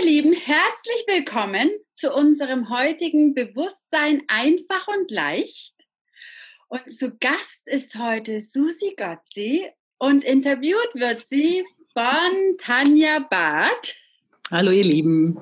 ihr 0.00 0.06
Lieben, 0.06 0.32
herzlich 0.32 1.04
willkommen 1.06 1.70
zu 1.92 2.12
unserem 2.14 2.70
heutigen 2.70 3.34
Bewusstsein 3.34 4.22
einfach 4.28 4.86
und 4.88 5.10
leicht. 5.10 5.74
Und 6.68 6.92
zu 6.92 7.16
Gast 7.18 7.60
ist 7.66 7.96
heute 7.98 8.40
Susi 8.40 8.94
Gotzi 8.96 9.68
und 9.98 10.24
interviewt 10.24 10.88
wird 10.94 11.26
sie 11.28 11.64
von 11.92 12.56
Tanja 12.58 13.18
Barth. 13.18 13.96
Hallo 14.50 14.70
ihr 14.70 14.84
Lieben. 14.84 15.38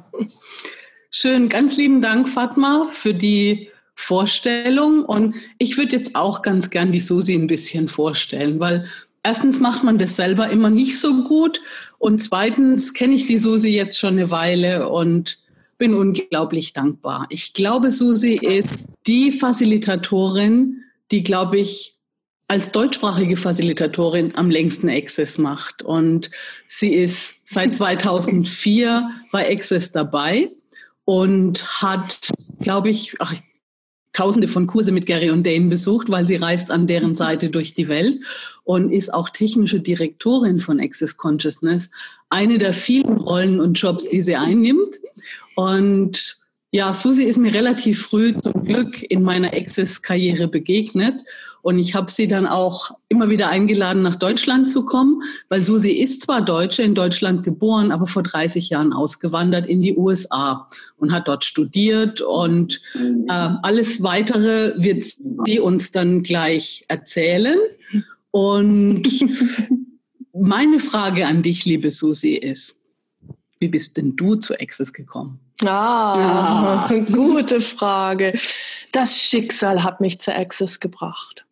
Schön, 1.11 1.49
ganz 1.49 1.77
lieben 1.77 2.01
Dank, 2.01 2.29
Fatma, 2.29 2.89
für 2.93 3.15
die 3.15 3.71
Vorstellung. 3.95 5.05
Und 5.05 5.37
ich 5.59 5.77
würde 5.77 5.97
jetzt 5.97 6.17
auch 6.17 6.43
ganz 6.43 6.71
gern 6.71 6.91
die 6.91 7.01
Susi 7.01 7.35
ein 7.35 7.47
bisschen 7.47 7.87
vorstellen, 7.87 8.59
weil 8.59 8.89
erstens 9.29 9.61
macht 9.61 9.85
man 9.85 9.99
das 9.99 10.17
selber 10.17 10.49
immer 10.49 10.71
nicht 10.71 10.99
so 10.99 11.23
gut 11.23 11.61
und 11.99 12.19
zweitens 12.19 12.95
kenne 12.95 13.15
ich 13.15 13.27
die 13.27 13.37
Susi 13.37 13.69
jetzt 13.69 13.99
schon 13.99 14.15
eine 14.15 14.31
Weile 14.31 14.89
und 14.89 15.39
bin 15.77 15.93
unglaublich 15.93 16.73
dankbar. 16.73 17.27
Ich 17.29 17.53
glaube, 17.53 17.93
Susi 17.93 18.37
ist 18.37 18.87
die 19.07 19.31
Facilitatorin, 19.31 20.83
die, 21.11 21.23
glaube 21.23 21.59
ich, 21.59 21.99
als 22.49 22.73
deutschsprachige 22.73 23.37
Facilitatorin 23.37 24.35
am 24.35 24.49
längsten 24.49 24.89
Access 24.89 25.37
macht. 25.37 25.83
Und 25.83 26.31
sie 26.67 26.95
ist 26.95 27.47
seit 27.47 27.77
2004 27.77 29.11
bei 29.31 29.53
Access 29.53 29.93
dabei 29.93 30.49
und 31.05 31.83
hat, 31.83 32.31
glaube 32.61 32.89
ich, 32.89 33.15
ach, 33.19 33.35
tausende 34.13 34.49
von 34.49 34.67
Kurse 34.67 34.93
mit 34.93 35.07
Gary 35.07 35.31
und 35.31 35.47
Dane 35.47 35.69
besucht, 35.69 36.09
weil 36.11 36.27
sie 36.27 36.37
reist 36.37 36.71
an 36.71 36.87
deren 36.87 37.15
Seite 37.15 37.51
durch 37.51 37.75
die 37.75 37.89
Welt 37.89 38.19
und 38.65 38.91
ist 38.91 39.13
auch 39.13 39.31
technische 39.31 39.81
Direktorin 39.81 40.59
von 40.59 40.81
Access 40.81 41.17
Consciousness. 41.17 41.91
Eine 42.29 42.59
der 42.59 42.75
vielen 42.75 43.17
Rollen 43.19 43.61
und 43.61 43.75
Jobs, 43.75 44.09
die 44.09 44.23
sie 44.23 44.37
einnimmt. 44.37 44.99
Und 45.55 46.39
ja, 46.71 46.93
Susi 46.93 47.25
ist 47.25 47.39
mir 47.39 47.55
relativ 47.55 48.03
früh 48.03 48.37
zum 48.37 48.65
Glück 48.65 49.03
in 49.11 49.23
meiner 49.23 49.55
Access-Karriere 49.55 50.49
begegnet 50.49 51.15
und 51.69 51.79
ich 51.79 51.95
habe 51.95 52.11
sie 52.11 52.27
dann 52.27 52.47
auch 52.47 52.93
immer 53.11 53.29
wieder 53.29 53.51
eingeladen, 53.51 54.01
nach 54.01 54.17
Deutschland 54.17 54.71
zu 54.71 54.87
kommen, 54.87 55.23
weil 55.51 55.63
Susi 55.63 55.91
ist 55.91 56.23
zwar 56.23 56.41
Deutsche, 56.41 56.83
in 56.83 56.95
Deutschland 56.95 57.45
geboren, 57.45 57.93
aber 57.93 58.07
vor 58.07 58.23
30 58.23 58.71
Jahren 58.71 58.95
ausgewandert 58.95 59.67
in 59.67 59.83
die 59.83 59.95
USA 59.95 60.67
und 60.97 61.13
hat 61.13 61.29
dort 61.29 61.45
studiert. 61.45 62.23
Und 62.23 62.81
äh, 62.95 63.51
alles 63.61 64.03
Weitere 64.03 64.83
wird 64.83 65.05
sie 65.45 65.61
uns 65.61 65.93
dann 65.93 66.23
gleich 66.23 66.87
erzählen. 66.89 67.59
Und 68.31 69.03
meine 70.33 70.81
Frage 70.81 71.27
an 71.27 71.43
dich, 71.43 71.67
liebe 71.67 71.91
Susi, 71.91 72.33
ist, 72.33 72.87
wie 73.59 73.69
bist 73.69 73.99
denn 73.99 74.17
du 74.17 74.37
zu 74.37 74.55
Access 74.55 74.91
gekommen? 74.91 75.39
Ah, 75.67 76.89
ja. 76.91 77.05
gute 77.13 77.61
Frage. 77.61 78.33
Das 78.93 79.17
Schicksal 79.17 79.83
hat 79.85 80.01
mich 80.01 80.19
zu 80.19 80.35
Access 80.35 80.81
gebracht. 80.81 81.45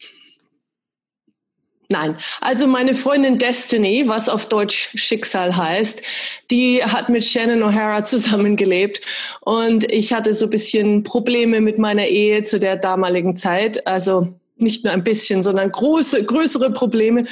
Nein, 1.89 2.17
also 2.41 2.67
meine 2.67 2.95
Freundin 2.95 3.39
Destiny, 3.39 4.05
was 4.06 4.28
auf 4.28 4.48
Deutsch 4.48 4.91
Schicksal 4.97 5.56
heißt, 5.56 6.03
die 6.51 6.83
hat 6.83 7.09
mit 7.09 7.25
Shannon 7.25 7.62
O'Hara 7.62 8.03
zusammengelebt 8.03 9.01
und 9.43 9.84
ich 9.84 10.12
hatte 10.12 10.34
so 10.34 10.47
ein 10.47 10.51
bisschen 10.51 11.05
Probleme 11.05 11.61
mit 11.61 11.78
meiner 11.78 12.06
Ehe 12.06 12.43
zu 12.43 12.59
der 12.59 12.77
damaligen 12.77 13.37
Zeit. 13.37 13.87
Also 13.87 14.34
nicht 14.56 14.84
nur 14.84 14.93
ein 14.93 15.05
bisschen, 15.05 15.45
sondern 15.45 15.71
große, 15.71 16.25
größere 16.25 16.73
Probleme. 16.73 17.27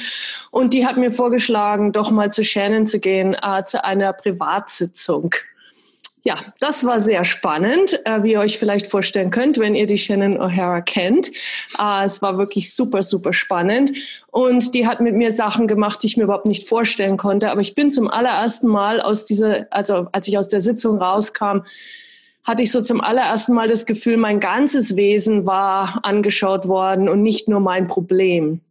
Und 0.51 0.73
die 0.73 0.85
hat 0.85 0.95
mir 0.95 1.11
vorgeschlagen, 1.11 1.91
doch 1.91 2.11
mal 2.11 2.31
zu 2.31 2.43
Shannon 2.43 2.85
zu 2.85 2.99
gehen, 2.99 3.35
äh, 3.41 3.63
zu 3.65 3.83
einer 3.83 4.13
Privatsitzung. 4.13 5.35
Ja, 6.27 6.37
das 6.59 6.83
war 6.83 7.01
sehr 7.01 7.23
spannend, 7.23 7.99
äh, 8.03 8.23
wie 8.23 8.31
ihr 8.31 8.39
euch 8.39 8.57
vielleicht 8.57 8.87
vorstellen 8.87 9.29
könnt, 9.29 9.59
wenn 9.59 9.75
ihr 9.75 9.85
die 9.85 9.99
Shannon 9.99 10.39
O'Hara 10.39 10.81
kennt. 10.81 11.29
Äh, 11.79 12.03
es 12.03 12.19
war 12.23 12.39
wirklich 12.39 12.73
super, 12.73 13.03
super 13.03 13.31
spannend. 13.31 13.91
Und 14.31 14.73
die 14.73 14.87
hat 14.87 15.01
mit 15.01 15.13
mir 15.13 15.31
Sachen 15.31 15.67
gemacht, 15.67 16.01
die 16.01 16.07
ich 16.07 16.17
mir 16.17 16.23
überhaupt 16.23 16.47
nicht 16.47 16.67
vorstellen 16.67 17.17
konnte. 17.17 17.51
Aber 17.51 17.61
ich 17.61 17.75
bin 17.75 17.91
zum 17.91 18.09
allerersten 18.09 18.67
Mal 18.67 19.01
aus 19.01 19.25
dieser, 19.25 19.67
also 19.69 20.07
als 20.13 20.27
ich 20.27 20.39
aus 20.39 20.49
der 20.49 20.61
Sitzung 20.61 20.97
rauskam, 20.97 21.59
hatte 22.43 22.63
ich 22.63 22.71
so 22.71 22.81
zum 22.81 23.01
allerersten 23.01 23.53
Mal 23.53 23.67
das 23.67 23.85
Gefühl, 23.85 24.17
mein 24.17 24.39
ganzes 24.39 24.95
Wesen 24.95 25.45
war 25.45 25.99
angeschaut 26.01 26.67
worden 26.67 27.07
und 27.07 27.21
nicht 27.21 27.47
nur 27.47 27.59
mein 27.59 27.85
Problem. 27.85 28.61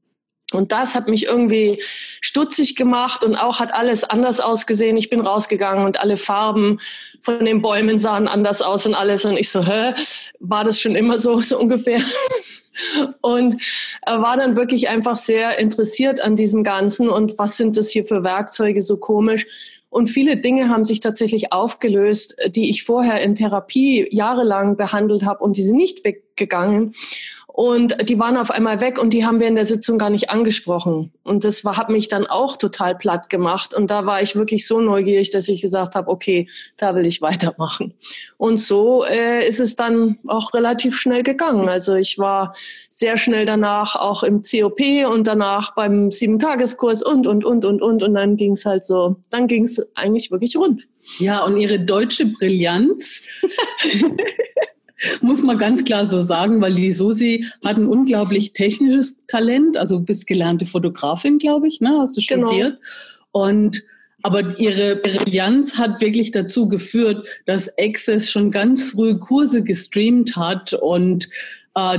Und 0.53 0.73
das 0.73 0.95
hat 0.95 1.09
mich 1.09 1.25
irgendwie 1.25 1.83
stutzig 2.21 2.77
gemacht 2.77 3.25
und 3.25 3.35
auch 3.35 3.61
hat 3.61 3.73
alles 3.73 4.05
anders 4.05 4.41
ausgesehen. 4.41 4.97
Ich 4.97 5.11
bin 5.11 5.21
rausgegangen 5.21 5.85
und 5.85 5.99
alle 5.99 6.17
Farben 6.17 6.81
von 7.23 7.45
den 7.45 7.63
Bäumen 7.63 7.99
sahen 7.99 8.29
anders 8.29 8.61
aus 8.63 8.87
und 8.87 8.95
alles. 8.95 9.25
Und 9.25 9.37
ich 9.37 9.51
so, 9.51 9.65
hä, 9.65 9.95
war 10.41 10.65
das 10.65 10.81
schon 10.81 10.95
immer 10.95 11.19
so, 11.19 11.41
so 11.41 11.59
ungefähr? 11.59 12.01
Und 13.21 13.57
er 14.03 14.21
war 14.21 14.37
dann 14.37 14.57
wirklich 14.57 14.89
einfach 14.89 15.17
sehr 15.17 15.59
interessiert 15.59 16.21
an 16.21 16.37
diesem 16.37 16.65
Ganzen 16.65 17.09
und 17.09 17.39
was 17.39 17.57
sind 17.57 17.77
das 17.77 17.91
hier 17.91 18.05
für 18.05 18.25
Werkzeuge 18.25 18.83
so 18.83 18.97
komisch. 18.97 19.47
Und 19.91 20.09
viele 20.09 20.37
Dinge 20.37 20.69
haben 20.71 20.85
sich 20.85 20.99
tatsächlich 20.99 21.53
aufgelöst, 21.53 22.37
die 22.49 22.69
ich 22.69 22.83
vorher 22.83 23.21
in 23.23 23.37
Therapie 23.37 24.09
jahrelang 24.11 24.77
behandelt 24.77 25.25
habe 25.25 25.45
und 25.45 25.57
die 25.57 25.63
sind 25.63 25.77
nicht 25.77 26.05
weggegangen. 26.05 26.93
Und 27.57 28.09
die 28.09 28.19
waren 28.19 28.37
auf 28.37 28.51
einmal 28.51 28.81
weg 28.81 29.01
und 29.01 29.13
die 29.13 29.25
haben 29.25 29.39
wir 29.39 29.47
in 29.47 29.55
der 29.55 29.65
Sitzung 29.65 29.97
gar 29.97 30.11
nicht 30.11 30.29
angesprochen. 30.29 31.13
Und 31.23 31.45
das 31.45 31.65
war, 31.65 31.77
hat 31.77 31.89
mich 31.89 32.09
dann 32.09 32.27
auch 32.27 32.57
total 32.57 32.97
platt 32.97 33.31
gemacht. 33.31 33.75
Und 33.75 33.93
da 33.93 34.07
war 34.07 34.21
ich 34.21 34.35
wirklich 34.35 34.67
so 34.67 34.81
neugierig, 34.81 35.31
dass 35.31 35.49
ich 35.49 35.63
gesagt 35.63 35.95
habe, 35.95 36.11
okay, 36.11 36.49
da 36.79 36.97
will 36.97 37.07
ich 37.07 37.23
weitermachen. 37.23 37.95
Und 38.39 38.57
so 38.57 39.05
äh, 39.05 39.47
ist 39.47 39.61
es 39.61 39.77
dann 39.77 40.19
auch 40.27 40.53
relativ 40.53 40.97
schnell 40.97 41.23
gegangen. 41.23 41.69
Also 41.69 41.95
ich 41.95 42.19
war 42.19 42.57
sehr 42.89 43.17
schnell 43.17 43.47
danach 43.47 43.95
auch 43.95 44.25
im 44.25 44.43
COP 44.43 44.81
und 45.09 45.29
danach 45.29 45.77
beim 45.77 46.11
Sieben-Tageskurs 46.11 47.05
und, 47.05 47.29
und, 47.29 47.45
und, 47.45 47.65
und, 47.65 47.81
und. 47.83 48.03
Und 48.03 48.15
dann 48.15 48.37
ging 48.37 48.55
es 48.55 48.67
halt 48.67 48.85
so, 48.85 49.19
dann 49.31 49.47
ging 49.47 49.63
es 49.63 49.81
eigentlich 49.95 50.33
wirklich 50.33 50.57
rund. 50.57 50.89
Ja, 51.21 51.45
und 51.45 51.57
ihre 51.57 51.79
deutsche 51.79 52.27
Brillanz 52.27 53.23
muss 55.21 55.43
man 55.43 55.59
ganz 55.59 55.85
klar 55.85 56.07
so 56.07 56.23
sagen, 56.23 56.61
weil 56.61 56.75
die 56.75 56.93
Susi 56.93 57.47
hat 57.65 57.77
ein 57.77 57.87
unglaublich 57.87 58.53
technisches 58.53 59.27
Talent, 59.27 59.77
also 59.77 60.01
bist 60.01 60.27
gelernte 60.27 60.67
Fotografin, 60.67 61.39
glaube 61.39 61.69
ich, 61.69 61.81
ne? 61.81 61.99
Hast 62.01 62.17
du 62.17 62.23
genau. 62.27 62.49
studiert. 62.49 62.79
Und 63.33 63.83
aber 64.23 64.59
ihre 64.59 64.97
Brillanz 64.97 65.77
hat 65.77 66.01
wirklich 66.01 66.31
dazu 66.31 66.67
geführt, 66.67 67.29
dass 67.45 67.71
Access 67.79 68.31
schon 68.31 68.51
ganz 68.51 68.91
früh 68.91 69.19
Kurse 69.19 69.63
gestreamt 69.63 70.35
hat 70.37 70.73
und 70.73 71.29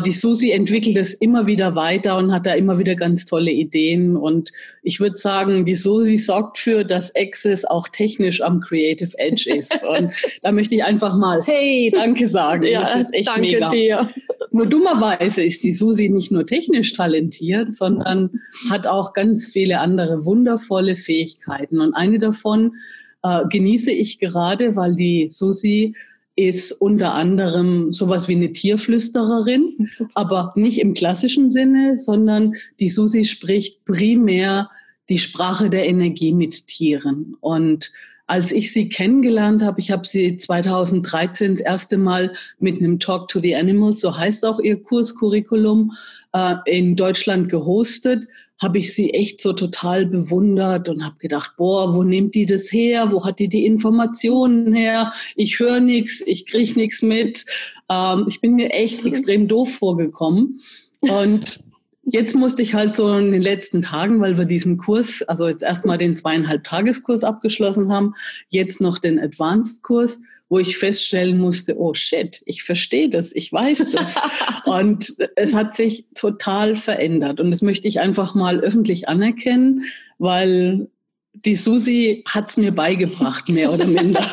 die 0.05 0.11
Susi 0.11 0.51
entwickelt 0.51 0.95
es 0.95 1.13
immer 1.13 1.47
wieder 1.47 1.75
weiter 1.75 2.17
und 2.17 2.31
hat 2.31 2.45
da 2.45 2.53
immer 2.53 2.79
wieder 2.79 2.95
ganz 2.95 3.25
tolle 3.25 3.51
Ideen. 3.51 4.15
Und 4.15 4.53
ich 4.83 5.01
würde 5.01 5.17
sagen, 5.17 5.65
die 5.65 5.75
Susi 5.75 6.17
sorgt 6.17 6.57
für, 6.57 6.85
dass 6.85 7.13
Access 7.13 7.65
auch 7.65 7.89
technisch 7.89 8.41
am 8.41 8.61
Creative 8.61 9.11
Edge 9.17 9.53
ist. 9.53 9.83
Und 9.97 10.13
da 10.41 10.53
möchte 10.53 10.75
ich 10.75 10.83
einfach 10.85 11.17
mal, 11.17 11.43
hey, 11.43 11.91
danke 11.93 12.29
sagen. 12.29 12.63
ja, 12.63 12.81
das 12.81 13.01
ist 13.01 13.13
echt 13.13 13.27
danke 13.27 13.41
mega. 13.41 13.67
Dir. 13.67 14.09
Nur 14.51 14.65
dummerweise 14.65 15.43
ist 15.43 15.63
die 15.63 15.73
Susi 15.73 16.07
nicht 16.07 16.31
nur 16.31 16.45
technisch 16.45 16.93
talentiert, 16.93 17.75
sondern 17.75 18.29
hat 18.69 18.87
auch 18.87 19.11
ganz 19.11 19.45
viele 19.45 19.81
andere 19.81 20.25
wundervolle 20.25 20.95
Fähigkeiten. 20.95 21.81
Und 21.81 21.93
eine 21.93 22.17
davon 22.17 22.77
äh, 23.23 23.41
genieße 23.49 23.91
ich 23.91 24.19
gerade, 24.19 24.77
weil 24.77 24.95
die 24.95 25.27
Susi 25.29 25.95
ist 26.35 26.73
unter 26.73 27.13
anderem 27.13 27.93
sowas 27.93 28.27
wie 28.27 28.35
eine 28.35 28.51
Tierflüstererin, 28.51 29.89
aber 30.15 30.51
nicht 30.55 30.79
im 30.79 30.93
klassischen 30.93 31.49
Sinne, 31.49 31.97
sondern 31.97 32.55
die 32.79 32.89
Susi 32.89 33.25
spricht 33.25 33.85
primär 33.85 34.69
die 35.09 35.19
Sprache 35.19 35.69
der 35.69 35.87
Energie 35.87 36.33
mit 36.33 36.67
Tieren. 36.67 37.37
Und 37.39 37.91
als 38.27 38.51
ich 38.51 38.73
sie 38.73 38.89
kennengelernt 38.89 39.61
habe, 39.61 39.79
ich 39.79 39.91
habe 39.91 40.05
sie 40.05 40.35
2013 40.35 41.51
das 41.51 41.61
erste 41.61 41.97
Mal 41.97 42.33
mit 42.59 42.79
einem 42.79 42.99
Talk 42.99 43.27
to 43.27 43.39
the 43.39 43.55
Animals, 43.55 44.01
so 44.01 44.17
heißt 44.17 44.45
auch 44.45 44.59
ihr 44.59 44.81
Kurscurriculum, 44.81 45.91
äh, 46.33 46.55
in 46.65 46.95
Deutschland 46.95 47.49
gehostet, 47.49 48.27
habe 48.61 48.77
ich 48.77 48.93
sie 48.93 49.13
echt 49.13 49.41
so 49.41 49.53
total 49.53 50.05
bewundert 50.05 50.87
und 50.87 51.03
habe 51.03 51.17
gedacht, 51.17 51.55
boah, 51.57 51.93
wo 51.93 52.03
nimmt 52.03 52.35
die 52.35 52.45
das 52.45 52.71
her? 52.71 53.11
Wo 53.11 53.25
hat 53.25 53.39
die 53.39 53.49
die 53.49 53.65
Informationen 53.65 54.73
her? 54.73 55.11
Ich 55.35 55.59
höre 55.59 55.79
nichts, 55.79 56.21
ich 56.25 56.45
kriege 56.45 56.79
nichts 56.79 57.01
mit. 57.01 57.45
Ähm, 57.89 58.25
ich 58.27 58.39
bin 58.41 58.55
mir 58.55 58.71
echt 58.71 59.05
extrem 59.05 59.47
doof 59.47 59.75
vorgekommen. 59.75 60.57
Und 61.01 61.63
jetzt 62.03 62.35
musste 62.35 62.61
ich 62.61 62.73
halt 62.73 62.95
so 62.95 63.11
in 63.17 63.31
den 63.31 63.41
letzten 63.41 63.81
Tagen, 63.81 64.21
weil 64.21 64.37
wir 64.37 64.45
diesen 64.45 64.77
Kurs, 64.77 65.21
also 65.23 65.47
jetzt 65.47 65.63
erstmal 65.63 65.97
den 65.97 66.15
zweieinhalb 66.15 66.63
Tageskurs 66.63 67.23
abgeschlossen 67.23 67.91
haben, 67.91 68.13
jetzt 68.49 68.79
noch 68.79 68.99
den 68.99 69.19
Advanced-Kurs, 69.19 70.21
wo 70.49 70.59
ich 70.59 70.77
feststellen 70.77 71.37
musste, 71.37 71.77
oh 71.79 71.93
shit, 71.93 72.41
ich 72.45 72.63
verstehe 72.63 73.09
das, 73.09 73.31
ich 73.33 73.51
weiß 73.51 73.79
das. 73.91 74.15
und 74.65 75.15
es 75.35 75.55
hat 75.55 75.75
sich 75.75 76.05
total 76.13 76.75
verändert. 76.75 77.39
Und 77.39 77.51
das 77.51 77.61
möchte 77.61 77.87
ich 77.87 77.99
einfach 77.99 78.35
mal 78.35 78.59
öffentlich 78.59 79.09
anerkennen, 79.09 79.85
weil 80.19 80.87
die 81.33 81.55
Susi 81.55 82.23
hat 82.27 82.49
es 82.49 82.57
mir 82.57 82.71
beigebracht, 82.71 83.49
mehr 83.49 83.71
oder 83.73 83.85
minder. 83.85 84.23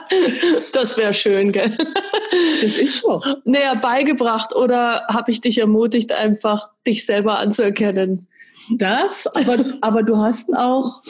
das 0.72 0.96
wäre 0.96 1.12
schön, 1.12 1.52
gell? 1.52 1.76
Das 2.62 2.76
ist 2.76 3.02
so. 3.02 3.22
Naja, 3.44 3.74
beigebracht 3.74 4.54
oder 4.54 5.06
habe 5.08 5.30
ich 5.30 5.40
dich 5.40 5.58
ermutigt, 5.58 6.12
einfach 6.12 6.70
dich 6.86 7.04
selber 7.04 7.38
anzuerkennen? 7.38 8.28
Das, 8.70 9.26
aber, 9.26 9.64
aber 9.80 10.02
du 10.02 10.18
hast 10.18 10.56
auch 10.56 11.02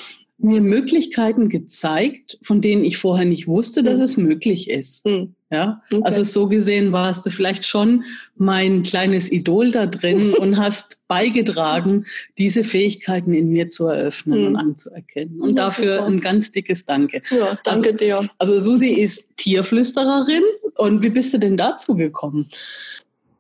mir 0.43 0.61
Möglichkeiten 0.61 1.49
gezeigt, 1.49 2.39
von 2.43 2.61
denen 2.61 2.85
ich 2.85 2.99
vorher 2.99 3.25
nicht 3.25 3.47
wusste, 3.47 3.83
dass 3.83 3.99
mhm. 3.99 4.05
es 4.05 4.17
möglich 4.17 4.71
ist. 4.71 5.06
Mhm. 5.06 5.35
Ja, 5.50 5.83
okay. 5.93 6.03
also 6.05 6.23
so 6.23 6.49
gesehen 6.49 6.93
warst 6.93 7.27
du 7.27 7.31
vielleicht 7.31 7.67
schon 7.67 8.05
mein 8.37 8.83
kleines 8.83 9.31
Idol 9.31 9.71
da 9.71 9.87
drin 9.87 10.33
und 10.39 10.59
hast 10.59 10.99
beigetragen, 11.09 12.06
diese 12.39 12.65
Fähigkeiten 12.65 13.35
in 13.35 13.50
mir 13.50 13.69
zu 13.69 13.87
eröffnen 13.87 14.41
mhm. 14.41 14.47
und 14.47 14.56
anzuerkennen. 14.56 15.41
Und 15.41 15.50
ja, 15.50 15.55
dafür 15.56 15.99
super. 15.99 16.06
ein 16.06 16.21
ganz 16.21 16.53
dickes 16.53 16.87
Danke. 16.87 17.23
Ja, 17.31 17.59
danke 17.65 17.91
also, 17.91 18.05
dir. 18.05 18.29
Also 18.39 18.59
Susi 18.59 18.89
ist 18.89 19.37
Tierflüstererin. 19.37 20.43
Und 20.77 21.03
wie 21.03 21.11
bist 21.11 21.35
du 21.35 21.39
denn 21.39 21.59
dazu 21.59 21.97
gekommen? 21.97 22.49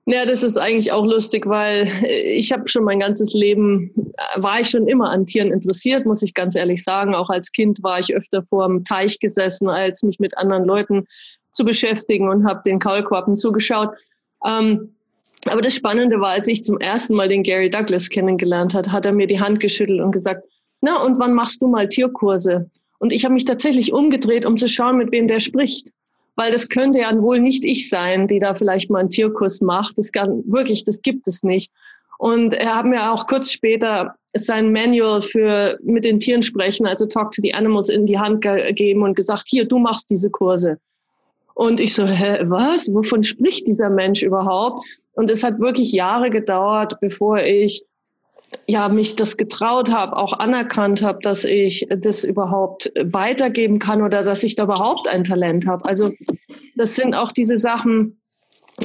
Ja, 0.06 0.26
das 0.26 0.42
ist 0.42 0.56
eigentlich 0.58 0.90
auch 0.90 1.04
lustig, 1.04 1.46
weil 1.46 1.88
ich 2.04 2.50
habe 2.50 2.68
schon 2.68 2.82
mein 2.82 2.98
ganzes 2.98 3.34
Leben, 3.34 3.92
äh, 3.96 4.42
war 4.42 4.60
ich 4.60 4.70
schon 4.70 4.88
immer 4.88 5.10
an 5.10 5.26
Tieren 5.26 5.52
interessiert, 5.52 6.06
muss 6.06 6.22
ich 6.22 6.34
ganz 6.34 6.56
ehrlich 6.56 6.82
sagen. 6.82 7.14
Auch 7.14 7.30
als 7.30 7.52
Kind 7.52 7.82
war 7.82 8.00
ich 8.00 8.14
öfter 8.14 8.42
vor 8.42 8.66
dem 8.66 8.84
Teich 8.84 9.20
gesessen, 9.20 9.68
als 9.68 10.02
mich 10.02 10.18
mit 10.18 10.36
anderen 10.36 10.64
Leuten 10.64 11.04
zu 11.52 11.64
beschäftigen 11.64 12.28
und 12.28 12.46
habe 12.46 12.62
den 12.66 12.80
Kaulquappen 12.80 13.36
zugeschaut. 13.36 13.90
Ähm, 14.44 14.96
aber 15.46 15.60
das 15.60 15.74
Spannende 15.74 16.20
war, 16.20 16.30
als 16.30 16.48
ich 16.48 16.64
zum 16.64 16.78
ersten 16.80 17.14
Mal 17.14 17.28
den 17.28 17.44
Gary 17.44 17.70
Douglas 17.70 18.08
kennengelernt 18.08 18.74
hat, 18.74 18.90
hat 18.90 19.06
er 19.06 19.12
mir 19.12 19.26
die 19.26 19.40
Hand 19.40 19.60
geschüttelt 19.60 20.00
und 20.00 20.12
gesagt, 20.12 20.42
na, 20.80 21.04
und 21.04 21.20
wann 21.20 21.32
machst 21.32 21.62
du 21.62 21.68
mal 21.68 21.88
Tierkurse? 21.88 22.68
Und 22.98 23.12
ich 23.12 23.24
habe 23.24 23.34
mich 23.34 23.44
tatsächlich 23.44 23.92
umgedreht, 23.92 24.46
um 24.46 24.56
zu 24.56 24.68
schauen, 24.68 24.98
mit 24.98 25.12
wem 25.12 25.28
der 25.28 25.40
spricht 25.40 25.90
weil 26.36 26.50
das 26.50 26.68
könnte 26.68 27.00
ja 27.00 27.20
wohl 27.20 27.40
nicht 27.40 27.64
ich 27.64 27.88
sein, 27.88 28.26
die 28.26 28.38
da 28.38 28.54
vielleicht 28.54 28.90
mal 28.90 29.00
einen 29.00 29.10
Tierkurs 29.10 29.60
macht. 29.60 29.98
Das 29.98 30.12
kann, 30.12 30.42
wirklich, 30.46 30.84
das 30.84 31.02
gibt 31.02 31.28
es 31.28 31.42
nicht. 31.42 31.70
Und 32.18 32.54
er 32.54 32.76
hat 32.76 32.86
mir 32.86 33.12
auch 33.12 33.26
kurz 33.26 33.50
später 33.50 34.14
sein 34.34 34.72
Manual 34.72 35.20
für 35.20 35.78
mit 35.82 36.04
den 36.04 36.20
Tieren 36.20 36.42
sprechen, 36.42 36.86
also 36.86 37.04
Talk 37.06 37.32
to 37.32 37.42
the 37.42 37.52
Animals, 37.52 37.88
in 37.88 38.06
die 38.06 38.18
Hand 38.18 38.42
gegeben 38.42 39.02
und 39.02 39.14
gesagt, 39.14 39.48
hier, 39.48 39.66
du 39.66 39.78
machst 39.78 40.08
diese 40.08 40.30
Kurse. 40.30 40.78
Und 41.54 41.80
ich 41.80 41.94
so, 41.94 42.06
hä, 42.06 42.38
was? 42.44 42.88
Wovon 42.94 43.22
spricht 43.22 43.66
dieser 43.66 43.90
Mensch 43.90 44.22
überhaupt? 44.22 44.86
Und 45.14 45.30
es 45.30 45.44
hat 45.44 45.58
wirklich 45.58 45.92
Jahre 45.92 46.30
gedauert, 46.30 46.94
bevor 47.00 47.40
ich 47.40 47.84
ja, 48.66 48.88
mich 48.88 49.16
das 49.16 49.36
getraut 49.36 49.90
habe, 49.90 50.16
auch 50.16 50.32
anerkannt 50.32 51.02
habe, 51.02 51.18
dass 51.22 51.44
ich 51.44 51.86
das 51.96 52.24
überhaupt 52.24 52.92
weitergeben 53.02 53.78
kann 53.78 54.02
oder 54.02 54.22
dass 54.22 54.42
ich 54.42 54.54
da 54.56 54.64
überhaupt 54.64 55.08
ein 55.08 55.24
Talent 55.24 55.66
habe. 55.66 55.84
Also 55.86 56.10
das 56.76 56.96
sind 56.96 57.14
auch 57.14 57.32
diese 57.32 57.58
Sachen, 57.58 58.20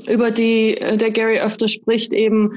über 0.07 0.31
die 0.31 0.77
äh, 0.77 0.97
der 0.97 1.11
Gary 1.11 1.39
öfter 1.39 1.67
spricht, 1.67 2.13
eben 2.13 2.53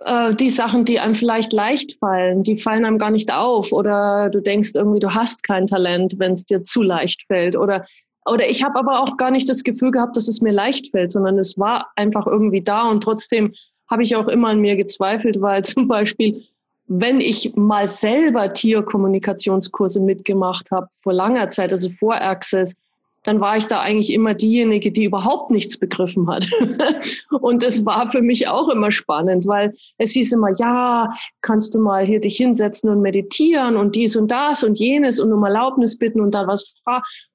äh, 0.00 0.34
die 0.34 0.50
Sachen, 0.50 0.84
die 0.84 0.98
einem 0.98 1.14
vielleicht 1.14 1.52
leicht 1.52 1.98
fallen, 1.98 2.42
die 2.42 2.56
fallen 2.56 2.84
einem 2.84 2.98
gar 2.98 3.10
nicht 3.10 3.32
auf 3.32 3.72
oder 3.72 4.30
du 4.30 4.40
denkst 4.40 4.70
irgendwie, 4.74 5.00
du 5.00 5.14
hast 5.14 5.42
kein 5.42 5.66
Talent, 5.66 6.14
wenn 6.18 6.32
es 6.32 6.44
dir 6.44 6.62
zu 6.62 6.82
leicht 6.82 7.24
fällt 7.26 7.56
oder 7.56 7.84
oder 8.24 8.48
ich 8.48 8.62
habe 8.62 8.78
aber 8.78 9.00
auch 9.00 9.16
gar 9.16 9.32
nicht 9.32 9.48
das 9.48 9.64
Gefühl 9.64 9.90
gehabt, 9.90 10.16
dass 10.16 10.28
es 10.28 10.40
mir 10.40 10.52
leicht 10.52 10.92
fällt, 10.92 11.10
sondern 11.10 11.38
es 11.38 11.58
war 11.58 11.90
einfach 11.96 12.26
irgendwie 12.26 12.62
da 12.62 12.88
und 12.88 13.02
trotzdem 13.02 13.52
habe 13.92 14.02
ich 14.02 14.16
auch 14.16 14.26
immer 14.26 14.48
an 14.48 14.60
mir 14.60 14.74
gezweifelt, 14.76 15.40
weil 15.40 15.62
zum 15.64 15.86
Beispiel, 15.86 16.42
wenn 16.88 17.20
ich 17.20 17.54
mal 17.54 17.86
selber 17.86 18.52
Tierkommunikationskurse 18.52 20.00
mitgemacht 20.00 20.70
habe, 20.72 20.88
vor 21.02 21.12
langer 21.12 21.50
Zeit, 21.50 21.70
also 21.72 21.90
vor 21.90 22.14
Access, 22.14 22.74
dann 23.22 23.40
war 23.40 23.56
ich 23.56 23.66
da 23.66 23.80
eigentlich 23.80 24.12
immer 24.12 24.34
diejenige, 24.34 24.90
die 24.90 25.04
überhaupt 25.04 25.50
nichts 25.50 25.78
begriffen 25.78 26.28
hat. 26.28 26.46
und 27.30 27.62
es 27.62 27.86
war 27.86 28.10
für 28.10 28.22
mich 28.22 28.48
auch 28.48 28.68
immer 28.68 28.90
spannend, 28.90 29.46
weil 29.46 29.74
es 29.98 30.12
hieß 30.12 30.32
immer, 30.32 30.52
ja, 30.58 31.12
kannst 31.40 31.74
du 31.74 31.80
mal 31.80 32.04
hier 32.04 32.20
dich 32.20 32.36
hinsetzen 32.36 32.90
und 32.90 33.00
meditieren 33.00 33.76
und 33.76 33.94
dies 33.94 34.16
und 34.16 34.30
das 34.30 34.64
und 34.64 34.78
jenes 34.78 35.20
und 35.20 35.32
um 35.32 35.44
Erlaubnis 35.44 35.98
bitten 35.98 36.20
und 36.20 36.34
dann 36.34 36.48
was 36.48 36.72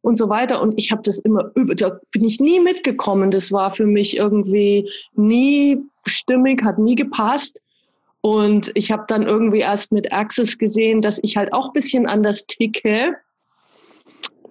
und 0.02 0.18
so 0.18 0.28
weiter. 0.28 0.62
Und 0.62 0.74
ich 0.78 0.92
habe 0.92 1.02
das 1.04 1.20
immer, 1.20 1.52
da 1.56 2.00
bin 2.12 2.26
ich 2.26 2.40
nie 2.40 2.60
mitgekommen. 2.60 3.32
Das 3.32 3.52
war 3.52 3.74
für 3.74 3.86
mich 3.86 4.18
irgendwie 4.18 4.90
nie 5.16 5.82
stimmig, 6.06 6.64
hat 6.64 6.80
nie 6.80 6.96
gepasst. 6.96 7.60
Und 8.22 8.72
ich 8.74 8.92
habe 8.92 9.06
dann 9.08 9.24
irgendwie 9.24 9.60
erst 9.60 9.94
mit 9.94 10.12
Access 10.12 10.58
gesehen, 10.58 11.02
dass 11.02 11.24
ich 11.24 11.38
halt 11.38 11.54
auch 11.54 11.72
bisschen 11.72 12.08
anders 12.08 12.46
ticke 12.46 13.16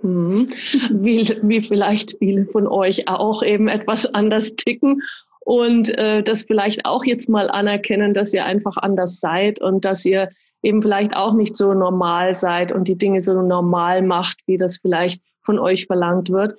Mhm. 0.03 0.49
Wie, 0.91 1.29
wie 1.43 1.61
vielleicht 1.61 2.17
viele 2.19 2.47
von 2.47 2.67
euch 2.67 3.09
auch 3.09 3.43
eben 3.43 3.69
etwas 3.69 4.07
anders 4.07 4.55
ticken 4.57 5.03
und 5.41 5.97
äh, 5.97 6.23
das 6.23 6.43
vielleicht 6.43 6.85
auch 6.87 7.05
jetzt 7.05 7.29
mal 7.29 7.49
anerkennen, 7.49 8.13
dass 8.13 8.35
ihr 8.35 8.45
einfach 8.45 8.77
anders 8.77 9.21
seid 9.21 9.61
und 9.61 9.85
dass 9.85 10.05
ihr 10.05 10.29
eben 10.63 10.83
vielleicht 10.83 11.15
auch 11.15 11.35
nicht 11.35 11.55
so 11.55 11.73
normal 11.73 12.35
seid 12.35 12.73
und 12.73 12.89
die 12.89 12.99
Dinge 12.99 13.21
so 13.21 13.41
normal 13.41 14.03
macht, 14.03 14.39
wie 14.47 14.57
das 14.57 14.79
vielleicht 14.79 15.23
von 15.43 15.59
euch 15.59 15.87
verlangt 15.87 16.31
wird. 16.31 16.55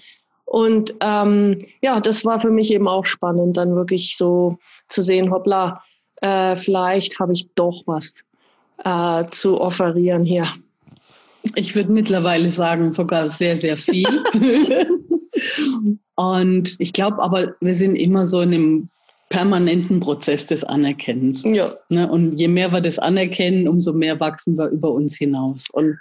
Und 0.45 0.95
ähm, 1.01 1.57
ja, 1.81 1.99
das 1.99 2.23
war 2.23 2.39
für 2.39 2.49
mich 2.49 2.71
eben 2.71 2.87
auch 2.87 3.05
spannend, 3.05 3.57
dann 3.57 3.75
wirklich 3.75 4.15
so 4.15 4.57
zu 4.87 5.01
sehen, 5.01 5.31
hoppla, 5.31 5.83
äh, 6.21 6.55
vielleicht 6.55 7.19
habe 7.19 7.33
ich 7.33 7.53
doch 7.55 7.83
was 7.85 8.23
äh, 8.85 9.25
zu 9.27 9.59
offerieren 9.59 10.23
hier. 10.23 10.45
Ich 11.55 11.75
würde 11.75 11.91
mittlerweile 11.91 12.49
sagen, 12.51 12.91
sogar 12.91 13.29
sehr, 13.29 13.57
sehr 13.57 13.77
viel. 13.77 14.07
und 16.15 16.75
ich 16.79 16.93
glaube 16.93 17.21
aber, 17.21 17.55
wir 17.59 17.73
sind 17.73 17.95
immer 17.95 18.25
so 18.25 18.41
in 18.41 18.53
einem 18.53 18.89
permanenten 19.29 19.99
Prozess 19.99 20.47
des 20.47 20.63
Anerkennens. 20.63 21.43
Ja. 21.43 21.75
Ne? 21.89 22.09
Und 22.09 22.33
je 22.37 22.47
mehr 22.47 22.71
wir 22.71 22.81
das 22.81 22.97
anerkennen, 22.99 23.67
umso 23.67 23.93
mehr 23.93 24.19
wachsen 24.19 24.57
wir 24.57 24.69
über 24.69 24.91
uns 24.91 25.17
hinaus. 25.17 25.69
Und 25.71 25.97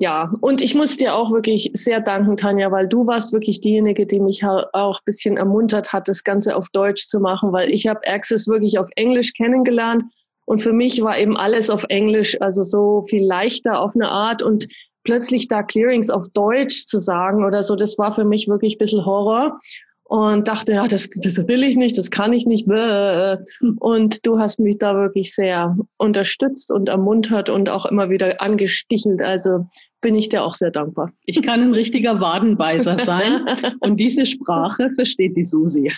ja, 0.00 0.32
und 0.40 0.60
ich 0.60 0.74
muss 0.74 0.96
dir 0.96 1.14
auch 1.14 1.30
wirklich 1.30 1.70
sehr 1.74 2.00
danken, 2.00 2.36
Tanja, 2.36 2.72
weil 2.72 2.88
du 2.88 3.06
warst 3.06 3.32
wirklich 3.32 3.60
diejenige, 3.60 4.06
die 4.06 4.18
mich 4.18 4.44
auch 4.44 4.98
ein 4.98 5.04
bisschen 5.04 5.36
ermuntert 5.36 5.92
hat, 5.92 6.08
das 6.08 6.24
Ganze 6.24 6.56
auf 6.56 6.68
Deutsch 6.70 7.06
zu 7.06 7.20
machen, 7.20 7.52
weil 7.52 7.70
ich 7.72 7.86
habe 7.86 8.00
Access 8.06 8.48
wirklich 8.48 8.78
auf 8.78 8.88
Englisch 8.96 9.32
kennengelernt 9.34 10.02
und 10.46 10.60
für 10.60 10.72
mich 10.72 11.02
war 11.02 11.18
eben 11.18 11.36
alles 11.36 11.70
auf 11.70 11.84
Englisch, 11.88 12.40
also 12.40 12.62
so 12.62 13.02
viel 13.08 13.24
leichter 13.24 13.80
auf 13.80 13.94
eine 13.94 14.08
Art 14.08 14.42
und 14.42 14.66
plötzlich 15.04 15.48
da 15.48 15.62
Clearings 15.62 16.10
auf 16.10 16.28
Deutsch 16.32 16.86
zu 16.86 16.98
sagen 16.98 17.44
oder 17.44 17.62
so, 17.62 17.76
das 17.76 17.98
war 17.98 18.14
für 18.14 18.24
mich 18.24 18.48
wirklich 18.48 18.76
ein 18.76 18.78
bisschen 18.78 19.04
Horror 19.04 19.58
und 20.04 20.48
dachte, 20.48 20.74
ja, 20.74 20.86
das, 20.86 21.08
das 21.16 21.38
will 21.48 21.62
ich 21.62 21.76
nicht, 21.76 21.96
das 21.96 22.10
kann 22.10 22.32
ich 22.32 22.46
nicht. 22.46 22.66
Und 22.68 24.26
du 24.26 24.38
hast 24.38 24.60
mich 24.60 24.78
da 24.78 24.94
wirklich 24.94 25.34
sehr 25.34 25.76
unterstützt 25.96 26.70
und 26.70 26.88
ermuntert 26.88 27.48
und 27.48 27.68
auch 27.68 27.86
immer 27.86 28.10
wieder 28.10 28.40
angestichelt. 28.40 29.22
Also 29.22 29.66
bin 30.02 30.14
ich 30.14 30.28
dir 30.28 30.44
auch 30.44 30.54
sehr 30.54 30.70
dankbar. 30.70 31.10
Ich 31.24 31.40
kann 31.42 31.62
ein 31.62 31.72
richtiger 31.72 32.20
Wadenbeißer 32.20 32.98
sein 32.98 33.46
und 33.80 33.98
diese 33.98 34.26
Sprache 34.26 34.90
versteht 34.94 35.36
die 35.36 35.44
Susi 35.44 35.90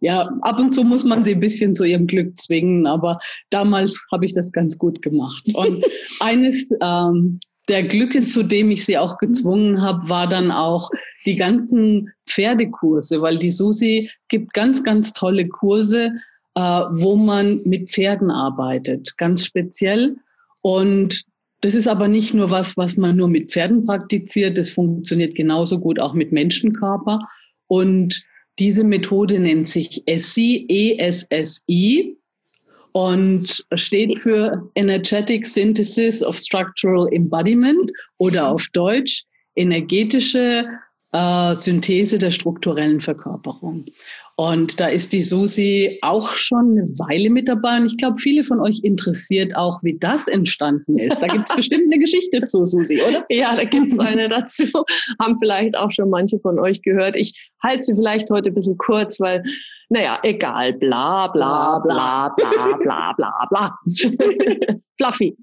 ja, 0.00 0.28
ab 0.42 0.58
und 0.58 0.72
zu 0.72 0.82
muss 0.84 1.04
man 1.04 1.24
sie 1.24 1.34
ein 1.34 1.40
bisschen 1.40 1.74
zu 1.74 1.84
ihrem 1.84 2.06
Glück 2.06 2.36
zwingen, 2.38 2.86
aber 2.86 3.18
damals 3.50 4.04
habe 4.12 4.26
ich 4.26 4.34
das 4.34 4.52
ganz 4.52 4.78
gut 4.78 5.02
gemacht. 5.02 5.44
Und 5.54 5.84
eines 6.20 6.68
ähm, 6.80 7.40
der 7.68 7.82
Glücke, 7.82 8.26
zu 8.26 8.42
dem 8.42 8.70
ich 8.70 8.84
sie 8.84 8.96
auch 8.96 9.18
gezwungen 9.18 9.82
habe, 9.82 10.08
war 10.08 10.28
dann 10.28 10.50
auch 10.50 10.90
die 11.24 11.36
ganzen 11.36 12.12
Pferdekurse, 12.28 13.20
weil 13.20 13.38
die 13.38 13.50
Susi 13.50 14.10
gibt 14.28 14.52
ganz, 14.52 14.84
ganz 14.84 15.12
tolle 15.12 15.48
Kurse, 15.48 16.12
äh, 16.54 16.60
wo 16.60 17.16
man 17.16 17.60
mit 17.64 17.90
Pferden 17.90 18.30
arbeitet, 18.30 19.16
ganz 19.16 19.44
speziell. 19.44 20.16
Und 20.62 21.24
das 21.60 21.74
ist 21.74 21.88
aber 21.88 22.06
nicht 22.06 22.34
nur 22.34 22.50
was, 22.50 22.76
was 22.76 22.96
man 22.96 23.16
nur 23.16 23.28
mit 23.28 23.50
Pferden 23.50 23.84
praktiziert, 23.84 24.58
das 24.58 24.70
funktioniert 24.70 25.34
genauso 25.34 25.78
gut 25.80 25.98
auch 25.98 26.14
mit 26.14 26.30
Menschenkörper. 26.30 27.20
Und 27.66 28.24
diese 28.58 28.84
Methode 28.84 29.38
nennt 29.38 29.68
sich 29.68 30.02
ESSI, 30.06 30.66
E-S-S-I 30.68 32.16
und 32.92 33.66
steht 33.74 34.18
für 34.18 34.70
Energetic 34.74 35.46
Synthesis 35.46 36.22
of 36.22 36.36
Structural 36.36 37.08
Embodiment 37.12 37.92
oder 38.18 38.48
auf 38.48 38.66
Deutsch 38.72 39.24
energetische 39.56 40.64
äh, 41.12 41.54
Synthese 41.54 42.18
der 42.18 42.30
strukturellen 42.30 43.00
Verkörperung. 43.00 43.84
Und 44.38 44.80
da 44.80 44.88
ist 44.88 45.14
die 45.14 45.22
Susi 45.22 45.98
auch 46.02 46.34
schon 46.34 46.72
eine 46.72 46.98
Weile 46.98 47.30
mit 47.30 47.48
dabei. 47.48 47.78
Und 47.78 47.86
ich 47.86 47.96
glaube, 47.96 48.18
viele 48.18 48.44
von 48.44 48.60
euch 48.60 48.80
interessiert 48.82 49.56
auch, 49.56 49.82
wie 49.82 49.96
das 49.98 50.28
entstanden 50.28 50.98
ist. 50.98 51.16
Da 51.22 51.26
gibt 51.26 51.48
es 51.48 51.56
bestimmt 51.56 51.84
eine 51.90 51.98
Geschichte 51.98 52.44
zu, 52.44 52.66
Susi, 52.66 53.00
oder? 53.00 53.24
Ja, 53.30 53.56
da 53.56 53.64
gibt 53.64 53.92
es 53.92 53.98
eine 53.98 54.28
dazu. 54.28 54.66
Haben 55.20 55.38
vielleicht 55.38 55.74
auch 55.74 55.90
schon 55.90 56.10
manche 56.10 56.38
von 56.40 56.60
euch 56.60 56.82
gehört. 56.82 57.16
Ich 57.16 57.32
halte 57.62 57.80
sie 57.80 57.96
vielleicht 57.96 58.28
heute 58.30 58.50
ein 58.50 58.54
bisschen 58.54 58.76
kurz, 58.76 59.18
weil 59.20 59.42
Naja, 59.88 60.18
egal, 60.22 60.74
bla 60.74 61.28
bla 61.28 61.78
bla 61.78 62.28
bla 62.36 62.76
bla 62.76 63.12
bla 63.16 63.46
bla. 63.48 63.78
Fluffy. 64.98 65.36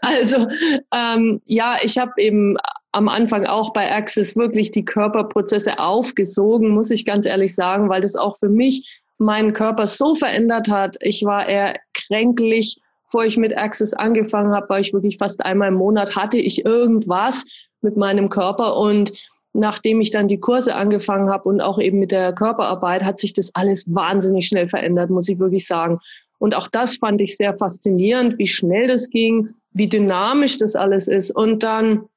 also 0.00 0.46
ähm, 0.92 1.40
ja, 1.46 1.76
ich 1.82 1.98
habe 1.98 2.12
eben 2.18 2.56
am 2.94 3.08
Anfang 3.08 3.44
auch 3.44 3.72
bei 3.72 3.90
Access 3.90 4.36
wirklich 4.36 4.70
die 4.70 4.84
Körperprozesse 4.84 5.78
aufgesogen, 5.78 6.70
muss 6.70 6.90
ich 6.90 7.04
ganz 7.04 7.26
ehrlich 7.26 7.54
sagen, 7.54 7.88
weil 7.88 8.00
das 8.00 8.16
auch 8.16 8.36
für 8.36 8.48
mich 8.48 9.02
meinen 9.18 9.52
Körper 9.52 9.86
so 9.86 10.14
verändert 10.14 10.68
hat. 10.68 10.96
Ich 11.00 11.24
war 11.24 11.48
eher 11.48 11.74
kränklich, 11.94 12.78
bevor 13.06 13.24
ich 13.24 13.36
mit 13.36 13.56
Access 13.56 13.94
angefangen 13.94 14.54
habe, 14.54 14.68
war 14.68 14.80
ich 14.80 14.92
wirklich 14.92 15.18
fast 15.18 15.44
einmal 15.44 15.68
im 15.68 15.74
Monat 15.74 16.16
hatte 16.16 16.38
ich 16.38 16.64
irgendwas 16.64 17.44
mit 17.80 17.96
meinem 17.96 18.28
Körper 18.28 18.76
und 18.76 19.12
nachdem 19.52 20.00
ich 20.00 20.10
dann 20.10 20.28
die 20.28 20.40
Kurse 20.40 20.74
angefangen 20.74 21.30
habe 21.30 21.48
und 21.48 21.60
auch 21.60 21.78
eben 21.78 21.98
mit 21.98 22.10
der 22.10 22.32
Körperarbeit, 22.32 23.04
hat 23.04 23.18
sich 23.18 23.32
das 23.32 23.50
alles 23.54 23.92
wahnsinnig 23.92 24.46
schnell 24.46 24.68
verändert, 24.68 25.10
muss 25.10 25.28
ich 25.28 25.38
wirklich 25.38 25.66
sagen. 25.66 26.00
Und 26.38 26.54
auch 26.54 26.68
das 26.68 26.96
fand 26.96 27.20
ich 27.20 27.36
sehr 27.36 27.56
faszinierend, 27.56 28.38
wie 28.38 28.48
schnell 28.48 28.88
das 28.88 29.08
ging, 29.10 29.50
wie 29.72 29.88
dynamisch 29.88 30.58
das 30.58 30.74
alles 30.74 31.06
ist. 31.06 31.30
Und 31.30 31.62
dann 31.62 32.08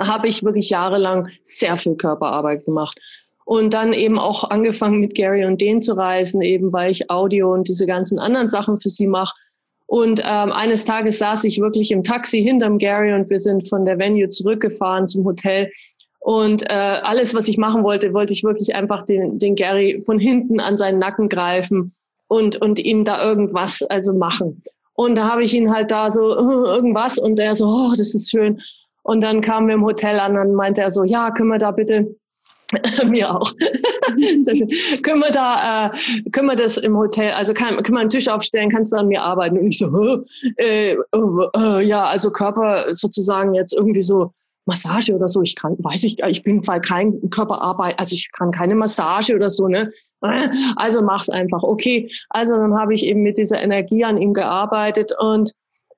habe 0.00 0.28
ich 0.28 0.42
wirklich 0.42 0.70
jahrelang 0.70 1.28
sehr 1.42 1.76
viel 1.76 1.96
Körperarbeit 1.96 2.64
gemacht. 2.64 2.98
Und 3.44 3.74
dann 3.74 3.92
eben 3.92 4.18
auch 4.18 4.50
angefangen 4.50 5.00
mit 5.00 5.14
Gary 5.14 5.44
und 5.44 5.60
den 5.60 5.80
zu 5.80 5.96
reisen, 5.96 6.42
eben 6.42 6.72
weil 6.72 6.90
ich 6.90 7.10
Audio 7.10 7.52
und 7.52 7.68
diese 7.68 7.86
ganzen 7.86 8.18
anderen 8.18 8.48
Sachen 8.48 8.80
für 8.80 8.90
sie 8.90 9.06
mache. 9.06 9.34
Und 9.86 10.20
ähm, 10.24 10.50
eines 10.50 10.84
Tages 10.84 11.18
saß 11.18 11.44
ich 11.44 11.60
wirklich 11.60 11.92
im 11.92 12.02
Taxi 12.02 12.42
hinterm 12.42 12.78
Gary 12.78 13.14
und 13.14 13.30
wir 13.30 13.38
sind 13.38 13.68
von 13.68 13.84
der 13.84 13.98
Venue 13.98 14.28
zurückgefahren 14.28 15.06
zum 15.06 15.24
Hotel. 15.24 15.70
Und 16.18 16.62
äh, 16.62 16.72
alles, 16.72 17.34
was 17.34 17.46
ich 17.46 17.56
machen 17.56 17.84
wollte, 17.84 18.12
wollte 18.12 18.32
ich 18.32 18.42
wirklich 18.42 18.74
einfach 18.74 19.02
den, 19.02 19.38
den 19.38 19.54
Gary 19.54 20.02
von 20.04 20.18
hinten 20.18 20.58
an 20.58 20.76
seinen 20.76 20.98
Nacken 20.98 21.28
greifen 21.28 21.94
und, 22.26 22.56
und 22.56 22.80
ihm 22.80 23.04
da 23.04 23.24
irgendwas 23.24 23.82
also 23.82 24.12
machen. 24.12 24.60
Und 24.94 25.14
da 25.14 25.30
habe 25.30 25.44
ich 25.44 25.54
ihn 25.54 25.70
halt 25.70 25.92
da 25.92 26.10
so 26.10 26.30
irgendwas 26.36 27.18
und 27.18 27.38
er 27.38 27.54
so, 27.54 27.66
oh, 27.68 27.94
das 27.96 28.14
ist 28.14 28.30
schön. 28.30 28.60
Und 29.06 29.22
dann 29.22 29.40
kamen 29.40 29.68
wir 29.68 29.74
im 29.76 29.84
Hotel 29.84 30.18
an 30.18 30.36
und 30.36 30.54
meinte 30.54 30.82
er 30.82 30.90
so, 30.90 31.04
ja, 31.04 31.30
können 31.30 31.48
wir 31.48 31.58
da 31.58 31.70
bitte 31.70 32.16
mir 33.06 33.32
auch. 33.32 33.52
Können 35.02 35.20
wir 35.20 35.30
da, 35.30 35.86
äh, 35.86 36.30
können 36.30 36.48
wir 36.48 36.56
das 36.56 36.76
im 36.76 36.96
Hotel, 36.96 37.30
also 37.30 37.54
kann, 37.54 37.76
können 37.82 37.96
wir 37.96 38.00
einen 38.00 38.10
Tisch 38.10 38.26
aufstellen, 38.26 38.70
kannst 38.70 38.92
du 38.92 38.96
an 38.96 39.06
mir 39.06 39.22
arbeiten? 39.22 39.58
Und 39.58 39.68
ich 39.68 39.78
so, 39.78 40.24
äh, 40.56 40.94
äh, 40.94 41.84
ja, 41.84 42.04
also 42.06 42.30
Körper 42.32 42.86
sozusagen 42.92 43.54
jetzt 43.54 43.72
irgendwie 43.72 44.00
so 44.00 44.32
Massage 44.64 45.14
oder 45.14 45.28
so. 45.28 45.42
Ich 45.42 45.54
kann, 45.54 45.76
weiß 45.78 46.02
ich, 46.02 46.20
ich 46.20 46.42
bin 46.42 46.62
zwar 46.62 46.80
kein 46.80 47.30
Körperarbeit, 47.30 47.98
also 48.00 48.14
ich 48.14 48.30
kann 48.32 48.50
keine 48.50 48.74
Massage 48.74 49.34
oder 49.34 49.48
so, 49.48 49.68
ne? 49.68 49.90
Also 50.74 51.02
mach's 51.02 51.28
einfach. 51.28 51.62
Okay. 51.62 52.10
Also 52.30 52.56
dann 52.56 52.74
habe 52.76 52.94
ich 52.94 53.06
eben 53.06 53.22
mit 53.22 53.38
dieser 53.38 53.62
Energie 53.62 54.04
an 54.04 54.18
ihm 54.18 54.32
gearbeitet 54.32 55.12
und 55.18 55.52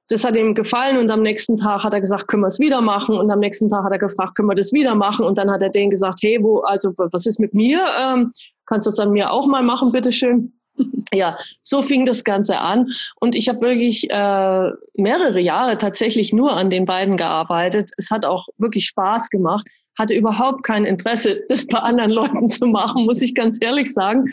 das 0.09 0.25
hat 0.25 0.37
ihm 0.37 0.55
gefallen 0.55 0.99
und 0.99 1.11
am 1.11 1.23
nächsten 1.23 1.57
Tag 1.57 1.85
hat 1.85 1.93
er 1.93 2.01
gesagt, 2.01 2.29
können 2.29 2.43
wir 2.43 2.49
es 2.49 2.59
wieder 2.59 2.81
machen 2.81 3.17
und 3.17 3.31
am 3.31 3.41
nächsten 3.41 3.71
Tag 3.71 3.85
hat 3.85 3.93
er 3.93 3.99
gefragt, 3.99 4.35
können 4.35 4.49
wir 4.49 4.55
das 4.55 4.73
wieder 4.73 4.95
machen 4.95 5.25
und 5.25 5.39
dann 5.39 5.51
hat 5.51 5.63
er 5.63 5.69
denen 5.69 5.91
gesagt, 5.91 6.21
hey, 6.23 6.39
wo, 6.41 6.61
also 6.61 6.93
was 6.97 7.27
ist 7.27 7.39
mit 7.39 7.55
mir? 7.55 7.81
Ähm, 8.01 8.33
kannst 8.67 8.87
du 8.87 8.91
das 8.91 8.99
an 8.99 9.13
mir 9.13 9.31
auch 9.31 9.47
mal 9.47 9.63
machen, 9.63 9.93
bitteschön? 9.93 10.53
ja, 11.13 11.37
so 11.63 11.83
fing 11.83 12.07
das 12.07 12.25
Ganze 12.25 12.59
an 12.59 12.89
und 13.21 13.35
ich 13.35 13.49
habe 13.49 13.61
wirklich 13.61 14.09
äh, 14.11 14.71
mehrere 14.95 15.41
Jahre 15.41 15.77
tatsächlich 15.77 16.33
nur 16.33 16.57
an 16.57 16.71
den 16.71 16.85
beiden 16.85 17.17
gearbeitet. 17.17 17.91
Es 17.97 18.11
hat 18.11 18.25
auch 18.25 18.47
wirklich 18.57 18.87
Spaß 18.87 19.31
gemacht 19.31 19.67
hatte 19.99 20.15
überhaupt 20.15 20.63
kein 20.63 20.85
Interesse, 20.85 21.43
das 21.49 21.67
bei 21.67 21.79
anderen 21.79 22.13
Leuten 22.13 22.49
zu 22.49 22.67
machen, 22.67 23.05
muss 23.05 23.21
ich 23.21 23.35
ganz 23.35 23.59
ehrlich 23.61 23.93
sagen. 23.93 24.27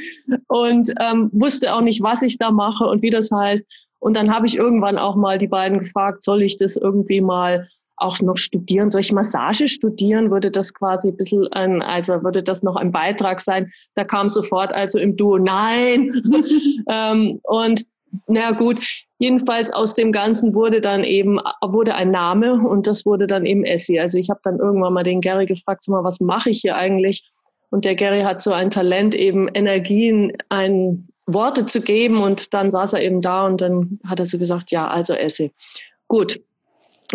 Und 0.48 0.94
ähm, 1.02 1.30
wusste 1.34 1.74
auch 1.74 1.82
nicht, 1.82 2.02
was 2.02 2.22
ich 2.22 2.38
da 2.38 2.52
mache 2.52 2.86
und 2.86 3.02
wie 3.02 3.10
das 3.10 3.32
heißt. 3.32 3.68
Und 4.06 4.16
dann 4.16 4.32
habe 4.32 4.46
ich 4.46 4.56
irgendwann 4.56 5.00
auch 5.00 5.16
mal 5.16 5.40
die 5.40 5.48
beiden 5.48 5.80
gefragt, 5.80 6.22
soll 6.22 6.44
ich 6.44 6.58
das 6.58 6.76
irgendwie 6.76 7.22
mal 7.22 7.66
auch 7.98 8.22
noch 8.22 8.38
studieren? 8.38 8.92
Soll 8.92 9.02
ich 9.02 9.12
Massage 9.12 9.68
studieren? 9.68 10.30
Würde 10.30 10.52
das 10.52 10.76
quasi 10.76 11.08
ein 11.08 11.18
bisschen 11.18 11.48
ein, 11.54 11.82
also 11.82 12.22
würde 12.22 12.44
das 12.44 12.62
noch 12.62 12.76
ein 12.76 12.92
Beitrag 12.92 13.42
sein? 13.42 13.72
Da 13.96 14.04
kam 14.04 14.30
sofort 14.30 14.72
also 14.72 15.00
im 15.00 15.18
Duo, 15.18 15.40
nein. 15.40 16.22
ähm, 16.88 17.40
und 17.46 17.82
na 18.28 18.52
gut, 18.52 18.80
jedenfalls 19.18 19.74
aus 19.74 19.96
dem 19.96 20.12
Ganzen 20.12 20.54
wurde 20.54 20.82
dann 20.82 21.04
eben, 21.04 21.40
wurde 21.64 21.96
ein 21.96 22.12
Name 22.12 22.62
und 22.62 22.86
das 22.86 23.08
wurde 23.08 23.26
dann 23.26 23.48
eben 23.48 23.64
Essie. 23.64 24.00
Also 24.00 24.20
ich 24.20 24.30
habe 24.30 24.40
dann 24.44 24.60
irgendwann 24.60 24.94
mal 24.94 25.02
den 25.02 25.20
Gary 25.20 25.48
gefragt, 25.48 25.84
sag 25.84 25.94
mal, 25.94 26.04
was 26.04 26.20
mache 26.20 26.52
ich 26.52 26.60
hier 26.60 26.76
eigentlich? 26.76 27.28
Und 27.72 27.86
der 27.86 27.96
Gary 27.96 28.22
hat 28.22 28.40
so 28.40 28.52
ein 28.52 28.70
Talent, 28.70 29.16
eben 29.16 29.48
Energien, 29.48 30.32
ein 30.50 31.08
Worte 31.28 31.66
zu 31.66 31.82
geben 31.82 32.22
und 32.22 32.54
dann 32.54 32.70
saß 32.70 32.94
er 32.94 33.02
eben 33.02 33.22
da 33.22 33.46
und 33.46 33.62
dann 33.62 34.00
hat 34.06 34.20
er 34.20 34.26
so 34.26 34.38
gesagt, 34.38 34.72
ja, 34.72 34.88
also 34.88 35.14
esse. 35.14 35.52
Gut. 36.08 36.40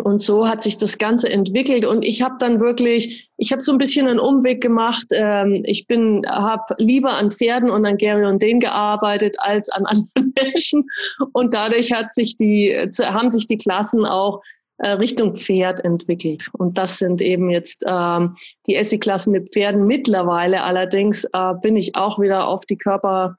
Und 0.02 0.20
so 0.20 0.48
hat 0.48 0.62
sich 0.62 0.76
das 0.76 0.98
Ganze 0.98 1.28
entwickelt 1.28 1.84
und 1.84 2.04
ich 2.04 2.22
habe 2.22 2.36
dann 2.38 2.60
wirklich, 2.60 3.28
ich 3.36 3.50
habe 3.50 3.60
so 3.60 3.72
ein 3.72 3.78
bisschen 3.78 4.06
einen 4.06 4.20
Umweg 4.20 4.60
gemacht. 4.62 5.06
Ähm, 5.10 5.62
ich 5.66 5.88
bin, 5.88 6.24
habe 6.28 6.62
lieber 6.78 7.14
an 7.14 7.32
Pferden 7.32 7.70
und 7.70 7.84
an 7.84 7.96
Gary 7.96 8.24
und 8.24 8.40
den 8.40 8.60
gearbeitet 8.60 9.36
als 9.40 9.68
an 9.68 9.86
anderen 9.86 10.32
Menschen 10.40 10.88
und 11.32 11.54
dadurch 11.54 11.92
hat 11.92 12.14
sich 12.14 12.36
die, 12.36 12.72
haben 13.02 13.30
sich 13.30 13.48
die 13.48 13.56
Klassen 13.56 14.06
auch 14.06 14.40
äh, 14.78 14.92
Richtung 14.92 15.34
Pferd 15.34 15.84
entwickelt. 15.84 16.48
Und 16.52 16.78
das 16.78 16.98
sind 16.98 17.20
eben 17.20 17.50
jetzt 17.50 17.82
ähm, 17.86 18.36
die 18.66 18.76
Essi-Klassen 18.76 19.32
mit 19.32 19.52
Pferden. 19.52 19.86
Mittlerweile 19.86 20.62
allerdings 20.62 21.24
äh, 21.32 21.54
bin 21.60 21.76
ich 21.76 21.96
auch 21.96 22.18
wieder 22.18 22.46
auf 22.46 22.64
die 22.64 22.78
Körper 22.78 23.36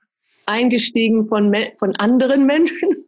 eingestiegen 0.52 1.28
von, 1.28 1.54
von 1.78 1.96
anderen 1.96 2.46
Menschen. 2.46 3.06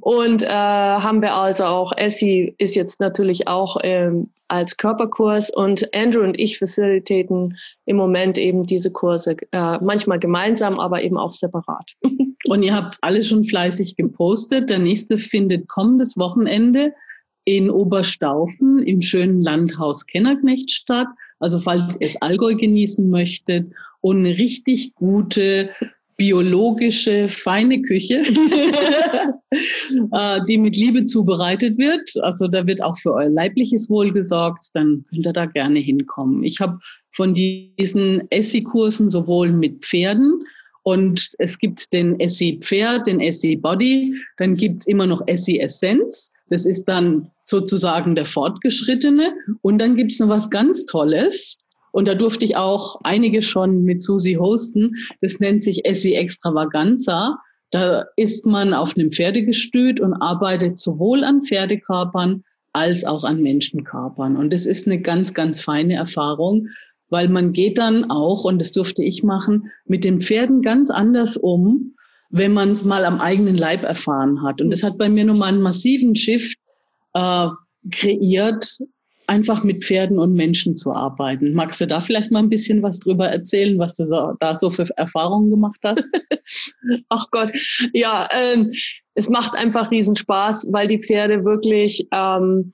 Und 0.00 0.42
äh, 0.42 0.48
haben 0.48 1.20
wir 1.20 1.34
also 1.34 1.64
auch, 1.64 1.92
Essie 1.96 2.54
ist 2.58 2.74
jetzt 2.74 3.00
natürlich 3.00 3.48
auch 3.48 3.76
ähm, 3.82 4.30
als 4.48 4.76
Körperkurs 4.76 5.50
und 5.50 5.94
Andrew 5.94 6.22
und 6.22 6.38
ich 6.38 6.58
facilitaten 6.58 7.56
im 7.84 7.96
Moment 7.96 8.38
eben 8.38 8.64
diese 8.64 8.90
Kurse, 8.90 9.36
äh, 9.52 9.78
manchmal 9.82 10.18
gemeinsam, 10.18 10.80
aber 10.80 11.02
eben 11.02 11.18
auch 11.18 11.32
separat. 11.32 11.92
Und 12.48 12.64
ihr 12.64 12.74
habt 12.74 12.98
alle 13.02 13.22
schon 13.22 13.44
fleißig 13.44 13.94
gepostet. 13.96 14.68
Der 14.68 14.80
nächste 14.80 15.16
findet 15.16 15.68
kommendes 15.68 16.18
Wochenende 16.18 16.92
in 17.44 17.70
Oberstaufen 17.70 18.80
im 18.80 19.00
schönen 19.00 19.42
Landhaus 19.42 20.06
Kennerknecht 20.06 20.72
statt. 20.72 21.06
Also 21.38 21.60
falls 21.60 21.94
ihr 22.00 22.06
es 22.06 22.20
Allgäu 22.20 22.56
genießen 22.56 23.08
möchtet 23.08 23.72
und 24.00 24.18
eine 24.18 24.30
richtig 24.30 24.94
gute 24.96 25.70
biologische, 26.22 27.26
feine 27.26 27.82
Küche, 27.82 28.22
äh, 30.12 30.40
die 30.46 30.56
mit 30.56 30.76
Liebe 30.76 31.04
zubereitet 31.04 31.76
wird. 31.78 32.12
Also 32.22 32.46
da 32.46 32.64
wird 32.64 32.80
auch 32.80 32.96
für 32.96 33.12
euer 33.12 33.28
leibliches 33.28 33.90
Wohl 33.90 34.12
gesorgt. 34.12 34.68
Dann 34.72 35.04
könnt 35.10 35.26
ihr 35.26 35.32
da 35.32 35.46
gerne 35.46 35.80
hinkommen. 35.80 36.44
Ich 36.44 36.60
habe 36.60 36.78
von 37.10 37.34
diesen 37.34 38.22
Essi-Kursen 38.30 39.10
sowohl 39.10 39.50
mit 39.50 39.84
Pferden 39.84 40.44
und 40.84 41.30
es 41.38 41.58
gibt 41.58 41.92
den 41.92 42.20
Essi-Pferd, 42.20 43.08
den 43.08 43.20
Essi-Body. 43.20 44.14
Dann 44.36 44.54
gibt's 44.54 44.86
immer 44.86 45.08
noch 45.08 45.26
Essi-Essenz. 45.26 46.32
Das 46.50 46.64
ist 46.64 46.84
dann 46.84 47.32
sozusagen 47.46 48.14
der 48.14 48.26
Fortgeschrittene. 48.26 49.34
Und 49.62 49.78
dann 49.78 49.96
gibt's 49.96 50.20
noch 50.20 50.28
was 50.28 50.50
ganz 50.50 50.86
Tolles. 50.86 51.58
Und 51.92 52.08
da 52.08 52.14
durfte 52.14 52.44
ich 52.44 52.56
auch 52.56 53.00
einige 53.04 53.42
schon 53.42 53.84
mit 53.84 54.02
Susi 54.02 54.34
hosten. 54.34 54.96
Das 55.20 55.38
nennt 55.38 55.62
sich 55.62 55.84
Essi 55.84 56.14
Extravaganza. 56.14 57.38
Da 57.70 58.06
ist 58.16 58.44
man 58.46 58.74
auf 58.74 58.96
einem 58.96 59.10
Pferdegestüt 59.10 60.00
und 60.00 60.14
arbeitet 60.14 60.78
sowohl 60.78 61.22
an 61.22 61.42
Pferdekörpern 61.42 62.42
als 62.72 63.04
auch 63.04 63.24
an 63.24 63.42
Menschenkörpern. 63.42 64.36
Und 64.36 64.52
das 64.52 64.66
ist 64.66 64.86
eine 64.86 65.00
ganz, 65.00 65.34
ganz 65.34 65.60
feine 65.60 65.94
Erfahrung, 65.94 66.68
weil 67.10 67.28
man 67.28 67.52
geht 67.52 67.78
dann 67.78 68.10
auch, 68.10 68.44
und 68.44 68.58
das 68.58 68.72
durfte 68.72 69.04
ich 69.04 69.22
machen, 69.22 69.70
mit 69.84 70.04
den 70.04 70.20
Pferden 70.20 70.62
ganz 70.62 70.90
anders 70.90 71.36
um, 71.36 71.94
wenn 72.30 72.54
man 72.54 72.70
es 72.70 72.84
mal 72.84 73.04
am 73.04 73.20
eigenen 73.20 73.58
Leib 73.58 73.82
erfahren 73.82 74.42
hat. 74.42 74.62
Und 74.62 74.70
das 74.70 74.82
hat 74.82 74.96
bei 74.96 75.10
mir 75.10 75.24
nochmal 75.24 75.50
einen 75.50 75.60
massiven 75.60 76.14
Shift 76.14 76.56
äh, 77.12 77.48
kreiert, 77.90 78.78
einfach 79.26 79.64
mit 79.64 79.84
Pferden 79.84 80.18
und 80.18 80.34
Menschen 80.34 80.76
zu 80.76 80.92
arbeiten. 80.92 81.54
Magst 81.54 81.80
du 81.80 81.86
da 81.86 82.00
vielleicht 82.00 82.30
mal 82.30 82.40
ein 82.40 82.48
bisschen 82.48 82.82
was 82.82 82.98
drüber 82.98 83.28
erzählen, 83.28 83.78
was 83.78 83.94
du 83.96 84.04
da 84.40 84.54
so 84.54 84.70
für 84.70 84.86
Erfahrungen 84.96 85.50
gemacht 85.50 85.80
hast? 85.84 86.04
Ach 87.08 87.26
Gott, 87.30 87.52
ja, 87.92 88.28
ähm, 88.32 88.72
es 89.14 89.28
macht 89.28 89.54
einfach 89.54 89.90
riesen 89.90 90.16
Spaß, 90.16 90.68
weil 90.70 90.86
die 90.86 90.98
Pferde 90.98 91.44
wirklich, 91.44 92.06
ähm, 92.12 92.72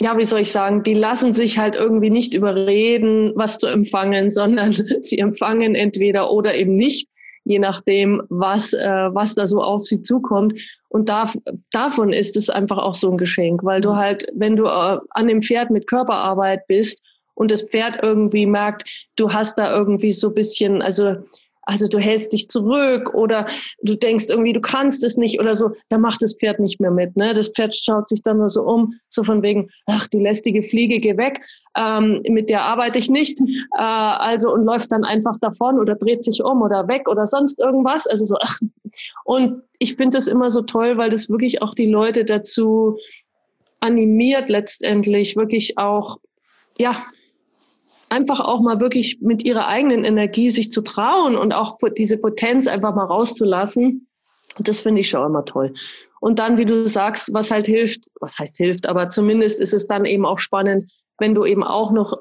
ja, 0.00 0.16
wie 0.18 0.24
soll 0.24 0.40
ich 0.40 0.50
sagen, 0.50 0.82
die 0.82 0.94
lassen 0.94 1.34
sich 1.34 1.58
halt 1.58 1.76
irgendwie 1.76 2.10
nicht 2.10 2.34
überreden, 2.34 3.32
was 3.36 3.58
zu 3.58 3.66
empfangen, 3.66 4.30
sondern 4.30 4.72
sie 5.02 5.18
empfangen 5.18 5.74
entweder 5.74 6.30
oder 6.30 6.54
eben 6.54 6.76
nicht 6.76 7.08
je 7.44 7.58
nachdem, 7.58 8.22
was, 8.28 8.72
äh, 8.72 9.14
was 9.14 9.34
da 9.34 9.46
so 9.46 9.62
auf 9.62 9.84
sie 9.84 10.02
zukommt. 10.02 10.58
Und 10.88 11.08
da, 11.08 11.30
davon 11.70 12.12
ist 12.12 12.36
es 12.36 12.50
einfach 12.50 12.78
auch 12.78 12.94
so 12.94 13.10
ein 13.10 13.18
Geschenk, 13.18 13.62
weil 13.64 13.80
du 13.80 13.90
mhm. 13.90 13.96
halt, 13.96 14.26
wenn 14.34 14.56
du 14.56 14.64
äh, 14.64 14.98
an 15.10 15.28
dem 15.28 15.42
Pferd 15.42 15.70
mit 15.70 15.86
Körperarbeit 15.86 16.66
bist 16.66 17.02
und 17.34 17.50
das 17.50 17.62
Pferd 17.62 18.02
irgendwie 18.02 18.46
merkt, 18.46 18.88
du 19.16 19.32
hast 19.32 19.58
da 19.58 19.74
irgendwie 19.76 20.12
so 20.12 20.28
ein 20.28 20.34
bisschen, 20.34 20.82
also 20.82 21.16
also 21.66 21.86
du 21.88 21.98
hältst 21.98 22.32
dich 22.32 22.48
zurück 22.48 23.14
oder 23.14 23.46
du 23.82 23.94
denkst 23.94 24.26
irgendwie, 24.28 24.52
du 24.52 24.60
kannst 24.60 25.04
es 25.04 25.16
nicht 25.16 25.40
oder 25.40 25.54
so, 25.54 25.70
dann 25.88 26.00
macht 26.00 26.22
das 26.22 26.34
Pferd 26.38 26.60
nicht 26.60 26.80
mehr 26.80 26.90
mit. 26.90 27.16
Ne? 27.16 27.32
Das 27.32 27.48
Pferd 27.48 27.74
schaut 27.74 28.08
sich 28.08 28.22
dann 28.22 28.38
nur 28.38 28.48
so 28.48 28.62
um, 28.62 28.92
so 29.08 29.24
von 29.24 29.42
wegen, 29.42 29.68
ach 29.86 30.06
du 30.08 30.18
lästige 30.18 30.62
Fliege, 30.62 31.00
geh 31.00 31.16
weg, 31.16 31.40
ähm, 31.76 32.22
mit 32.28 32.50
der 32.50 32.62
arbeite 32.62 32.98
ich 32.98 33.10
nicht. 33.10 33.38
Äh, 33.40 33.82
also 33.82 34.52
und 34.52 34.64
läuft 34.64 34.92
dann 34.92 35.04
einfach 35.04 35.36
davon 35.40 35.78
oder 35.78 35.94
dreht 35.94 36.24
sich 36.24 36.42
um 36.42 36.62
oder 36.62 36.88
weg 36.88 37.08
oder 37.08 37.26
sonst 37.26 37.58
irgendwas. 37.58 38.06
Also 38.06 38.24
so, 38.24 38.36
ach. 38.40 38.58
Und 39.24 39.62
ich 39.78 39.96
finde 39.96 40.16
das 40.16 40.26
immer 40.26 40.50
so 40.50 40.62
toll, 40.62 40.96
weil 40.98 41.10
das 41.10 41.28
wirklich 41.28 41.62
auch 41.62 41.74
die 41.74 41.90
Leute 41.90 42.24
dazu 42.24 42.98
animiert, 43.80 44.48
letztendlich 44.48 45.36
wirklich 45.36 45.76
auch, 45.78 46.18
ja, 46.78 46.96
einfach 48.14 48.38
auch 48.38 48.60
mal 48.60 48.80
wirklich 48.80 49.18
mit 49.20 49.44
ihrer 49.44 49.66
eigenen 49.66 50.04
Energie 50.04 50.50
sich 50.50 50.70
zu 50.70 50.82
trauen 50.82 51.36
und 51.36 51.52
auch 51.52 51.78
diese 51.96 52.16
Potenz 52.16 52.68
einfach 52.68 52.94
mal 52.94 53.06
rauszulassen. 53.06 54.06
Das 54.58 54.80
finde 54.80 55.00
ich 55.00 55.08
schon 55.10 55.26
immer 55.26 55.44
toll. 55.44 55.74
Und 56.20 56.38
dann, 56.38 56.56
wie 56.56 56.64
du 56.64 56.86
sagst, 56.86 57.34
was 57.34 57.50
halt 57.50 57.66
hilft, 57.66 58.04
was 58.20 58.38
heißt 58.38 58.56
hilft, 58.56 58.86
aber 58.86 59.08
zumindest 59.08 59.60
ist 59.60 59.74
es 59.74 59.88
dann 59.88 60.04
eben 60.04 60.24
auch 60.24 60.38
spannend, 60.38 60.92
wenn 61.18 61.34
du 61.34 61.44
eben 61.44 61.64
auch 61.64 61.90
noch 61.90 62.16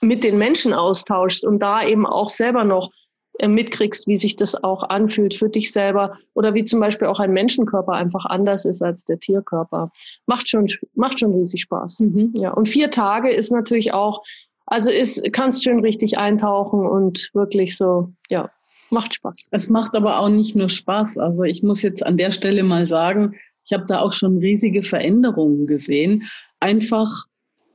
mit 0.00 0.24
den 0.24 0.38
Menschen 0.38 0.72
austauschst 0.72 1.44
und 1.44 1.60
da 1.60 1.86
eben 1.86 2.06
auch 2.06 2.30
selber 2.30 2.64
noch 2.64 2.90
äh, 3.38 3.48
mitkriegst, 3.48 4.06
wie 4.06 4.16
sich 4.16 4.36
das 4.36 4.62
auch 4.62 4.82
anfühlt 4.84 5.34
für 5.34 5.48
dich 5.48 5.72
selber 5.72 6.16
oder 6.34 6.54
wie 6.54 6.64
zum 6.64 6.80
Beispiel 6.80 7.08
auch 7.08 7.20
ein 7.20 7.32
Menschenkörper 7.32 7.92
einfach 7.92 8.24
anders 8.24 8.64
ist 8.64 8.82
als 8.82 9.04
der 9.04 9.18
Tierkörper. 9.18 9.90
Macht 10.26 10.48
schon, 10.48 10.68
macht 10.94 11.20
schon 11.20 11.34
riesig 11.34 11.62
Spaß. 11.62 12.00
Mhm. 12.00 12.32
Ja. 12.36 12.52
Und 12.52 12.68
vier 12.68 12.90
Tage 12.90 13.30
ist 13.30 13.50
natürlich 13.50 13.92
auch 13.92 14.22
also 14.66 14.90
ist, 14.90 15.32
kannst 15.32 15.62
schön 15.62 15.80
richtig 15.80 16.18
eintauchen 16.18 16.86
und 16.86 17.30
wirklich 17.34 17.76
so, 17.76 18.12
ja, 18.30 18.50
macht 18.90 19.14
Spaß. 19.14 19.48
Es 19.50 19.68
macht 19.68 19.94
aber 19.94 20.20
auch 20.20 20.28
nicht 20.28 20.56
nur 20.56 20.68
Spaß. 20.68 21.18
Also 21.18 21.42
ich 21.42 21.62
muss 21.62 21.82
jetzt 21.82 22.04
an 22.04 22.16
der 22.16 22.30
Stelle 22.30 22.62
mal 22.62 22.86
sagen, 22.86 23.34
ich 23.66 23.72
habe 23.72 23.84
da 23.86 24.00
auch 24.00 24.12
schon 24.12 24.38
riesige 24.38 24.82
Veränderungen 24.82 25.66
gesehen. 25.66 26.24
Einfach 26.60 27.10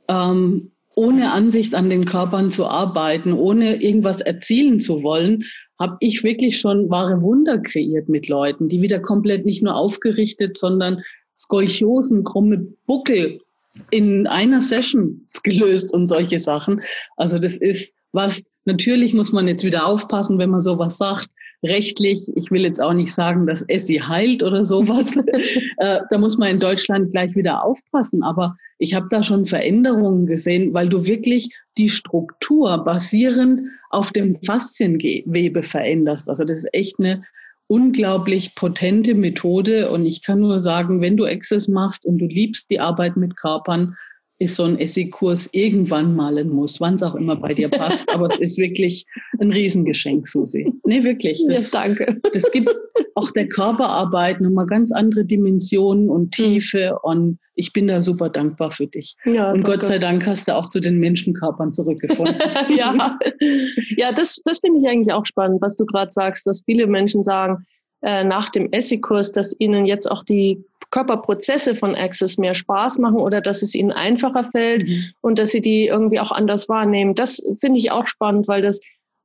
ähm, 0.07 0.71
ohne 0.95 1.31
Ansicht 1.31 1.75
an 1.75 1.89
den 1.89 2.05
Körpern 2.05 2.51
zu 2.51 2.65
arbeiten, 2.65 3.33
ohne 3.33 3.81
irgendwas 3.81 4.21
erzielen 4.21 4.79
zu 4.79 5.03
wollen, 5.03 5.43
habe 5.79 5.97
ich 5.99 6.23
wirklich 6.23 6.59
schon 6.59 6.89
wahre 6.89 7.21
Wunder 7.21 7.59
kreiert 7.59 8.09
mit 8.09 8.27
Leuten, 8.27 8.67
die 8.67 8.81
wieder 8.81 8.99
komplett 8.99 9.45
nicht 9.45 9.63
nur 9.63 9.75
aufgerichtet, 9.75 10.57
sondern 10.57 11.01
Skolchosen, 11.37 12.23
krumme 12.23 12.67
Buckel 12.85 13.39
in 13.91 14.27
einer 14.27 14.61
Session 14.61 15.25
gelöst 15.43 15.93
und 15.93 16.05
solche 16.05 16.39
Sachen. 16.39 16.81
Also 17.15 17.39
das 17.39 17.57
ist 17.57 17.93
was, 18.11 18.41
natürlich 18.65 19.13
muss 19.13 19.31
man 19.31 19.47
jetzt 19.47 19.63
wieder 19.63 19.85
aufpassen, 19.85 20.39
wenn 20.39 20.49
man 20.49 20.61
sowas 20.61 20.97
sagt. 20.97 21.27
Rechtlich, 21.61 22.25
ich 22.35 22.51
will 22.51 22.63
jetzt 22.63 22.81
auch 22.81 22.93
nicht 22.93 23.13
sagen, 23.13 23.45
dass 23.45 23.63
Essi 23.63 23.95
heilt 23.95 24.41
oder 24.43 24.63
sowas. 24.63 25.17
äh, 25.77 25.99
da 26.09 26.17
muss 26.17 26.37
man 26.37 26.51
in 26.51 26.59
Deutschland 26.59 27.11
gleich 27.11 27.35
wieder 27.35 27.65
aufpassen. 27.65 28.23
Aber 28.23 28.55
ich 28.77 28.93
habe 28.93 29.07
da 29.09 29.23
schon 29.23 29.43
Veränderungen 29.43 30.25
gesehen, 30.25 30.73
weil 30.73 30.87
du 30.87 31.05
wirklich 31.05 31.53
die 31.77 31.89
Struktur 31.89 32.83
basierend 32.85 33.61
auf 33.89 34.11
dem 34.11 34.41
Fasziengewebe 34.41 35.61
veränderst. 35.61 36.29
Also 36.29 36.45
das 36.45 36.59
ist 36.59 36.73
echt 36.73 36.97
eine 36.97 37.23
unglaublich 37.69 38.55
potente 38.55 39.13
Methode. 39.13 39.91
Und 39.91 40.05
ich 40.05 40.23
kann 40.23 40.39
nur 40.39 40.59
sagen, 40.59 41.01
wenn 41.01 41.15
du 41.15 41.25
Access 41.25 41.67
machst 41.67 42.03
und 42.03 42.19
du 42.19 42.25
liebst 42.25 42.69
die 42.71 42.79
Arbeit 42.79 43.15
mit 43.15 43.37
Körpern, 43.37 43.95
ist 44.39 44.55
so 44.55 44.63
ein 44.63 44.79
Essigkurs 44.79 45.49
irgendwann 45.51 46.15
mal 46.15 46.37
ein 46.37 46.49
Muss, 46.49 46.79
wann 46.79 46.93
es 46.93 47.03
auch 47.03 47.15
immer 47.15 47.35
bei 47.35 47.53
dir 47.53 47.69
passt. 47.69 48.09
Aber 48.09 48.27
es 48.27 48.39
ist 48.39 48.57
wirklich 48.57 49.05
ein 49.39 49.51
Riesengeschenk, 49.51 50.27
Susi. 50.27 50.71
Nee, 50.85 51.03
wirklich. 51.03 51.43
Das, 51.47 51.71
ja, 51.71 51.83
danke. 51.83 52.21
Das 52.33 52.49
gibt 52.51 52.73
auch 53.15 53.31
der 53.31 53.49
Körperarbeit 53.49 54.39
nochmal 54.39 54.65
ganz 54.65 54.93
andere 54.93 55.25
Dimensionen 55.25 56.09
und 56.09 56.35
hm. 56.37 56.53
Tiefe. 56.53 56.97
Und 57.03 57.37
ich 57.55 57.73
bin 57.73 57.87
da 57.87 58.01
super 58.01 58.29
dankbar 58.29 58.71
für 58.71 58.87
dich. 58.87 59.15
Ja, 59.25 59.51
und 59.51 59.63
danke. 59.63 59.71
Gott 59.71 59.83
sei 59.83 59.99
Dank 59.99 60.25
hast 60.25 60.47
du 60.47 60.55
auch 60.55 60.69
zu 60.69 60.79
den 60.79 60.99
Menschenkörpern 60.99 61.73
zurückgefunden. 61.73 62.37
ja, 62.77 63.19
ja 63.97 64.13
das, 64.13 64.39
das 64.45 64.59
finde 64.59 64.79
ich 64.81 64.87
eigentlich 64.89 65.13
auch 65.13 65.25
spannend, 65.25 65.61
was 65.61 65.75
du 65.75 65.85
gerade 65.85 66.11
sagst, 66.11 66.47
dass 66.47 66.63
viele 66.65 66.87
Menschen 66.87 67.23
sagen, 67.23 67.57
äh, 68.01 68.23
nach 68.23 68.49
dem 68.49 68.71
Essigkurs, 68.71 69.31
dass 69.31 69.55
ihnen 69.59 69.85
jetzt 69.85 70.09
auch 70.09 70.23
die 70.23 70.63
Körperprozesse 70.91 71.75
von 71.75 71.95
Access 71.95 72.37
mehr 72.37 72.55
Spaß 72.55 72.97
machen 72.99 73.17
oder 73.17 73.41
dass 73.41 73.61
es 73.61 73.75
ihnen 73.75 73.91
einfacher 73.91 74.43
fällt 74.43 74.87
mhm. 74.87 75.03
und 75.21 75.39
dass 75.39 75.49
sie 75.49 75.61
die 75.61 75.85
irgendwie 75.85 76.19
auch 76.19 76.31
anders 76.31 76.67
wahrnehmen. 76.67 77.13
Das 77.13 77.41
finde 77.59 77.79
ich 77.79 77.91
auch 77.91 78.07
spannend, 78.07 78.47
weil 78.47 78.61
das 78.61 78.79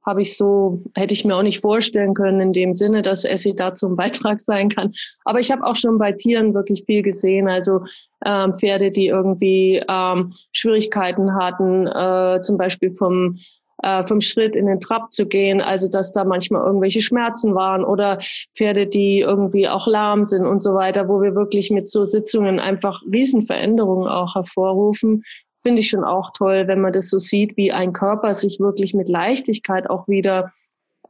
habe 0.04 0.20
ich 0.20 0.36
so, 0.36 0.82
hätte 0.94 1.14
ich 1.14 1.24
mir 1.24 1.34
auch 1.34 1.42
nicht 1.42 1.60
vorstellen 1.60 2.14
können 2.14 2.40
in 2.40 2.52
dem 2.52 2.72
Sinne, 2.74 3.02
dass 3.02 3.24
Essi 3.24 3.54
dazu 3.54 3.88
ein 3.88 3.96
Beitrag 3.96 4.40
sein 4.40 4.68
kann. 4.68 4.92
Aber 5.24 5.40
ich 5.40 5.50
habe 5.50 5.64
auch 5.64 5.76
schon 5.76 5.98
bei 5.98 6.12
Tieren 6.12 6.54
wirklich 6.54 6.84
viel 6.84 7.02
gesehen. 7.02 7.48
Also 7.48 7.80
ähm, 8.24 8.52
Pferde, 8.54 8.90
die 8.90 9.06
irgendwie 9.06 9.82
ähm, 9.88 10.30
Schwierigkeiten 10.52 11.34
hatten, 11.34 11.86
äh, 11.86 12.40
zum 12.42 12.58
Beispiel 12.58 12.94
vom 12.94 13.36
äh, 13.82 14.02
vom 14.02 14.20
Schritt 14.20 14.54
in 14.54 14.66
den 14.66 14.80
Trab 14.80 15.12
zu 15.12 15.26
gehen, 15.26 15.60
also 15.60 15.88
dass 15.88 16.12
da 16.12 16.24
manchmal 16.24 16.64
irgendwelche 16.64 17.00
Schmerzen 17.00 17.54
waren 17.54 17.84
oder 17.84 18.18
Pferde, 18.56 18.86
die 18.86 19.20
irgendwie 19.20 19.68
auch 19.68 19.86
lahm 19.86 20.24
sind 20.24 20.46
und 20.46 20.62
so 20.62 20.74
weiter, 20.74 21.08
wo 21.08 21.20
wir 21.20 21.34
wirklich 21.34 21.70
mit 21.70 21.88
so 21.88 22.04
Sitzungen 22.04 22.60
einfach 22.60 23.02
Riesenveränderungen 23.10 24.08
auch 24.08 24.34
hervorrufen. 24.34 25.24
Finde 25.62 25.80
ich 25.80 25.88
schon 25.88 26.04
auch 26.04 26.30
toll, 26.36 26.64
wenn 26.66 26.80
man 26.80 26.92
das 26.92 27.08
so 27.08 27.18
sieht, 27.18 27.56
wie 27.56 27.72
ein 27.72 27.92
Körper 27.92 28.34
sich 28.34 28.60
wirklich 28.60 28.94
mit 28.94 29.08
Leichtigkeit 29.08 29.88
auch 29.88 30.06
wieder 30.08 30.52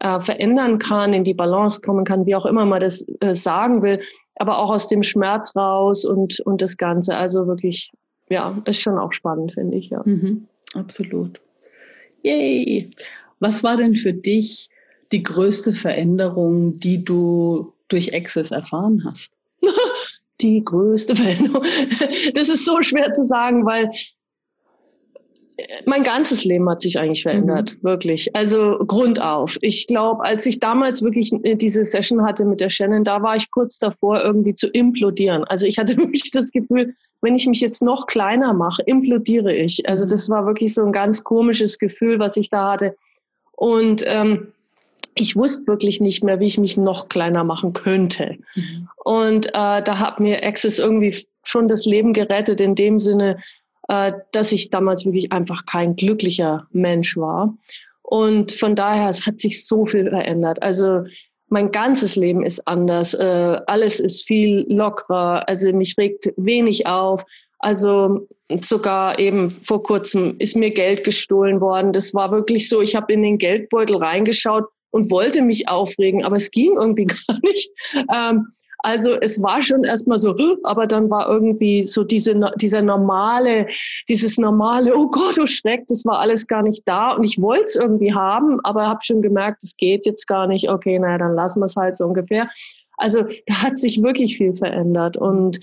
äh, 0.01 0.21
verändern 0.21 0.79
kann, 0.79 1.13
in 1.13 1.25
die 1.25 1.35
Balance 1.35 1.81
kommen 1.81 2.05
kann, 2.05 2.27
wie 2.27 2.35
auch 2.35 2.47
immer 2.47 2.65
man 2.65 2.81
das 2.81 3.05
äh, 3.21 3.35
sagen 3.35 3.83
will, 3.83 4.01
aber 4.37 4.59
auch 4.59 4.71
aus 4.71 4.89
dem 4.89 5.03
Schmerz 5.03 5.55
raus 5.57 6.05
und, 6.05 6.41
und 6.41 6.63
das 6.63 6.77
Ganze. 6.77 7.17
Also 7.17 7.47
wirklich, 7.47 7.91
ja, 8.29 8.57
ist 8.65 8.81
schon 8.81 8.99
auch 8.99 9.13
spannend, 9.13 9.53
finde 9.53 9.77
ich, 9.77 9.91
ja. 9.91 10.03
Mhm, 10.05 10.47
absolut. 10.75 11.41
Yay! 12.25 12.91
Was 13.39 13.63
war 13.63 13.77
denn 13.77 13.95
für 13.95 14.13
dich 14.13 14.71
die 15.13 15.23
größte 15.23 15.75
Veränderung, 15.75 16.79
die 16.81 17.05
du 17.05 17.73
durch 17.89 18.15
Access 18.15 18.51
erfahren 18.51 19.03
hast? 19.05 19.33
die 20.41 20.65
größte 20.65 21.15
Veränderung. 21.15 21.65
Das 22.35 22.49
ist 22.49 22.65
so 22.65 22.83
schwer 22.83 23.13
zu 23.13 23.23
sagen, 23.25 23.65
weil 23.65 23.91
mein 25.87 26.03
ganzes 26.03 26.45
Leben 26.45 26.69
hat 26.69 26.81
sich 26.81 26.99
eigentlich 26.99 27.23
verändert, 27.23 27.77
mhm. 27.77 27.89
wirklich. 27.89 28.35
Also 28.35 28.79
grundauf. 28.79 29.57
Ich 29.61 29.87
glaube, 29.87 30.25
als 30.25 30.47
ich 30.47 30.59
damals 30.59 31.03
wirklich 31.03 31.31
diese 31.43 31.85
Session 31.85 32.25
hatte 32.25 32.45
mit 32.45 32.61
der 32.61 32.71
Shannon, 32.71 33.05
da 33.05 33.23
war 33.23 33.37
ich 33.37 33.51
kurz 33.51 33.79
davor, 33.79 34.23
irgendwie 34.23 34.55
zu 34.55 34.69
implodieren. 34.69 35.45
Also 35.45 35.67
ich 35.67 35.79
hatte 35.79 35.97
wirklich 35.97 36.31
das 36.33 36.51
Gefühl, 36.51 36.95
wenn 37.23 37.35
ich 37.35 37.47
mich 37.47 37.61
jetzt 37.61 37.83
noch 37.83 38.07
kleiner 38.07 38.53
mache, 38.53 38.83
implodiere 38.87 39.55
ich. 39.55 39.89
Also 39.89 40.09
das 40.09 40.29
war 40.29 40.47
wirklich 40.47 40.75
so 40.75 40.85
ein 40.85 40.93
ganz 40.93 41.23
komisches 41.23 41.79
Gefühl, 41.79 42.19
was 42.19 42.37
ich 42.37 42.51
da 42.51 42.73
hatte. 42.73 42.97
Und 43.53 44.03
ähm, 44.07 44.49
ich 45.15 45.37
wusste 45.37 45.67
wirklich 45.69 46.01
nicht 46.01 46.25
mehr, 46.25 46.41
wie 46.41 46.47
ich 46.47 46.59
mich 46.59 46.77
noch 46.77 47.09
kleiner 47.09 47.45
machen 47.45 47.73
könnte. 47.73 48.39
Mhm. 48.57 48.89
Und 49.05 49.47
äh, 49.49 49.83
da 49.83 49.99
hat 50.01 50.19
mir 50.19 50.45
Access 50.45 50.81
irgendwie 50.81 51.15
schon 51.45 51.69
das 51.69 51.85
Leben 51.85 52.13
gerettet, 52.13 52.61
in 52.61 52.75
dem 52.75 52.99
Sinne, 52.99 53.39
äh, 53.89 54.13
dass 54.33 54.53
ich 54.53 54.71
damals 54.71 55.05
wirklich 55.05 55.33
einfach 55.33 55.67
kein 55.67 55.97
glücklicher 55.97 56.67
Mensch 56.73 57.17
war. 57.17 57.57
Und 58.03 58.53
von 58.53 58.75
daher, 58.75 59.09
es 59.09 59.27
hat 59.27 59.41
sich 59.41 59.67
so 59.67 59.87
viel 59.87 60.11
verändert. 60.11 60.63
Also 60.63 61.03
mein 61.49 61.71
ganzes 61.71 62.17
Leben 62.17 62.45
ist 62.45 62.67
anders. 62.67 63.15
Äh, 63.15 63.61
alles 63.67 64.01
ist 64.01 64.27
viel 64.27 64.67
lockerer. 64.69 65.49
Also 65.49 65.73
mich 65.73 65.97
regt 65.99 66.33
wenig 66.37 66.87
auf. 66.87 67.25
Also 67.59 68.27
sogar 68.61 69.19
eben 69.19 69.49
vor 69.49 69.83
kurzem 69.83 70.37
ist 70.39 70.57
mir 70.57 70.71
Geld 70.71 71.05
gestohlen 71.05 71.61
worden. 71.61 71.93
Das 71.93 72.13
war 72.13 72.31
wirklich 72.31 72.69
so, 72.69 72.83
ich 72.83 72.95
habe 72.95 73.13
in 73.13 73.23
den 73.23 73.39
Geldbeutel 73.39 73.97
reingeschaut 73.97 74.65
und 74.91 75.11
wollte 75.11 75.43
mich 75.43 75.69
aufregen, 75.69 76.25
aber 76.25 76.37
es 76.37 76.51
ging 76.51 76.77
irgendwie 76.77 77.07
gar 77.27 77.39
nicht. 77.43 77.71
Ähm, 78.15 78.47
also 78.85 79.15
es 79.21 79.43
war 79.43 79.63
schon 79.63 79.83
erstmal 79.83 80.19
so, 80.19 80.37
aber 80.63 80.87
dann 80.87 81.09
war 81.09 81.27
irgendwie 81.29 81.85
so 81.85 82.05
diese, 82.05 82.39
dieser 82.57 82.83
normale, 82.83 83.67
dieses 84.11 84.37
normale, 84.37 84.95
oh 84.95 85.09
Gott, 85.09 85.39
oh 85.41 85.47
Schreck, 85.47 85.87
das 85.89 86.05
war 86.05 86.19
alles 86.19 86.47
gar 86.47 86.63
nicht 86.63 86.83
da 86.87 87.13
und 87.13 87.25
ich 87.25 87.41
wollte 87.41 87.65
es 87.65 87.77
irgendwie 87.77 88.13
haben, 88.13 88.61
aber 88.63 88.87
habe 88.87 89.01
schon 89.03 89.23
gemerkt, 89.23 89.65
es 89.65 89.75
geht 89.79 90.05
jetzt 90.05 90.27
gar 90.27 90.47
nicht. 90.47 90.69
Okay, 90.69 90.99
naja, 90.99 91.17
dann 91.17 91.35
lassen 91.35 91.61
wir 91.61 91.65
es 91.65 91.77
halt 91.77 91.97
so 91.97 92.05
ungefähr. 92.05 92.49
Also 92.99 93.25
da 93.47 93.63
hat 93.63 93.79
sich 93.79 94.03
wirklich 94.03 94.37
viel 94.37 94.55
verändert 94.55 95.17
und 95.17 95.61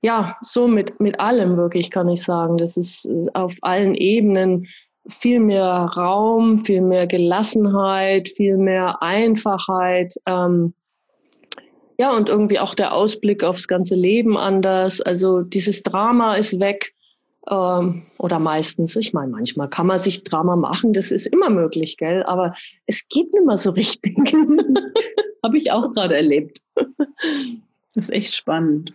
ja, 0.00 0.36
so 0.40 0.66
mit, 0.66 1.00
mit 1.00 1.20
allem 1.20 1.58
wirklich 1.58 1.90
kann 1.90 2.08
ich 2.08 2.22
sagen. 2.22 2.56
Das 2.56 2.78
ist 2.78 3.06
auf 3.34 3.54
allen 3.60 3.94
Ebenen 3.94 4.66
viel 5.06 5.38
mehr 5.38 5.90
Raum, 5.96 6.56
viel 6.56 6.80
mehr 6.80 7.06
Gelassenheit, 7.06 8.30
viel 8.30 8.56
mehr 8.56 9.02
Einfachheit. 9.02 10.14
Ähm, 10.26 10.72
ja, 11.98 12.16
und 12.16 12.28
irgendwie 12.28 12.58
auch 12.58 12.74
der 12.74 12.92
Ausblick 12.92 13.44
aufs 13.44 13.68
ganze 13.68 13.94
Leben 13.94 14.36
anders. 14.36 15.00
Also 15.00 15.42
dieses 15.42 15.82
Drama 15.82 16.36
ist 16.36 16.58
weg. 16.58 16.94
Ähm, 17.50 18.02
oder 18.18 18.38
meistens, 18.38 18.96
ich 18.96 19.12
meine, 19.12 19.30
manchmal 19.30 19.68
kann 19.68 19.86
man 19.86 19.98
sich 19.98 20.24
Drama 20.24 20.56
machen, 20.56 20.94
das 20.94 21.12
ist 21.12 21.26
immer 21.26 21.50
möglich, 21.50 21.98
gell? 21.98 22.22
Aber 22.24 22.54
es 22.86 23.06
geht 23.08 23.32
nicht 23.34 23.46
mehr 23.46 23.58
so 23.58 23.70
richtig. 23.70 24.16
Habe 25.44 25.58
ich 25.58 25.70
auch 25.70 25.92
gerade 25.92 26.16
erlebt. 26.16 26.60
Das 27.94 28.06
ist 28.08 28.12
echt 28.12 28.34
spannend. 28.34 28.94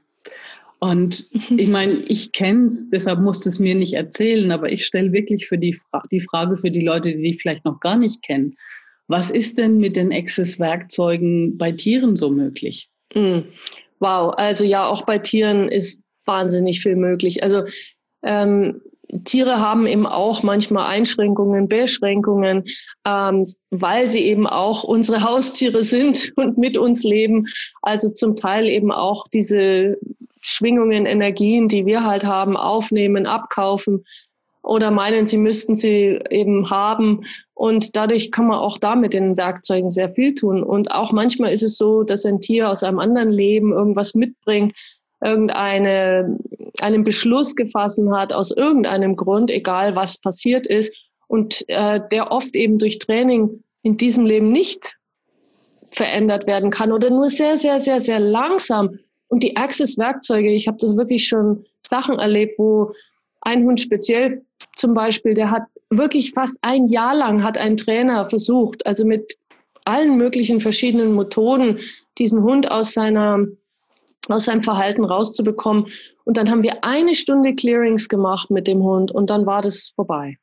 Und 0.80 1.28
ich 1.32 1.68
meine, 1.68 2.00
ich 2.08 2.32
kenne 2.32 2.68
es, 2.68 2.90
deshalb 2.90 3.20
musst 3.20 3.46
du 3.46 3.50
es 3.50 3.60
mir 3.60 3.76
nicht 3.76 3.94
erzählen, 3.94 4.52
aber 4.52 4.72
ich 4.72 4.86
stelle 4.86 5.12
wirklich 5.12 5.46
für 5.46 5.58
die, 5.58 5.74
Fra 5.74 6.04
die 6.12 6.22
Frage 6.22 6.56
für 6.56 6.72
die 6.72 6.82
Leute, 6.82 7.14
die 7.14 7.22
dich 7.22 7.42
vielleicht 7.42 7.66
noch 7.66 7.80
gar 7.82 7.98
nicht 7.98 8.24
kennen. 8.24 8.56
Was 9.10 9.32
ist 9.32 9.58
denn 9.58 9.78
mit 9.78 9.96
den 9.96 10.14
Access-Werkzeugen 10.14 11.58
bei 11.58 11.72
Tieren 11.72 12.16
so 12.16 12.30
möglich? 12.30 12.90
Mm. 13.16 13.40
Wow, 14.00 14.34
also 14.38 14.64
ja, 14.64 14.88
auch 14.88 15.02
bei 15.02 15.18
Tieren 15.18 15.68
ist 15.68 16.00
wahnsinnig 16.26 16.80
viel 16.80 16.96
möglich. 16.96 17.42
Also 17.42 17.64
ähm, 18.24 18.82
Tiere 19.26 19.60
haben 19.60 19.88
eben 19.88 20.06
auch 20.06 20.44
manchmal 20.44 20.86
Einschränkungen, 20.86 21.68
Beschränkungen, 21.68 22.66
ähm, 23.04 23.44
weil 23.72 24.08
sie 24.08 24.24
eben 24.26 24.46
auch 24.46 24.84
unsere 24.84 25.24
Haustiere 25.28 25.82
sind 25.82 26.32
und 26.36 26.60
mit 26.60 26.78
uns 26.78 27.04
leben. 27.04 27.48
Also 27.82 28.12
zum 28.12 28.36
Teil 28.36 28.68
eben 28.68 28.92
auch 28.92 29.26
diese 29.34 29.98
Schwingungen, 30.40 31.08
Energien, 31.08 31.68
die 31.68 31.88
wir 31.88 32.06
halt 32.06 32.24
haben, 32.24 32.56
aufnehmen, 32.56 33.26
abkaufen 33.26 34.06
oder 34.64 34.92
meinen, 34.92 35.26
sie 35.26 35.38
müssten 35.38 35.76
sie 35.76 36.20
eben 36.30 36.70
haben. 36.70 37.26
Und 37.54 37.96
dadurch 37.96 38.32
kann 38.32 38.48
man 38.48 38.60
auch 38.60 38.78
da 38.78 38.96
mit 38.96 39.14
den 39.14 39.38
Werkzeugen 39.38 39.90
sehr 39.90 40.10
viel 40.10 40.34
tun. 40.34 40.64
Und 40.64 40.92
auch 40.92 41.12
manchmal 41.12 41.52
ist 41.52 41.64
es 41.64 41.78
so, 41.78 42.04
dass 42.04 42.26
ein 42.26 42.42
Tier 42.42 42.70
aus 42.70 42.84
einem 42.84 43.00
anderen 43.00 43.32
Leben 43.32 43.74
irgendwas 43.74 44.16
mitbringt, 44.16 44.74
irgendeine, 45.22 46.38
einen 46.82 47.04
Beschluss 47.04 47.56
gefasst 47.56 48.00
hat 48.12 48.32
aus 48.32 48.52
irgendeinem 48.52 49.16
Grund, 49.16 49.52
egal 49.52 49.96
was 49.96 50.18
passiert 50.20 50.68
ist, 50.68 50.94
und 51.28 51.64
äh, 51.68 52.00
der 52.12 52.32
oft 52.32 52.56
eben 52.56 52.80
durch 52.80 52.98
Training 52.98 53.64
in 53.84 53.98
diesem 53.98 54.26
Leben 54.26 54.52
nicht 54.52 54.98
verändert 55.92 56.48
werden 56.48 56.70
kann 56.70 56.92
oder 56.92 57.10
nur 57.10 57.30
sehr, 57.30 57.58
sehr, 57.58 57.80
sehr, 57.80 58.00
sehr 58.00 58.20
langsam. 58.20 58.98
Und 59.28 59.44
die 59.44 59.56
Access-Werkzeuge, 59.56 60.50
ich 60.50 60.68
habe 60.68 60.78
das 60.80 60.98
wirklich 60.98 61.28
schon 61.28 61.64
Sachen 61.86 62.18
erlebt, 62.18 62.56
wo 62.58 62.92
ein 63.42 63.64
Hund 63.64 63.80
speziell 63.80 64.42
zum 64.76 64.94
Beispiel, 64.94 65.34
der 65.34 65.52
hat 65.52 65.64
wirklich 65.90 66.32
fast 66.32 66.58
ein 66.62 66.86
Jahr 66.86 67.16
lang 67.16 67.44
hat 67.44 67.58
ein 67.58 67.78
Trainer 67.78 68.26
versucht, 68.26 68.86
also 68.86 69.06
mit 69.06 69.36
allen 69.86 70.18
möglichen 70.18 70.60
verschiedenen 70.60 71.16
Methoden, 71.16 71.80
diesen 72.18 72.44
Hund 72.44 72.70
aus 72.70 72.94
seiner 72.94 73.46
aus 74.28 74.46
seinem 74.46 74.62
Verhalten 74.62 75.04
rauszubekommen. 75.04 75.86
Und 76.24 76.38
dann 76.38 76.52
haben 76.52 76.62
wir 76.62 76.84
eine 76.84 77.16
Stunde 77.16 77.56
Clearings 77.56 78.10
gemacht 78.10 78.52
mit 78.52 78.68
dem 78.68 78.84
Hund 78.84 79.12
und 79.12 79.30
dann 79.32 79.48
war 79.48 79.62
das 79.62 79.92
vorbei. 79.96 80.38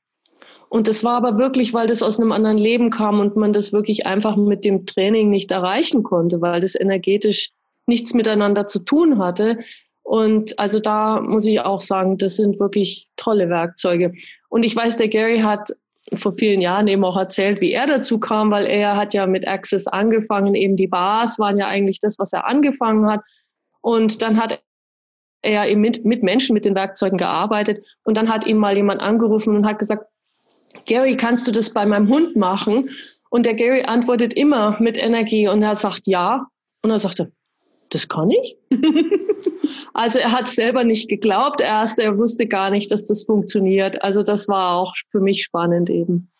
Und 0.68 0.88
das 0.88 1.04
war 1.04 1.14
aber 1.14 1.38
wirklich, 1.38 1.72
weil 1.72 1.86
das 1.86 2.02
aus 2.02 2.18
einem 2.18 2.32
anderen 2.32 2.58
Leben 2.58 2.90
kam 2.90 3.20
und 3.20 3.36
man 3.36 3.52
das 3.52 3.72
wirklich 3.72 4.04
einfach 4.04 4.36
mit 4.36 4.64
dem 4.64 4.84
Training 4.86 5.30
nicht 5.30 5.52
erreichen 5.52 6.02
konnte, 6.02 6.40
weil 6.40 6.60
das 6.60 6.74
energetisch 6.74 7.50
nichts 7.86 8.14
miteinander 8.14 8.66
zu 8.66 8.80
tun 8.80 9.18
hatte. 9.18 9.58
Und 10.06 10.56
also 10.56 10.78
da 10.78 11.20
muss 11.20 11.46
ich 11.46 11.58
auch 11.58 11.80
sagen, 11.80 12.16
das 12.16 12.36
sind 12.36 12.60
wirklich 12.60 13.08
tolle 13.16 13.48
Werkzeuge. 13.48 14.12
Und 14.48 14.64
ich 14.64 14.76
weiß, 14.76 14.98
der 14.98 15.08
Gary 15.08 15.40
hat 15.40 15.70
vor 16.14 16.34
vielen 16.38 16.60
Jahren 16.60 16.86
eben 16.86 17.04
auch 17.04 17.16
erzählt, 17.16 17.60
wie 17.60 17.72
er 17.72 17.88
dazu 17.88 18.20
kam, 18.20 18.52
weil 18.52 18.66
er 18.66 18.96
hat 18.96 19.14
ja 19.14 19.26
mit 19.26 19.48
Access 19.48 19.88
angefangen. 19.88 20.54
Eben 20.54 20.76
die 20.76 20.86
Bars 20.86 21.40
waren 21.40 21.58
ja 21.58 21.66
eigentlich 21.66 21.98
das, 21.98 22.20
was 22.20 22.32
er 22.32 22.46
angefangen 22.46 23.10
hat. 23.10 23.20
Und 23.80 24.22
dann 24.22 24.40
hat 24.40 24.62
er 25.42 25.68
eben 25.68 25.80
mit, 25.80 26.04
mit 26.04 26.22
Menschen, 26.22 26.54
mit 26.54 26.64
den 26.64 26.76
Werkzeugen 26.76 27.18
gearbeitet. 27.18 27.84
Und 28.04 28.16
dann 28.16 28.28
hat 28.28 28.46
ihn 28.46 28.58
mal 28.58 28.76
jemand 28.76 29.00
angerufen 29.00 29.56
und 29.56 29.66
hat 29.66 29.80
gesagt, 29.80 30.06
Gary, 30.86 31.16
kannst 31.16 31.48
du 31.48 31.50
das 31.50 31.72
bei 31.72 31.84
meinem 31.84 32.08
Hund 32.08 32.36
machen? 32.36 32.90
Und 33.28 33.44
der 33.44 33.54
Gary 33.54 33.82
antwortet 33.82 34.34
immer 34.34 34.76
mit 34.80 34.96
Energie 34.96 35.48
und 35.48 35.64
er 35.64 35.74
sagt 35.74 36.06
ja. 36.06 36.46
Und 36.82 36.92
er 36.92 37.00
sagte, 37.00 37.32
das 37.90 38.08
kann 38.08 38.30
ich. 38.30 38.56
also 39.94 40.18
er 40.18 40.32
hat 40.32 40.46
selber 40.46 40.84
nicht 40.84 41.08
geglaubt 41.08 41.60
erst, 41.60 41.98
er 41.98 42.18
wusste 42.18 42.46
gar 42.46 42.70
nicht, 42.70 42.90
dass 42.92 43.06
das 43.06 43.24
funktioniert. 43.24 44.02
Also 44.02 44.22
das 44.22 44.48
war 44.48 44.76
auch 44.76 44.94
für 45.10 45.20
mich 45.20 45.42
spannend 45.42 45.90
eben. 45.90 46.30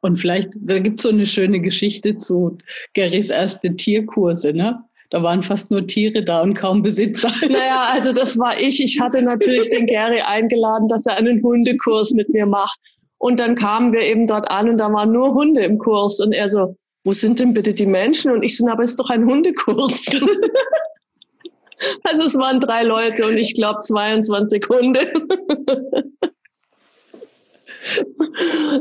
Und 0.00 0.16
vielleicht, 0.16 0.50
da 0.54 0.78
gibt 0.78 1.00
es 1.00 1.04
so 1.04 1.08
eine 1.08 1.26
schöne 1.26 1.60
Geschichte 1.60 2.16
zu 2.16 2.58
Garys 2.94 3.30
erste 3.30 3.74
Tierkurse, 3.74 4.52
ne? 4.52 4.78
Da 5.10 5.22
waren 5.22 5.42
fast 5.42 5.70
nur 5.70 5.86
Tiere 5.86 6.24
da 6.24 6.42
und 6.42 6.54
kaum 6.54 6.82
Besitzer. 6.82 7.30
Naja, 7.48 7.88
also 7.92 8.12
das 8.12 8.38
war 8.38 8.58
ich. 8.60 8.82
Ich 8.82 9.00
hatte 9.00 9.22
natürlich 9.22 9.68
den 9.68 9.86
Gary 9.86 10.20
eingeladen, 10.20 10.88
dass 10.88 11.06
er 11.06 11.16
einen 11.16 11.42
Hundekurs 11.42 12.12
mit 12.12 12.28
mir 12.30 12.46
macht. 12.46 12.78
Und 13.18 13.40
dann 13.40 13.54
kamen 13.54 13.92
wir 13.92 14.02
eben 14.02 14.26
dort 14.26 14.50
an 14.50 14.68
und 14.68 14.78
da 14.78 14.92
waren 14.92 15.12
nur 15.12 15.32
Hunde 15.34 15.62
im 15.62 15.78
Kurs. 15.78 16.20
Und 16.20 16.32
er 16.32 16.48
so, 16.48 16.76
wo 17.06 17.12
sind 17.12 17.38
denn 17.38 17.54
bitte 17.54 17.72
die 17.72 17.86
Menschen? 17.86 18.32
Und 18.32 18.42
ich 18.42 18.56
so, 18.56 18.66
aber 18.66 18.82
es 18.82 18.90
ist 18.90 19.00
doch 19.00 19.10
ein 19.10 19.24
Hundekurs. 19.24 20.06
also 22.02 22.24
es 22.24 22.36
waren 22.36 22.58
drei 22.58 22.82
Leute 22.82 23.24
und 23.24 23.36
ich 23.36 23.54
glaube 23.54 23.82
22 23.82 24.64
Hunde. 24.68 24.98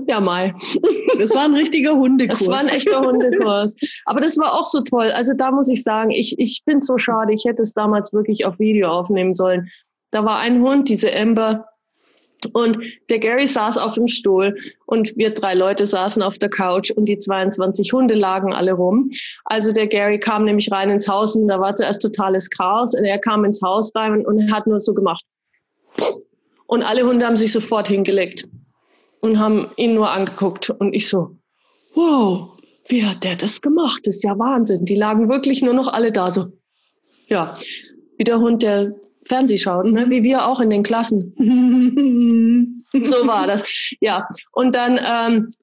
ja, 0.07 0.19
Mai. 0.19 0.55
Das 1.19 1.29
war 1.35 1.45
ein 1.45 1.53
richtiger 1.53 1.95
Hundekurs. 1.95 2.39
Das 2.39 2.47
war 2.47 2.57
ein 2.57 2.67
echter 2.67 2.99
Hundekurs. 2.99 3.75
Aber 4.05 4.21
das 4.21 4.39
war 4.39 4.55
auch 4.55 4.65
so 4.65 4.81
toll. 4.81 5.11
Also 5.11 5.33
da 5.37 5.51
muss 5.51 5.69
ich 5.69 5.83
sagen, 5.83 6.09
ich, 6.09 6.33
ich 6.39 6.61
finde 6.63 6.79
es 6.79 6.87
so 6.87 6.97
schade. 6.97 7.31
Ich 7.31 7.45
hätte 7.45 7.61
es 7.61 7.75
damals 7.75 8.11
wirklich 8.11 8.45
auf 8.45 8.57
Video 8.57 8.89
aufnehmen 8.89 9.33
sollen. 9.33 9.67
Da 10.09 10.25
war 10.25 10.39
ein 10.39 10.63
Hund, 10.63 10.89
diese 10.89 11.15
Amber, 11.15 11.67
und 12.53 12.77
der 13.09 13.19
Gary 13.19 13.47
saß 13.47 13.77
auf 13.77 13.95
dem 13.95 14.07
Stuhl 14.07 14.55
und 14.85 15.15
wir 15.15 15.31
drei 15.31 15.53
Leute 15.53 15.85
saßen 15.85 16.21
auf 16.21 16.37
der 16.37 16.49
Couch 16.49 16.91
und 16.91 17.05
die 17.05 17.17
22 17.17 17.91
Hunde 17.93 18.15
lagen 18.15 18.53
alle 18.53 18.73
rum. 18.73 19.09
Also 19.45 19.71
der 19.71 19.87
Gary 19.87 20.19
kam 20.19 20.45
nämlich 20.45 20.71
rein 20.71 20.89
ins 20.89 21.07
Haus 21.07 21.35
und 21.35 21.47
da 21.47 21.59
war 21.59 21.73
zuerst 21.73 22.01
totales 22.01 22.49
Chaos 22.49 22.93
und 22.93 23.05
er 23.05 23.19
kam 23.19 23.45
ins 23.45 23.61
Haus 23.61 23.93
rein 23.95 24.25
und 24.25 24.51
hat 24.51 24.67
nur 24.67 24.79
so 24.79 24.93
gemacht. 24.93 25.23
Und 26.67 26.83
alle 26.83 27.05
Hunde 27.05 27.25
haben 27.25 27.37
sich 27.37 27.51
sofort 27.51 27.87
hingelegt 27.87 28.47
und 29.21 29.39
haben 29.39 29.69
ihn 29.77 29.93
nur 29.93 30.09
angeguckt 30.11 30.69
und 30.69 30.93
ich 30.93 31.09
so, 31.09 31.31
wow, 31.93 32.49
wie 32.87 33.05
hat 33.05 33.23
der 33.23 33.35
das 33.35 33.61
gemacht? 33.61 34.01
Das 34.03 34.17
ist 34.17 34.23
ja 34.23 34.37
Wahnsinn. 34.37 34.85
Die 34.85 34.95
lagen 34.95 35.29
wirklich 35.29 35.61
nur 35.61 35.73
noch 35.73 35.87
alle 35.87 36.11
da 36.11 36.31
so. 36.31 36.47
Ja, 37.27 37.53
wie 38.17 38.23
der 38.23 38.39
Hund, 38.39 38.61
der 38.61 38.95
Fernseh 39.27 39.57
schaut, 39.57 39.85
ne? 39.85 40.09
wie 40.09 40.23
wir 40.23 40.47
auch 40.47 40.59
in 40.59 40.69
den 40.69 40.83
Klassen. 40.83 41.33
so 43.03 43.27
war 43.27 43.47
das. 43.47 43.63
Ja, 43.99 44.27
und 44.51 44.75
dann, 44.75 44.99
ähm, 45.03 45.53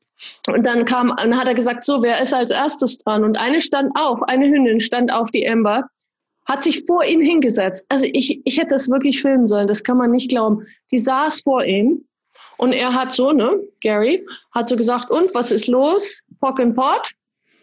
und 0.48 0.66
dann 0.66 0.84
kam, 0.84 1.14
dann 1.16 1.38
hat 1.38 1.48
er 1.48 1.54
gesagt, 1.54 1.82
so, 1.82 2.02
wer 2.02 2.20
ist 2.20 2.34
als 2.34 2.50
erstes 2.50 2.98
dran? 2.98 3.24
Und 3.24 3.38
eine 3.38 3.60
stand 3.60 3.92
auf, 3.94 4.22
eine 4.24 4.46
Hündin 4.46 4.80
stand 4.80 5.12
auf 5.12 5.30
die 5.30 5.44
Ember, 5.44 5.84
hat 6.46 6.62
sich 6.62 6.84
vor 6.86 7.04
ihn 7.04 7.20
hingesetzt. 7.20 7.86
Also 7.88 8.06
ich, 8.12 8.40
ich 8.44 8.58
hätte 8.58 8.70
das 8.70 8.88
wirklich 8.88 9.20
filmen 9.20 9.46
sollen, 9.46 9.68
das 9.68 9.82
kann 9.82 9.96
man 9.96 10.10
nicht 10.10 10.28
glauben. 10.28 10.60
Die 10.90 10.98
saß 10.98 11.42
vor 11.42 11.64
ihm 11.64 12.04
und 12.58 12.72
er 12.72 12.94
hat 12.94 13.12
so, 13.12 13.32
ne, 13.32 13.60
Gary, 13.80 14.26
hat 14.54 14.68
so 14.68 14.76
gesagt, 14.76 15.10
und 15.10 15.34
was 15.34 15.50
ist 15.50 15.68
los? 15.68 16.20
Pock 16.40 16.60
and 16.60 16.74
Pot? 16.74 17.12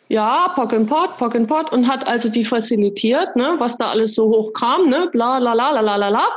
Ja, 0.09 0.51
Pock 0.55 0.73
and 0.73 0.89
Pot, 0.89 1.17
Pock 1.17 1.35
and 1.35 1.47
Pot 1.47 1.71
und 1.71 1.87
hat 1.87 2.07
also 2.07 2.29
die 2.29 2.43
facilitiert, 2.43 3.35
ne, 3.35 3.55
was 3.59 3.77
da 3.77 3.91
alles 3.91 4.15
so 4.15 4.27
hoch 4.29 4.51
kam, 4.53 4.89
ne, 4.89 5.07
bla, 5.11 5.37
la, 5.37 5.53
la, 5.53 5.69
la, 5.69 5.81
la, 5.81 5.95
la, 5.95 6.09
la. 6.09 6.27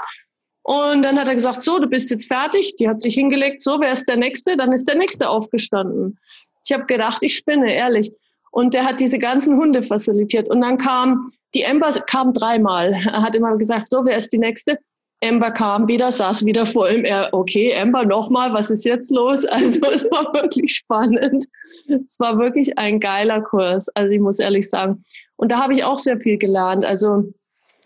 Und 0.63 1.03
dann 1.03 1.19
hat 1.19 1.27
er 1.27 1.35
gesagt, 1.35 1.63
so, 1.63 1.79
du 1.79 1.89
bist 1.89 2.11
jetzt 2.11 2.29
fertig. 2.29 2.77
Die 2.77 2.89
hat 2.89 3.01
sich 3.01 3.15
hingelegt, 3.15 3.61
so, 3.61 3.81
wer 3.81 3.91
ist 3.91 4.09
der 4.09 4.17
Nächste? 4.17 4.57
Dann 4.57 4.73
ist 4.73 4.87
der 4.87 4.95
Nächste 4.95 5.29
aufgestanden. 5.29 6.19
Ich 6.65 6.73
habe 6.73 6.85
gedacht, 6.85 7.23
ich 7.23 7.35
spinne, 7.35 7.75
ehrlich. 7.75 8.13
Und 8.53 8.75
der 8.75 8.85
hat 8.85 9.01
diese 9.01 9.19
ganzen 9.19 9.57
Hunde 9.57 9.83
facilitiert. 9.83 10.49
Und 10.49 10.61
dann 10.61 10.79
kam, 10.79 11.27
die 11.55 11.63
Ember 11.63 11.91
kam 12.07 12.33
dreimal. 12.33 12.93
Er 12.93 13.23
hat 13.23 13.35
immer 13.35 13.57
gesagt, 13.57 13.89
so, 13.89 14.05
wer 14.05 14.17
ist 14.17 14.33
die 14.33 14.39
Nächste? 14.39 14.79
Amber 15.23 15.53
kam 15.53 15.89
wieder, 15.89 16.11
saß 16.11 16.45
wieder 16.45 16.67
vor 16.67 16.91
ihm. 16.91 17.05
Er, 17.05 17.29
okay, 17.33 17.75
Amber, 17.77 18.05
nochmal, 18.05 18.53
was 18.53 18.71
ist 18.71 18.85
jetzt 18.85 19.11
los? 19.11 19.45
Also 19.51 19.91
es 19.91 20.11
war 20.11 20.33
wirklich 20.35 20.75
spannend. 20.75 21.47
Es 21.89 22.19
war 22.19 22.39
wirklich 22.39 22.77
ein 22.79 22.99
geiler 22.99 23.41
Kurs, 23.41 23.89
also 23.91 24.13
ich 24.15 24.21
muss 24.21 24.41
ehrlich 24.41 24.69
sagen. 24.69 25.05
Und 25.37 25.53
da 25.53 25.63
habe 25.63 25.75
ich 25.75 25.85
auch 25.85 25.99
sehr 25.99 26.19
viel 26.19 26.39
gelernt. 26.39 26.85
Also 26.85 27.33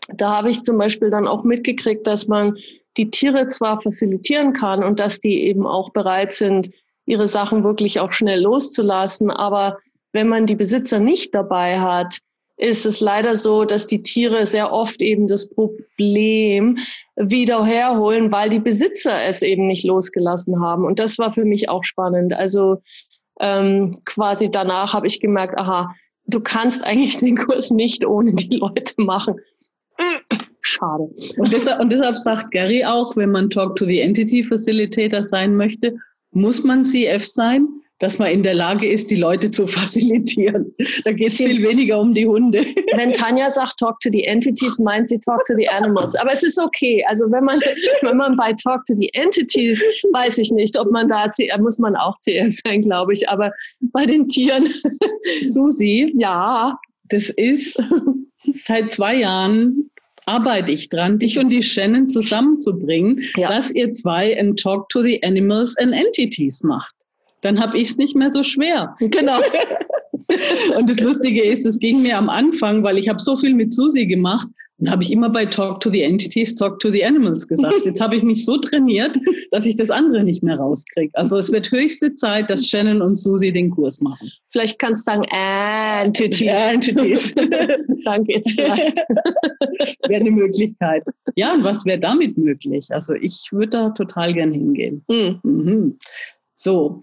da 0.09 0.31
habe 0.37 0.51
ich 0.51 0.63
zum 0.63 0.79
Beispiel 0.79 1.11
dann 1.11 1.29
auch 1.29 1.45
mitgekriegt, 1.45 2.07
dass 2.07 2.27
man 2.27 2.57
die 2.97 3.11
Tiere 3.11 3.49
zwar 3.49 3.81
facilitieren 3.81 4.53
kann 4.53 4.83
und 4.83 5.01
dass 5.01 5.21
die 5.21 5.43
eben 5.45 5.67
auch 5.67 5.91
bereit 5.91 6.33
sind, 6.33 6.71
ihre 7.05 7.27
Sachen 7.27 7.65
wirklich 7.65 8.01
auch 8.01 8.13
schnell 8.13 8.41
loszulassen, 8.43 9.31
aber 9.31 9.79
wenn 10.13 10.29
man 10.29 10.47
die 10.47 10.57
Besitzer 10.57 10.99
nicht 10.99 11.35
dabei 11.35 11.79
hat, 11.81 12.19
ist 12.57 12.87
es 12.87 13.01
leider 13.01 13.37
so, 13.37 13.65
dass 13.65 13.87
die 13.87 14.03
Tiere 14.03 14.47
sehr 14.47 14.73
oft 14.73 15.03
eben 15.03 15.27
das 15.27 15.49
Problem 15.49 16.79
wieder 17.17 17.65
herholen, 17.65 18.33
weil 18.33 18.49
die 18.49 18.61
Besitzer 18.61 19.25
es 19.25 19.43
eben 19.43 19.67
nicht 19.67 19.85
losgelassen 19.85 20.61
haben. 20.61 20.85
Und 20.85 20.99
das 20.99 21.19
war 21.19 21.35
für 21.35 21.45
mich 21.45 21.69
auch 21.69 21.85
spannend. 21.85 22.33
Also 22.33 22.79
ähm, 23.41 23.95
quasi 24.05 24.51
danach 24.51 24.95
habe 24.95 25.07
ich 25.07 25.21
gemerkt, 25.21 25.59
aha, 25.59 25.95
du 26.27 26.41
kannst 26.41 26.85
eigentlich 26.85 27.19
den 27.19 27.37
Kurs 27.37 27.71
nicht 27.71 28.07
ohne 28.07 28.33
die 28.33 28.57
Leute 28.57 28.95
machen. 28.97 29.37
Schade. 30.61 31.11
Und 31.37 31.53
deshalb, 31.53 31.81
und 31.81 31.93
deshalb 31.93 32.17
sagt 32.17 32.51
Gary 32.51 32.85
auch, 32.85 33.17
wenn 33.17 33.31
man 33.31 33.51
Talk 33.51 33.77
to 33.77 33.85
the 33.85 34.01
Entity 34.01 34.43
Facilitator 34.43 35.23
sein 35.23 35.57
möchte, 35.57 35.95
muss 36.33 36.65
man 36.65 36.83
CF 36.83 37.25
sein, 37.25 37.69
dass 37.99 38.19
man 38.19 38.31
in 38.31 38.43
der 38.43 38.55
Lage 38.55 38.87
ist, 38.87 39.11
die 39.11 39.17
Leute 39.17 39.51
zu 39.51 39.67
facilitieren. 39.67 40.75
Da 41.05 41.13
geht 41.13 41.29
es 41.29 41.37
viel 41.37 41.63
weniger 41.63 42.01
um 42.01 42.15
die 42.15 42.27
Hunde. 42.27 42.61
Wenn 42.95 43.13
Tanja 43.13 43.51
sagt, 43.51 43.79
talk 43.79 43.99
to 44.01 44.11
the 44.13 44.25
entities, 44.25 44.79
meint 44.79 45.09
sie 45.09 45.19
talk 45.19 45.45
to 45.47 45.55
the 45.57 45.69
animals. 45.69 46.15
Aber 46.17 46.33
es 46.33 46.43
ist 46.43 46.59
okay. 46.59 47.05
Also 47.09 47.27
wenn 47.31 47.45
man, 47.45 47.61
wenn 48.03 48.17
man 48.17 48.37
bei 48.37 48.53
talk 48.53 48.85
to 48.87 48.95
the 48.99 49.09
entities, 49.15 49.83
weiß 50.13 50.39
ich 50.39 50.51
nicht, 50.53 50.79
ob 50.79 50.91
man 50.91 51.09
da, 51.09 51.27
muss 51.59 51.79
man 51.79 51.97
auch 51.97 52.17
CF 52.21 52.61
sein, 52.65 52.83
glaube 52.83 53.13
ich. 53.13 53.29
Aber 53.29 53.51
bei 53.81 54.07
den 54.07 54.29
Tieren. 54.29 54.67
Susi, 55.49 56.13
ja, 56.17 56.79
das 57.09 57.31
ist 57.31 57.81
seit 58.65 58.93
zwei 58.93 59.17
Jahren 59.17 59.91
arbeite 60.27 60.73
ich 60.73 60.89
dran, 60.89 61.21
dich 61.21 61.39
und 61.39 61.51
die 61.51 61.63
Shannon 61.63 62.09
zusammenzubringen, 62.09 63.23
ja. 63.37 63.49
dass 63.49 63.71
ihr 63.71 63.93
zwei 63.93 64.37
ein 64.37 64.57
Talk 64.57 64.89
to 64.89 65.01
the 65.01 65.23
Animals 65.25 65.77
and 65.79 65.93
Entities 65.93 66.65
macht 66.65 66.96
dann 67.47 67.61
habe 67.61 67.79
ich 67.79 67.91
es 67.91 67.97
nicht 67.97 68.17
mehr 68.17 68.31
so 68.31 68.43
schwer. 68.43 68.95
Genau. 68.99 69.39
und 70.79 70.91
das 70.91 71.01
Lustige 71.01 71.43
ist, 71.43 71.65
es 71.65 71.79
ging 71.79 72.03
mir 72.03 72.19
am 72.19 72.29
Anfang, 72.29 72.83
weil 72.83 72.99
ich 72.99 73.09
habe 73.09 73.21
so 73.21 73.37
viel 73.37 73.55
mit 73.55 73.73
Susi 73.73 74.07
gemacht, 74.07 74.49
und 74.79 74.91
habe 74.91 75.03
ich 75.03 75.11
immer 75.11 75.31
bei 75.31 75.47
Talk 75.47 75.81
to 75.81 75.89
the 75.89 76.03
Entities, 76.03 76.55
Talk 76.55 76.79
to 76.81 76.91
the 76.91 77.03
Animals 77.03 77.49
gesagt. 77.49 77.87
Jetzt 77.87 78.01
habe 78.01 78.17
ich 78.17 78.23
mich 78.23 78.45
so 78.45 78.59
trainiert, 78.59 79.19
dass 79.51 79.65
ich 79.65 79.77
das 79.77 79.91
andere 79.91 80.23
nicht 80.23 80.43
mehr 80.43 80.59
rauskriege. 80.59 81.11
Also 81.15 81.39
es 81.39 81.51
wird 81.51 81.71
höchste 81.71 82.15
Zeit, 82.15 82.51
dass 82.51 82.67
Shannon 82.67 83.01
und 83.01 83.17
Susi 83.17 83.53
den 83.53 83.71
Kurs 83.71 84.03
machen. 84.03 84.31
Vielleicht 84.49 84.79
kannst 84.79 85.07
du 85.07 85.13
sagen 85.13 85.25
Entities. 85.31 86.51
Entities. 86.71 87.35
Danke 88.05 88.35
jetzt 88.35 88.51
vielleicht. 88.51 88.99
wäre 90.09 90.21
eine 90.21 90.31
Möglichkeit. 90.31 91.05
Ja, 91.37 91.55
und 91.55 91.65
was 91.65 91.87
wäre 91.87 91.99
damit 91.99 92.37
möglich? 92.37 92.89
Also 92.91 93.15
ich 93.15 93.49
würde 93.53 93.71
da 93.71 93.91
total 93.91 94.35
gern 94.35 94.53
hingehen. 94.53 95.03
Mhm. 95.09 95.41
Mhm. 95.43 95.99
So? 96.57 97.01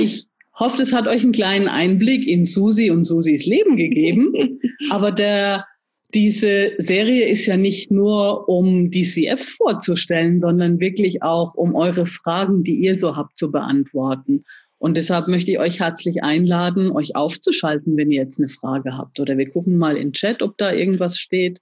Ich 0.00 0.26
hoffe, 0.58 0.82
es 0.82 0.92
hat 0.92 1.06
euch 1.06 1.22
einen 1.22 1.32
kleinen 1.32 1.68
Einblick 1.68 2.26
in 2.26 2.44
Susi 2.44 2.90
und 2.90 3.04
Susis 3.04 3.46
Leben 3.46 3.76
gegeben. 3.76 4.32
Aber 4.90 5.12
der, 5.12 5.66
diese 6.14 6.72
Serie 6.78 7.26
ist 7.28 7.46
ja 7.46 7.56
nicht 7.56 7.90
nur, 7.90 8.48
um 8.48 8.90
DCFs 8.90 9.50
vorzustellen, 9.50 10.40
sondern 10.40 10.80
wirklich 10.80 11.22
auch, 11.22 11.54
um 11.54 11.74
eure 11.74 12.06
Fragen, 12.06 12.62
die 12.62 12.76
ihr 12.76 12.98
so 12.98 13.16
habt, 13.16 13.36
zu 13.36 13.50
beantworten. 13.50 14.44
Und 14.78 14.96
deshalb 14.96 15.28
möchte 15.28 15.50
ich 15.50 15.58
euch 15.58 15.80
herzlich 15.80 16.22
einladen, 16.22 16.90
euch 16.92 17.16
aufzuschalten, 17.16 17.96
wenn 17.96 18.10
ihr 18.10 18.20
jetzt 18.22 18.38
eine 18.38 18.48
Frage 18.48 18.96
habt. 18.98 19.18
Oder 19.18 19.38
wir 19.38 19.48
gucken 19.48 19.78
mal 19.78 19.96
in 19.96 20.12
Chat, 20.12 20.42
ob 20.42 20.58
da 20.58 20.72
irgendwas 20.72 21.18
steht. 21.18 21.60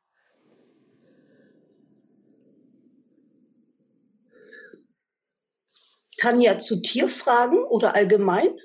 Tanja, 6.22 6.60
zu 6.60 6.80
Tierfragen 6.80 7.64
oder 7.64 7.96
allgemein? 7.96 8.56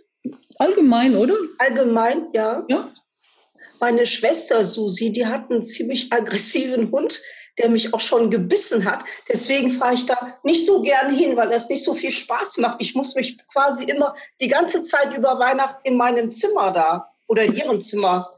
Allgemein, 0.59 1.15
oder? 1.17 1.35
Allgemein, 1.57 2.27
ja. 2.33 2.63
Ja. 2.67 2.93
Meine 3.79 4.05
Schwester 4.05 4.63
Susi, 4.63 5.11
die 5.11 5.25
hat 5.25 5.49
einen 5.49 5.63
ziemlich 5.63 6.13
aggressiven 6.13 6.91
Hund, 6.91 7.19
der 7.57 7.69
mich 7.69 7.95
auch 7.95 7.99
schon 7.99 8.29
gebissen 8.29 8.85
hat. 8.85 9.03
Deswegen 9.27 9.71
fahre 9.71 9.95
ich 9.95 10.05
da 10.05 10.37
nicht 10.43 10.67
so 10.67 10.83
gern 10.83 11.11
hin, 11.11 11.35
weil 11.35 11.49
das 11.49 11.67
nicht 11.67 11.83
so 11.83 11.95
viel 11.95 12.11
Spaß 12.11 12.59
macht. 12.59 12.79
Ich 12.79 12.93
muss 12.93 13.15
mich 13.15 13.39
quasi 13.47 13.85
immer 13.85 14.15
die 14.39 14.49
ganze 14.49 14.83
Zeit 14.83 15.17
über 15.17 15.39
Weihnachten 15.39 15.81
in 15.83 15.97
meinem 15.97 16.31
Zimmer 16.31 16.71
da 16.71 17.11
oder 17.25 17.43
in 17.43 17.55
ihrem 17.55 17.81
Zimmer. 17.81 18.31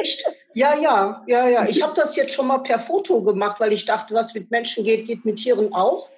Echt? 0.00 0.24
Ja, 0.54 0.76
ja, 0.76 1.22
ja, 1.28 1.46
ja. 1.46 1.68
Ich 1.68 1.82
habe 1.82 1.92
das 1.94 2.16
jetzt 2.16 2.34
schon 2.34 2.48
mal 2.48 2.58
per 2.58 2.80
Foto 2.80 3.22
gemacht, 3.22 3.60
weil 3.60 3.72
ich 3.72 3.84
dachte, 3.84 4.12
was 4.14 4.34
mit 4.34 4.50
Menschen 4.50 4.82
geht, 4.82 5.06
geht 5.06 5.24
mit 5.24 5.36
Tieren 5.36 5.72
auch 5.72 6.10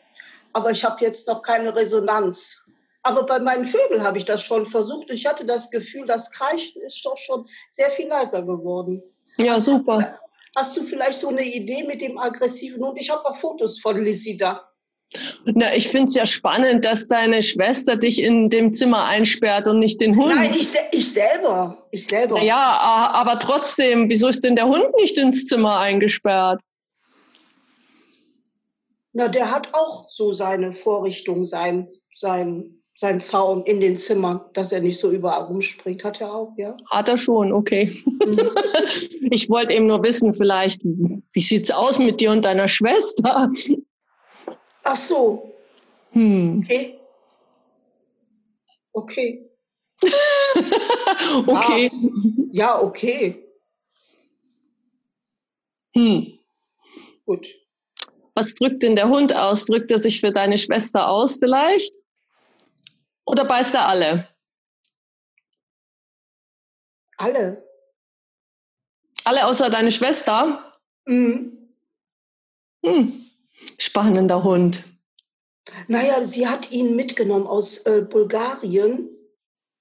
aber 0.53 0.71
ich 0.71 0.85
habe 0.85 1.05
jetzt 1.05 1.29
noch 1.29 1.43
keine 1.43 1.75
Resonanz. 1.75 2.67
Aber 3.03 3.25
bei 3.25 3.39
meinen 3.39 3.65
Vögeln 3.65 4.03
habe 4.03 4.19
ich 4.19 4.25
das 4.25 4.43
schon 4.43 4.67
versucht. 4.67 5.11
Ich 5.11 5.25
hatte 5.27 5.47
das 5.47 5.71
Gefühl, 5.71 6.07
das 6.07 6.31
Kreischen 6.31 6.83
ist 6.83 7.05
doch 7.05 7.17
schon 7.17 7.47
sehr 7.71 7.91
viel 7.91 8.09
leiser 8.09 8.43
geworden. 8.43 9.03
Ja, 9.39 9.59
super. 9.59 10.19
Hast 10.57 10.77
du 10.77 10.83
vielleicht 10.83 11.19
so 11.19 11.29
eine 11.29 11.45
Idee 11.45 11.85
mit 11.85 12.01
dem 12.01 12.19
aggressiven 12.19 12.85
Hund? 12.85 12.99
Ich 13.01 13.09
habe 13.09 13.25
auch 13.25 13.37
Fotos 13.37 13.81
von 13.81 14.03
Lizzie 14.03 14.37
da. 14.37 14.67
Na, 15.45 15.75
ich 15.75 15.89
finde 15.89 16.07
es 16.07 16.15
ja 16.15 16.25
spannend, 16.25 16.85
dass 16.85 17.09
deine 17.09 17.43
Schwester 17.43 17.97
dich 17.97 18.23
in 18.23 18.49
dem 18.49 18.73
Zimmer 18.73 19.07
einsperrt 19.07 19.67
und 19.67 19.81
nicht 19.81 20.01
den 20.01 20.17
Hund. 20.17 20.37
Nein, 20.37 20.51
ich, 20.53 20.69
ich 20.93 21.13
selber. 21.13 21.89
Ich 21.91 22.07
selber. 22.07 22.41
Ja, 22.43 23.11
aber 23.13 23.39
trotzdem, 23.39 24.09
wieso 24.09 24.29
ist 24.29 24.45
denn 24.45 24.55
der 24.55 24.67
Hund 24.67 24.95
nicht 24.97 25.19
ins 25.19 25.47
Zimmer 25.47 25.79
eingesperrt? 25.79 26.61
Na, 29.12 29.29
der 29.29 29.51
hat 29.51 29.75
auch 29.75 30.09
so 30.09 30.33
seine 30.33 30.73
Vorrichtung, 30.73 31.44
sein, 31.44 31.88
sein, 32.14 32.81
sein 32.96 33.20
Zaun 33.20 33.62
in 33.64 33.81
den 33.81 33.96
Zimmern, 33.96 34.40
dass 34.55 34.70
er 34.73 34.81
nicht 34.81 35.01
so 35.01 35.11
überall 35.11 35.44
rumspringt. 35.44 36.05
Hat 36.05 36.20
er 36.20 36.33
auch, 36.33 36.53
ja? 36.57 36.77
Hat 36.90 37.09
er 37.09 37.16
schon, 37.16 37.53
okay. 37.53 37.92
Mhm. 38.07 38.51
Ich 39.33 39.49
wollte 39.49 39.73
eben 39.73 39.87
nur 39.87 40.03
wissen, 40.03 40.35
vielleicht, 40.35 40.83
wie 40.85 41.40
sieht's 41.40 41.70
aus 41.70 41.99
mit 41.99 42.20
dir 42.20 42.33
und 42.33 42.44
deiner 42.44 42.66
Schwester? 42.66 43.51
Ach 44.83 44.96
so. 44.96 45.55
Hm. 46.11 46.62
Okay. 46.64 47.01
Okay. 48.92 49.51
okay. 51.46 51.90
Ja, 51.92 52.77
ja, 52.77 52.83
okay. 52.83 53.44
Hm. 55.94 56.38
Gut. 57.25 57.60
Was 58.35 58.55
drückt 58.55 58.83
denn 58.83 58.97
der 58.97 59.09
Hund 59.09 59.35
aus? 59.35 59.66
Drückt 59.66 59.90
er 59.90 60.01
sich 60.01 60.21
für 60.21 60.33
deine 60.33 60.59
Schwester 60.59 61.09
aus 61.09 61.38
vielleicht? 61.38 61.95
Oder 63.25 63.45
beißt 63.45 63.75
er 63.75 63.88
alle? 63.88 64.29
Alle. 67.16 67.64
Alle 69.25 69.47
außer 69.47 69.69
deine 69.69 69.90
Schwester? 69.90 70.81
Mhm. 71.07 71.75
Hm. 72.85 73.31
Spannender 73.79 74.43
Hund. 74.43 74.85
Naja, 75.87 76.25
sie 76.25 76.49
hat 76.49 76.71
ihn 76.71 76.97
mitgenommen 76.97 77.47
aus 77.47 77.79
äh, 77.87 78.01
Bulgarien. 78.01 79.11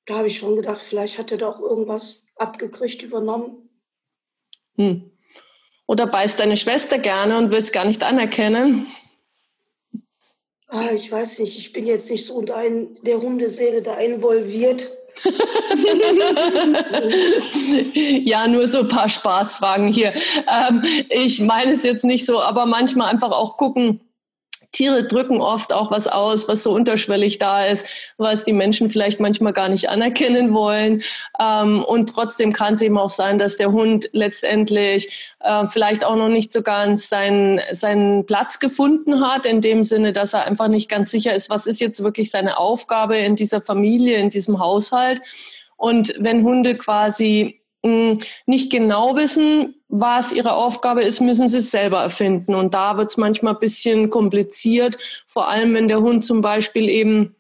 Da 0.06 0.18
habe 0.18 0.28
ich 0.28 0.38
schon 0.38 0.56
gedacht, 0.56 0.82
vielleicht 0.82 1.18
hat 1.18 1.32
er 1.32 1.38
doch 1.38 1.60
irgendwas 1.60 2.26
abgekriegt, 2.36 3.04
übernommen. 3.04 3.70
Hm. 4.76 5.12
Oder 5.89 6.06
beißt 6.06 6.39
deine 6.39 6.56
Schwester 6.56 6.99
gerne 6.99 7.39
und 7.39 7.49
will 7.49 7.58
es 7.58 7.71
gar 7.71 7.84
nicht 7.84 8.04
anerkennen? 8.04 8.86
Ah, 10.67 10.91
ich 10.93 11.12
weiß 11.12 11.39
nicht, 11.39 11.58
ich 11.58 11.73
bin 11.73 11.88
jetzt 11.88 12.12
nicht 12.12 12.28
so 12.28 12.36
unter 12.36 12.58
ein, 12.58 12.95
der 13.02 13.19
Hundeseele 13.19 13.82
da 13.82 13.97
involviert. 13.97 14.91
ja, 18.23 18.47
nur 18.47 18.67
so 18.67 18.82
ein 18.82 18.88
paar 18.88 19.10
Spaßfragen 19.10 19.88
hier. 19.88 20.13
Ähm, 20.13 20.84
ich 21.10 21.39
meine 21.39 21.71
es 21.71 21.84
jetzt 21.84 22.06
nicht 22.06 22.28
so, 22.28 22.39
aber 22.39 22.67
manchmal 22.67 23.10
einfach 23.10 23.32
auch 23.32 23.58
gucken, 23.58 23.99
Tiere 24.72 25.04
drücken 25.04 25.42
oft 25.42 25.74
auch 25.74 25.90
was 25.90 26.08
aus, 26.08 26.48
was 26.48 26.62
so 26.64 26.72
unterschwellig 26.72 27.40
da 27.40 27.66
ist, 27.66 28.14
was 28.18 28.44
die 28.44 28.54
Menschen 28.54 28.90
vielleicht 28.90 29.20
manchmal 29.20 29.54
gar 29.54 29.68
nicht 29.68 29.90
anerkennen 29.90 30.54
wollen. 30.54 31.02
Ähm, 31.40 31.84
und 31.84 32.10
trotzdem 32.10 32.54
kann 32.54 32.74
es 32.74 32.82
eben 32.82 32.98
auch 32.98 33.10
sein, 33.10 33.40
dass 33.40 33.58
der 33.58 33.72
Hund 33.72 34.10
letztendlich 34.14 35.34
äh, 35.40 35.66
vielleicht 35.66 36.06
auch 36.06 36.16
noch 36.16 36.30
nicht 36.30 36.54
so 36.54 36.62
ganz 36.62 37.10
seinen, 37.10 37.60
seinen 37.72 38.26
Platz 38.26 38.60
gefunden 38.60 39.22
hat, 39.26 39.46
in 39.46 39.62
dem 39.62 39.84
Sinne, 39.84 40.14
dass 40.14 40.34
er 40.34 40.46
einfach 40.46 40.68
nicht 40.68 40.90
ganz 40.90 41.10
sicher 41.10 41.34
ist, 41.34 41.50
was 41.50 41.66
ist 41.66 41.82
jetzt 41.82 42.04
wirklich 42.04 42.30
seine 42.30 42.58
Aufgabe 42.58 43.18
in 43.18 43.36
dieser 43.36 43.62
Familie, 43.62 44.18
in 44.18 44.30
diesem 44.30 44.60
Haushalt. 44.60 45.22
Und 45.78 46.14
wenn 46.20 46.44
Hunde 46.44 46.76
quasi 46.76 47.59
nicht 47.82 48.72
genau 48.72 49.15
wissen, 49.15 49.76
was 49.88 50.34
ihre 50.34 50.54
Aufgabe 50.54 51.02
ist, 51.02 51.22
müssen 51.22 51.48
sie 51.48 51.58
es 51.58 51.72
selber 51.72 52.02
erfinden. 52.02 52.54
Und 52.56 52.74
da 52.74 52.98
wird 52.98 53.10
es 53.10 53.18
manchmal 53.18 53.54
ein 53.54 53.60
bisschen 53.60 54.10
kompliziert, 54.10 54.98
vor 55.28 55.48
allem 55.48 55.74
wenn 55.74 55.88
der 55.88 56.02
Hund 56.02 56.26
zum 56.26 56.42
Beispiel 56.42 56.89
eben 56.89 57.36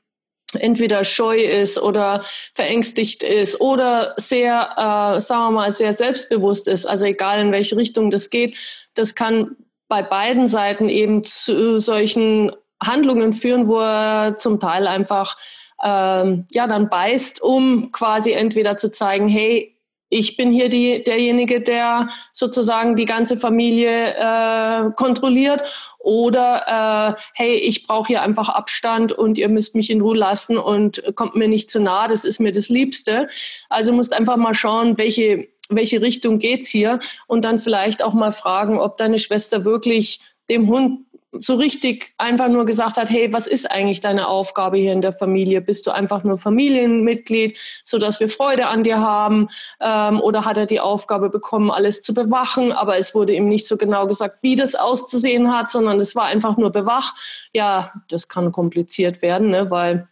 entweder 0.57 1.03
scheu 1.03 1.39
ist 1.39 1.79
oder 1.79 2.23
verängstigt 2.53 3.21
ist 3.21 3.61
oder 3.61 4.13
sehr, 4.17 4.69
äh, 4.77 5.19
sagen 5.19 5.43
wir 5.43 5.51
mal, 5.51 5.71
sehr 5.71 5.93
selbstbewusst 5.93 6.67
ist. 6.67 6.85
Also 6.85 7.05
egal 7.05 7.41
in 7.41 7.51
welche 7.51 7.77
Richtung 7.77 8.09
das 8.09 8.29
geht, 8.29 8.55
das 8.95 9.13
kann 9.13 9.55
bei 9.87 10.01
beiden 10.01 10.47
Seiten 10.47 10.89
eben 10.89 11.23
zu 11.23 11.79
solchen 11.79 12.51
Handlungen 12.81 13.33
führen, 13.33 13.67
wo 13.67 13.79
er 13.79 14.37
zum 14.37 14.59
Teil 14.59 14.87
einfach 14.87 15.35
ähm, 15.83 16.47
ja 16.51 16.67
dann 16.67 16.89
beißt, 16.89 17.41
um 17.41 17.91
quasi 17.91 18.31
entweder 18.31 18.77
zu 18.77 18.91
zeigen, 18.91 19.27
hey, 19.27 19.75
ich 20.09 20.37
bin 20.37 20.51
hier 20.51 20.69
die, 20.69 21.03
derjenige, 21.03 21.61
der 21.61 22.09
sozusagen 22.33 22.95
die 22.95 23.05
ganze 23.05 23.37
Familie 23.37 24.15
äh, 24.15 24.91
kontrolliert. 24.95 25.63
Oder 25.99 27.15
äh, 27.17 27.21
hey, 27.33 27.55
ich 27.55 27.85
brauche 27.85 28.07
hier 28.07 28.21
einfach 28.21 28.49
Abstand 28.49 29.11
und 29.11 29.37
ihr 29.37 29.49
müsst 29.49 29.75
mich 29.75 29.89
in 29.89 30.01
Ruhe 30.01 30.17
lassen 30.17 30.57
und 30.57 31.03
kommt 31.15 31.35
mir 31.35 31.47
nicht 31.47 31.69
zu 31.69 31.79
nah. 31.79 32.07
Das 32.07 32.25
ist 32.25 32.39
mir 32.39 32.51
das 32.51 32.69
Liebste. 32.69 33.27
Also 33.69 33.93
musst 33.93 34.13
einfach 34.13 34.37
mal 34.37 34.53
schauen, 34.53 34.97
welche 34.97 35.47
welche 35.71 36.01
Richtung 36.01 36.39
geht's 36.39 36.69
hier 36.69 36.99
und 37.27 37.45
dann 37.45 37.59
vielleicht 37.59 38.03
auch 38.03 38.13
mal 38.13 38.31
fragen, 38.31 38.79
ob 38.79 38.97
deine 38.97 39.19
Schwester 39.19 39.65
wirklich 39.65 40.19
dem 40.49 40.67
Hund 40.67 41.01
so 41.31 41.55
richtig 41.55 42.13
einfach 42.17 42.47
nur 42.49 42.65
gesagt 42.65 42.97
hat, 42.97 43.09
hey, 43.09 43.31
was 43.31 43.47
ist 43.47 43.69
eigentlich 43.71 44.01
deine 44.01 44.27
Aufgabe 44.27 44.77
hier 44.77 44.93
in 44.93 45.01
der 45.01 45.13
Familie? 45.13 45.61
Bist 45.61 45.85
du 45.85 45.91
einfach 45.91 46.23
nur 46.23 46.37
Familienmitglied, 46.37 47.57
so 47.83 47.97
dass 47.99 48.19
wir 48.19 48.29
Freude 48.29 48.67
an 48.67 48.83
dir 48.83 48.99
haben? 48.99 49.49
Ähm, 49.79 50.19
oder 50.21 50.45
hat 50.45 50.57
er 50.57 50.65
die 50.65 50.79
Aufgabe 50.79 51.29
bekommen, 51.29 51.71
alles 51.71 52.01
zu 52.01 52.13
bewachen? 52.13 52.71
Aber 52.71 52.97
es 52.97 53.13
wurde 53.13 53.33
ihm 53.33 53.47
nicht 53.47 53.67
so 53.67 53.77
genau 53.77 54.07
gesagt, 54.07 54.41
wie 54.41 54.55
das 54.55 54.75
auszusehen 54.75 55.55
hat, 55.55 55.69
sondern 55.69 55.97
es 55.99 56.15
war 56.15 56.25
einfach 56.25 56.57
nur 56.57 56.71
bewach. 56.71 57.13
Ja, 57.53 57.91
das 58.09 58.27
kann 58.27 58.51
kompliziert 58.51 59.21
werden, 59.21 59.51
ne? 59.51 59.69
weil 59.69 60.08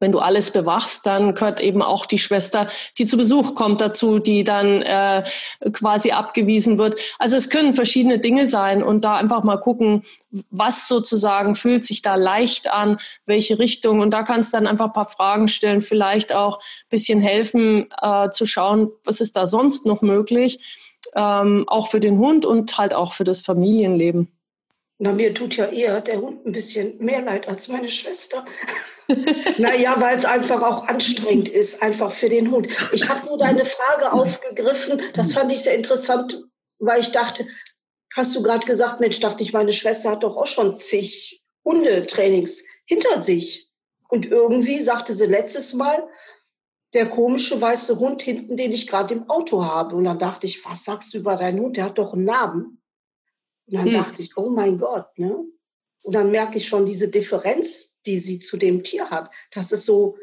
wenn 0.00 0.12
du 0.12 0.18
alles 0.18 0.50
bewachst, 0.50 1.06
dann 1.06 1.34
gehört 1.34 1.60
eben 1.60 1.82
auch 1.82 2.06
die 2.06 2.18
Schwester, 2.18 2.66
die 2.98 3.06
zu 3.06 3.16
Besuch 3.16 3.54
kommt 3.54 3.80
dazu, 3.80 4.18
die 4.18 4.42
dann 4.42 4.82
äh, 4.82 5.24
quasi 5.72 6.10
abgewiesen 6.10 6.78
wird. 6.78 6.98
Also 7.18 7.36
es 7.36 7.50
können 7.50 7.74
verschiedene 7.74 8.18
Dinge 8.18 8.46
sein 8.46 8.82
und 8.82 9.04
da 9.04 9.16
einfach 9.16 9.44
mal 9.44 9.58
gucken, 9.58 10.02
was 10.50 10.88
sozusagen 10.88 11.54
fühlt 11.54 11.84
sich 11.84 12.02
da 12.02 12.14
leicht 12.14 12.70
an, 12.70 12.98
welche 13.26 13.58
Richtung. 13.58 14.00
Und 14.00 14.10
da 14.10 14.22
kannst 14.22 14.52
du 14.52 14.56
dann 14.56 14.66
einfach 14.66 14.86
ein 14.86 14.92
paar 14.92 15.08
Fragen 15.08 15.48
stellen, 15.48 15.82
vielleicht 15.82 16.32
auch 16.34 16.58
ein 16.58 16.88
bisschen 16.88 17.20
helfen 17.20 17.88
äh, 18.00 18.30
zu 18.30 18.46
schauen, 18.46 18.90
was 19.04 19.20
ist 19.20 19.36
da 19.36 19.46
sonst 19.46 19.86
noch 19.86 20.02
möglich, 20.02 20.98
ähm, 21.14 21.64
auch 21.66 21.88
für 21.88 22.00
den 22.00 22.18
Hund 22.18 22.46
und 22.46 22.78
halt 22.78 22.94
auch 22.94 23.12
für 23.12 23.24
das 23.24 23.42
Familienleben. 23.42 24.32
Na, 25.02 25.12
mir 25.12 25.32
tut 25.32 25.56
ja 25.56 25.66
eher 25.66 26.00
der 26.02 26.20
Hund 26.20 26.46
ein 26.46 26.52
bisschen 26.52 27.02
mehr 27.02 27.22
leid 27.22 27.48
als 27.48 27.68
meine 27.68 27.88
Schwester. 27.88 28.44
naja, 29.58 29.94
weil 29.98 30.16
es 30.16 30.24
einfach 30.24 30.62
auch 30.62 30.86
anstrengend 30.86 31.48
ist, 31.48 31.82
einfach 31.82 32.12
für 32.12 32.28
den 32.28 32.50
Hund. 32.50 32.68
Ich 32.92 33.08
habe 33.08 33.26
nur 33.26 33.38
deine 33.38 33.64
Frage 33.64 34.12
aufgegriffen. 34.12 35.00
Das 35.14 35.32
fand 35.32 35.52
ich 35.52 35.62
sehr 35.62 35.74
interessant, 35.74 36.44
weil 36.78 37.00
ich 37.00 37.10
dachte, 37.10 37.46
hast 38.14 38.34
du 38.34 38.42
gerade 38.42 38.66
gesagt, 38.66 39.00
Mensch, 39.00 39.20
dachte 39.20 39.42
ich, 39.42 39.52
meine 39.52 39.72
Schwester 39.72 40.10
hat 40.10 40.22
doch 40.22 40.36
auch 40.36 40.46
schon 40.46 40.74
zig 40.74 41.42
Hundetrainings 41.64 42.64
hinter 42.86 43.20
sich. 43.22 43.70
Und 44.08 44.26
irgendwie 44.26 44.82
sagte 44.82 45.12
sie 45.12 45.26
letztes 45.26 45.72
Mal, 45.72 46.08
der 46.94 47.08
komische 47.08 47.60
weiße 47.60 47.98
Hund 48.00 48.22
hinten, 48.22 48.56
den 48.56 48.72
ich 48.72 48.88
gerade 48.88 49.14
im 49.14 49.30
Auto 49.30 49.64
habe. 49.64 49.94
Und 49.94 50.04
dann 50.04 50.18
dachte 50.18 50.46
ich, 50.46 50.64
was 50.64 50.84
sagst 50.84 51.14
du 51.14 51.18
über 51.18 51.36
deinen 51.36 51.60
Hund? 51.60 51.76
Der 51.76 51.84
hat 51.84 51.98
doch 51.98 52.14
einen 52.14 52.24
Namen. 52.24 52.82
Und 53.66 53.74
dann 53.74 53.86
hm. 53.86 53.92
dachte 53.92 54.22
ich, 54.22 54.36
oh 54.36 54.50
mein 54.50 54.78
Gott, 54.78 55.16
ne? 55.16 55.44
Und 56.02 56.14
dann 56.14 56.30
merke 56.30 56.56
ich 56.56 56.66
schon 56.66 56.86
diese 56.86 57.08
Differenz, 57.08 57.89
die 58.06 58.18
sie 58.18 58.38
zu 58.38 58.56
dem 58.56 58.82
Tier 58.82 59.10
hat, 59.10 59.30
dass 59.52 59.72
es 59.72 59.84
so, 59.84 60.16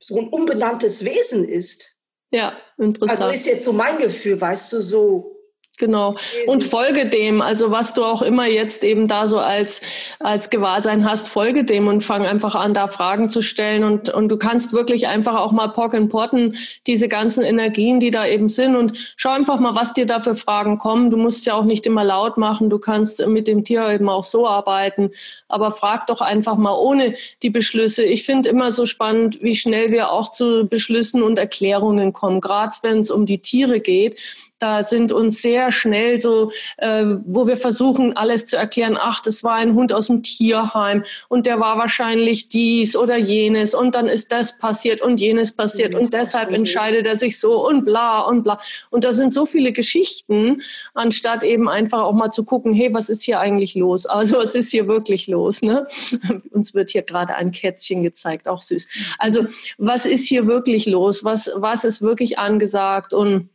so 0.00 0.18
ein 0.18 0.28
unbenanntes 0.28 1.04
Wesen 1.04 1.48
ist. 1.48 1.88
Ja, 2.30 2.58
interessant. 2.78 3.22
Also 3.22 3.34
ist 3.34 3.46
jetzt 3.46 3.64
so 3.64 3.72
mein 3.72 3.98
Gefühl, 3.98 4.40
weißt 4.40 4.72
du, 4.72 4.80
so 4.80 5.36
Genau. 5.82 6.14
Und 6.46 6.62
folge 6.62 7.06
dem, 7.08 7.42
also 7.42 7.72
was 7.72 7.92
du 7.92 8.04
auch 8.04 8.22
immer 8.22 8.46
jetzt 8.46 8.84
eben 8.84 9.08
da 9.08 9.26
so 9.26 9.38
als, 9.38 9.82
als 10.20 10.48
Gewahrsein 10.48 11.04
hast, 11.04 11.28
folge 11.28 11.64
dem 11.64 11.88
und 11.88 12.02
fang 12.02 12.24
einfach 12.24 12.54
an, 12.54 12.72
da 12.72 12.86
Fragen 12.86 13.28
zu 13.28 13.42
stellen. 13.42 13.82
Und, 13.82 14.08
und 14.08 14.28
du 14.28 14.36
kannst 14.36 14.72
wirklich 14.72 15.08
einfach 15.08 15.34
auch 15.34 15.50
mal 15.50 15.66
pock 15.66 15.94
and 15.94 16.08
potten, 16.08 16.56
diese 16.86 17.08
ganzen 17.08 17.42
Energien, 17.42 17.98
die 17.98 18.12
da 18.12 18.24
eben 18.28 18.48
sind. 18.48 18.76
Und 18.76 19.14
schau 19.16 19.30
einfach 19.30 19.58
mal, 19.58 19.74
was 19.74 19.92
dir 19.92 20.06
da 20.06 20.20
für 20.20 20.36
Fragen 20.36 20.78
kommen. 20.78 21.10
Du 21.10 21.16
musst 21.16 21.44
ja 21.46 21.54
auch 21.54 21.64
nicht 21.64 21.84
immer 21.84 22.04
laut 22.04 22.36
machen. 22.36 22.70
Du 22.70 22.78
kannst 22.78 23.26
mit 23.26 23.48
dem 23.48 23.64
Tier 23.64 23.88
eben 23.88 24.08
auch 24.08 24.22
so 24.22 24.46
arbeiten. 24.46 25.10
Aber 25.48 25.72
frag 25.72 26.06
doch 26.06 26.20
einfach 26.20 26.56
mal 26.56 26.78
ohne 26.78 27.16
die 27.42 27.50
Beschlüsse. 27.50 28.04
Ich 28.04 28.22
finde 28.22 28.48
immer 28.48 28.70
so 28.70 28.86
spannend, 28.86 29.42
wie 29.42 29.56
schnell 29.56 29.90
wir 29.90 30.12
auch 30.12 30.30
zu 30.30 30.64
Beschlüssen 30.68 31.24
und 31.24 31.40
Erklärungen 31.40 32.12
kommen, 32.12 32.40
gerade 32.40 32.72
wenn 32.82 33.00
es 33.00 33.10
um 33.10 33.26
die 33.26 33.38
Tiere 33.38 33.80
geht 33.80 34.20
da 34.62 34.82
sind 34.82 35.12
uns 35.12 35.42
sehr 35.42 35.72
schnell 35.72 36.18
so, 36.18 36.52
äh, 36.76 37.04
wo 37.24 37.46
wir 37.46 37.56
versuchen, 37.56 38.16
alles 38.16 38.46
zu 38.46 38.56
erklären, 38.56 38.96
ach, 38.98 39.20
das 39.20 39.42
war 39.42 39.54
ein 39.54 39.74
Hund 39.74 39.92
aus 39.92 40.06
dem 40.06 40.22
Tierheim 40.22 41.04
und 41.28 41.46
der 41.46 41.58
war 41.58 41.78
wahrscheinlich 41.78 42.48
dies 42.48 42.96
oder 42.96 43.16
jenes 43.16 43.74
und 43.74 43.94
dann 43.94 44.08
ist 44.08 44.30
das 44.30 44.58
passiert 44.58 45.00
und 45.00 45.20
jenes 45.20 45.52
passiert 45.52 45.94
und 45.94 46.12
deshalb 46.14 46.50
entscheidet 46.50 47.06
er 47.06 47.16
sich 47.16 47.40
so 47.40 47.66
und 47.66 47.84
bla 47.84 48.20
und 48.20 48.44
bla. 48.44 48.58
Und 48.90 49.04
da 49.04 49.12
sind 49.12 49.32
so 49.32 49.46
viele 49.46 49.72
Geschichten, 49.72 50.62
anstatt 50.94 51.42
eben 51.42 51.68
einfach 51.68 52.02
auch 52.02 52.12
mal 52.12 52.30
zu 52.30 52.44
gucken, 52.44 52.72
hey, 52.72 52.94
was 52.94 53.08
ist 53.08 53.22
hier 53.22 53.40
eigentlich 53.40 53.74
los? 53.74 54.06
Also 54.06 54.36
was 54.36 54.54
ist 54.54 54.70
hier 54.70 54.86
wirklich 54.86 55.26
los? 55.26 55.62
Ne? 55.62 55.86
Uns 56.50 56.74
wird 56.74 56.90
hier 56.90 57.02
gerade 57.02 57.34
ein 57.34 57.50
Kätzchen 57.50 58.02
gezeigt, 58.02 58.46
auch 58.46 58.60
süß. 58.60 58.88
Also 59.18 59.46
was 59.78 60.06
ist 60.06 60.26
hier 60.26 60.46
wirklich 60.46 60.86
los? 60.86 61.24
Was, 61.24 61.50
was 61.56 61.84
ist 61.84 62.02
wirklich 62.02 62.38
angesagt? 62.38 63.12
Und 63.12 63.48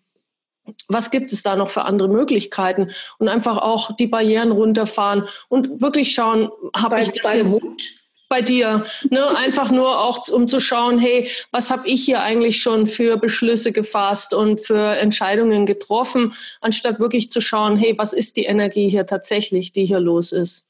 was 0.87 1.11
gibt 1.11 1.33
es 1.33 1.43
da 1.43 1.55
noch 1.55 1.69
für 1.69 1.83
andere 1.83 2.09
Möglichkeiten 2.09 2.91
und 3.17 3.27
einfach 3.27 3.57
auch 3.57 3.95
die 3.95 4.07
Barrieren 4.07 4.51
runterfahren 4.51 5.27
und 5.49 5.81
wirklich 5.81 6.13
schauen, 6.13 6.49
habe 6.75 6.99
ich 6.99 7.11
das 7.11 7.23
beim 7.23 7.51
Hund? 7.51 7.97
bei 8.29 8.41
dir, 8.41 8.83
ne? 9.09 9.37
einfach 9.37 9.71
nur 9.71 9.99
auch 9.99 10.27
um 10.29 10.47
zu 10.47 10.59
schauen, 10.59 10.99
hey, 10.99 11.29
was 11.51 11.71
habe 11.71 11.87
ich 11.87 12.03
hier 12.03 12.21
eigentlich 12.21 12.61
schon 12.61 12.87
für 12.87 13.17
Beschlüsse 13.17 13.71
gefasst 13.71 14.33
und 14.33 14.59
für 14.59 14.97
Entscheidungen 14.97 15.65
getroffen, 15.65 16.33
anstatt 16.61 16.99
wirklich 16.99 17.31
zu 17.31 17.41
schauen, 17.41 17.77
hey, 17.77 17.95
was 17.97 18.13
ist 18.13 18.37
die 18.37 18.45
Energie 18.45 18.89
hier 18.89 19.05
tatsächlich, 19.05 19.71
die 19.71 19.85
hier 19.85 19.99
los 19.99 20.31
ist. 20.31 20.67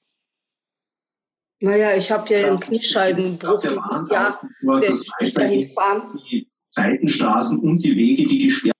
Naja, 1.60 1.96
ich 1.96 2.12
habe 2.12 2.32
ja 2.32 2.48
einen 2.48 2.60
Kniescheibenbruch 2.60 3.62
der 3.62 4.90
ist 4.90 5.12
dahin 5.34 5.68
fahren. 5.72 6.22
Die 6.30 6.48
Seitenstraßen 6.70 7.60
und 7.60 7.80
die 7.80 7.96
Wege, 7.96 8.28
die 8.28 8.46
gesperrt 8.46 8.77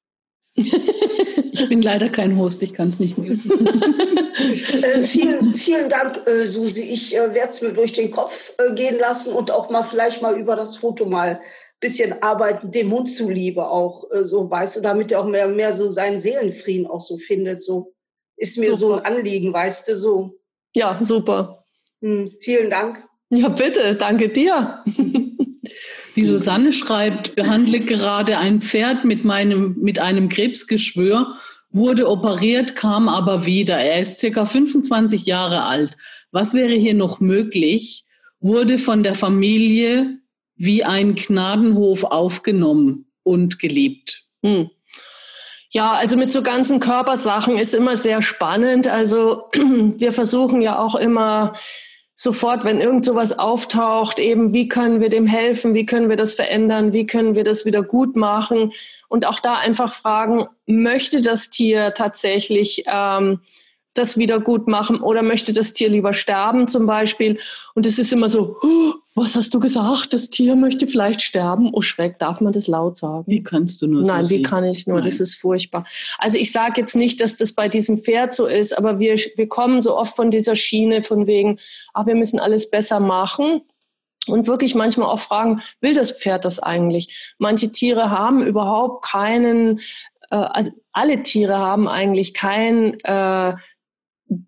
ich 0.58 1.70
bin 1.70 1.82
leider 1.82 2.10
kein 2.10 2.38
Host, 2.38 2.64
ich 2.64 2.74
kann 2.74 2.88
es 2.90 3.00
nicht 3.00 3.18
mehr. 3.18 3.32
äh, 3.32 5.04
vielen, 5.04 5.56
vielen 5.56 5.90
Dank, 5.90 6.26
äh, 6.26 6.46
Susi. 6.46 6.82
Ich 6.84 7.16
äh, 7.16 7.34
werde 7.34 7.50
es 7.50 7.62
mir 7.62 7.74
durch 7.74 7.94
den 7.94 8.10
Kopf 8.10 8.54
äh, 8.58 8.74
gehen 8.74 8.98
lassen 9.00 9.34
und 9.34 9.52
auch 9.52 9.70
mal 9.70 9.84
vielleicht 9.84 10.22
mal 10.22 10.38
über 10.38 10.56
das 10.56 10.76
Foto 10.78 11.06
mal 11.06 11.36
ein 11.36 11.40
bisschen 11.80 12.24
arbeiten, 12.24 12.72
dem 12.72 12.92
Hund 12.92 13.08
zuliebe 13.08 13.70
auch 13.70 14.10
äh, 14.12 14.26
so, 14.26 14.50
weißt 14.50 14.78
du, 14.78 14.82
damit 14.82 15.12
er 15.12 15.22
auch 15.22 15.28
mehr, 15.28 15.48
mehr 15.48 15.76
so 15.76 15.90
seinen 15.90 16.20
Seelenfrieden 16.20 16.88
auch 16.88 17.02
so 17.02 17.18
findet. 17.18 17.62
So 17.62 17.94
ist 18.36 18.58
mir 18.58 18.76
super. 18.76 18.78
so 18.78 18.94
ein 18.96 19.06
Anliegen, 19.06 19.54
weißt 19.54 19.88
du, 19.88 19.96
so. 19.96 20.40
Ja, 20.76 21.00
super. 21.04 21.66
Hm, 22.02 22.32
vielen 22.42 22.72
Dank. 22.72 23.04
Ja, 23.30 23.50
bitte, 23.50 23.96
danke 23.96 24.30
dir. 24.30 24.84
Die 26.18 26.26
Susanne 26.26 26.74
schreibt, 26.74 27.36
behandle 27.36 27.80
gerade 27.80 28.40
ein 28.40 28.60
Pferd 28.60 29.06
mit, 29.06 29.24
meinem, 29.24 29.76
mit 29.80 30.00
einem 30.00 30.30
Krebsgeschwür, 30.30 31.32
wurde 31.70 32.10
operiert, 32.10 32.76
kam 32.76 33.08
aber 33.08 33.46
wieder. 33.46 33.78
Er 33.78 34.02
ist 34.02 34.18
circa 34.18 34.46
25 34.46 35.28
Jahre 35.28 35.66
alt. 35.66 35.96
Was 36.32 36.56
wäre 36.56 36.74
hier 36.74 36.96
noch 36.96 37.20
möglich? 37.20 38.06
Wurde 38.40 38.80
von 38.80 39.04
der 39.04 39.14
Familie 39.14 40.18
wie 40.56 40.84
ein 40.84 41.14
Gnadenhof 41.14 42.04
aufgenommen 42.04 43.06
und 43.22 43.60
geliebt. 43.60 44.24
Hm. 44.44 44.72
Ja, 45.70 45.92
also 45.92 46.18
mit 46.18 46.32
so 46.32 46.42
ganzen 46.42 46.80
Körpersachen 46.80 47.60
ist 47.60 47.76
immer 47.76 47.96
sehr 47.96 48.24
spannend. 48.24 48.88
Also 48.88 49.44
wir 49.54 50.14
versuchen 50.14 50.62
ja 50.62 50.80
auch 50.80 50.96
immer 50.96 51.54
sofort, 52.20 52.64
wenn 52.64 52.82
irgend 52.82 53.06
sowas 53.06 53.38
auftaucht, 53.38 54.18
eben, 54.18 54.52
wie 54.52 54.68
können 54.68 55.02
wir 55.02 55.10
dem 55.10 55.28
helfen, 55.28 55.76
wie 55.76 55.86
können 55.86 56.10
wir 56.10 56.16
das 56.16 56.34
verändern, 56.34 56.92
wie 56.92 57.06
können 57.06 57.36
wir 57.36 57.44
das 57.44 57.64
wieder 57.64 57.84
gut 57.84 58.16
machen 58.16 58.74
und 59.08 59.28
auch 59.28 59.40
da 59.40 59.54
einfach 59.54 59.94
fragen, 59.94 60.48
möchte 60.66 61.22
das 61.22 61.52
Tier 61.52 61.94
tatsächlich 61.94 62.84
ähm, 62.88 63.42
das 63.94 64.18
wieder 64.18 64.40
gut 64.40 64.68
machen 64.68 65.00
oder 65.00 65.22
möchte 65.22 65.54
das 65.54 65.74
Tier 65.74 65.90
lieber 65.90 66.12
sterben 66.12 66.68
zum 66.68 66.88
Beispiel. 66.88 67.40
Und 67.76 67.86
es 67.86 68.00
ist 68.00 68.12
immer 68.12 68.30
so, 68.30 68.58
oh, 68.64 68.94
was 69.18 69.36
hast 69.36 69.54
du 69.54 69.60
gesagt? 69.60 70.14
Das 70.14 70.30
Tier 70.30 70.56
möchte 70.56 70.88
vielleicht 70.88 71.22
sterben. 71.22 71.72
Oh 71.74 71.82
Schreck, 71.82 72.20
darf 72.20 72.40
man 72.40 72.54
das 72.54 72.68
laut 72.68 72.98
sagen? 72.98 73.24
Wie 73.28 73.44
kannst 73.44 73.82
du 73.82 73.88
nur 73.88 74.04
Nein, 74.04 74.26
so 74.26 74.30
wie 74.30 74.42
kann 74.44 74.64
ich 74.64 74.86
nur? 74.86 74.98
Nein. 75.00 75.06
Das 75.06 75.20
ist 75.20 75.36
furchtbar. 75.36 75.86
Also 76.20 76.38
ich 76.38 76.52
sage 76.52 76.82
jetzt 76.82 76.96
nicht, 76.96 77.20
dass 77.20 77.38
das 77.38 77.54
bei 77.54 77.68
diesem 77.68 77.98
Pferd 77.98 78.34
so 78.34 78.46
ist, 78.46 78.78
aber 78.78 79.00
wir, 79.00 79.16
wir 79.16 79.48
kommen 79.48 79.82
so 79.82 79.98
oft 79.98 80.16
von 80.16 80.30
dieser 80.30 80.56
Schiene 80.56 81.02
von 81.02 81.28
wegen, 81.28 81.60
ach, 81.94 82.06
wir 82.06 82.16
müssen 82.16 82.40
alles 82.40 82.70
besser 82.70 83.00
machen. 83.00 83.62
Und 84.28 84.46
wirklich 84.46 84.76
manchmal 84.76 85.10
auch 85.10 85.20
fragen, 85.20 85.62
will 85.80 85.96
das 85.96 86.12
Pferd 86.12 86.46
das 86.46 86.60
eigentlich? 86.60 87.34
Manche 87.38 87.72
Tiere 87.72 88.10
haben 88.10 88.46
überhaupt 88.46 89.06
keinen, 89.06 89.80
äh, 90.30 90.36
also 90.36 90.72
alle 90.92 91.24
Tiere 91.24 91.58
haben 91.58 91.88
eigentlich 91.88 92.34
kein 92.34 93.00
äh, 93.02 93.54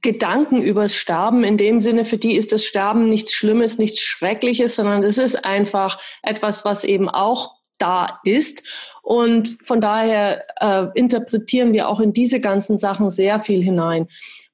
Gedanken 0.01 0.61
übers 0.61 0.95
Sterben 0.95 1.43
in 1.43 1.57
dem 1.57 1.79
Sinne, 1.79 2.03
für 2.03 2.17
die 2.17 2.35
ist 2.35 2.51
das 2.51 2.65
Sterben 2.65 3.07
nichts 3.07 3.33
Schlimmes, 3.33 3.77
nichts 3.77 4.01
Schreckliches, 4.01 4.75
sondern 4.75 5.03
es 5.03 5.17
ist 5.17 5.45
einfach 5.45 5.99
etwas, 6.21 6.65
was 6.65 6.83
eben 6.83 7.09
auch 7.09 7.55
da 7.77 8.19
ist. 8.23 8.63
Und 9.01 9.57
von 9.63 9.81
daher 9.81 10.43
äh, 10.59 10.87
interpretieren 10.95 11.73
wir 11.73 11.87
auch 11.87 11.99
in 11.99 12.13
diese 12.13 12.41
ganzen 12.41 12.77
Sachen 12.77 13.09
sehr 13.09 13.39
viel 13.39 13.63
hinein. 13.63 14.07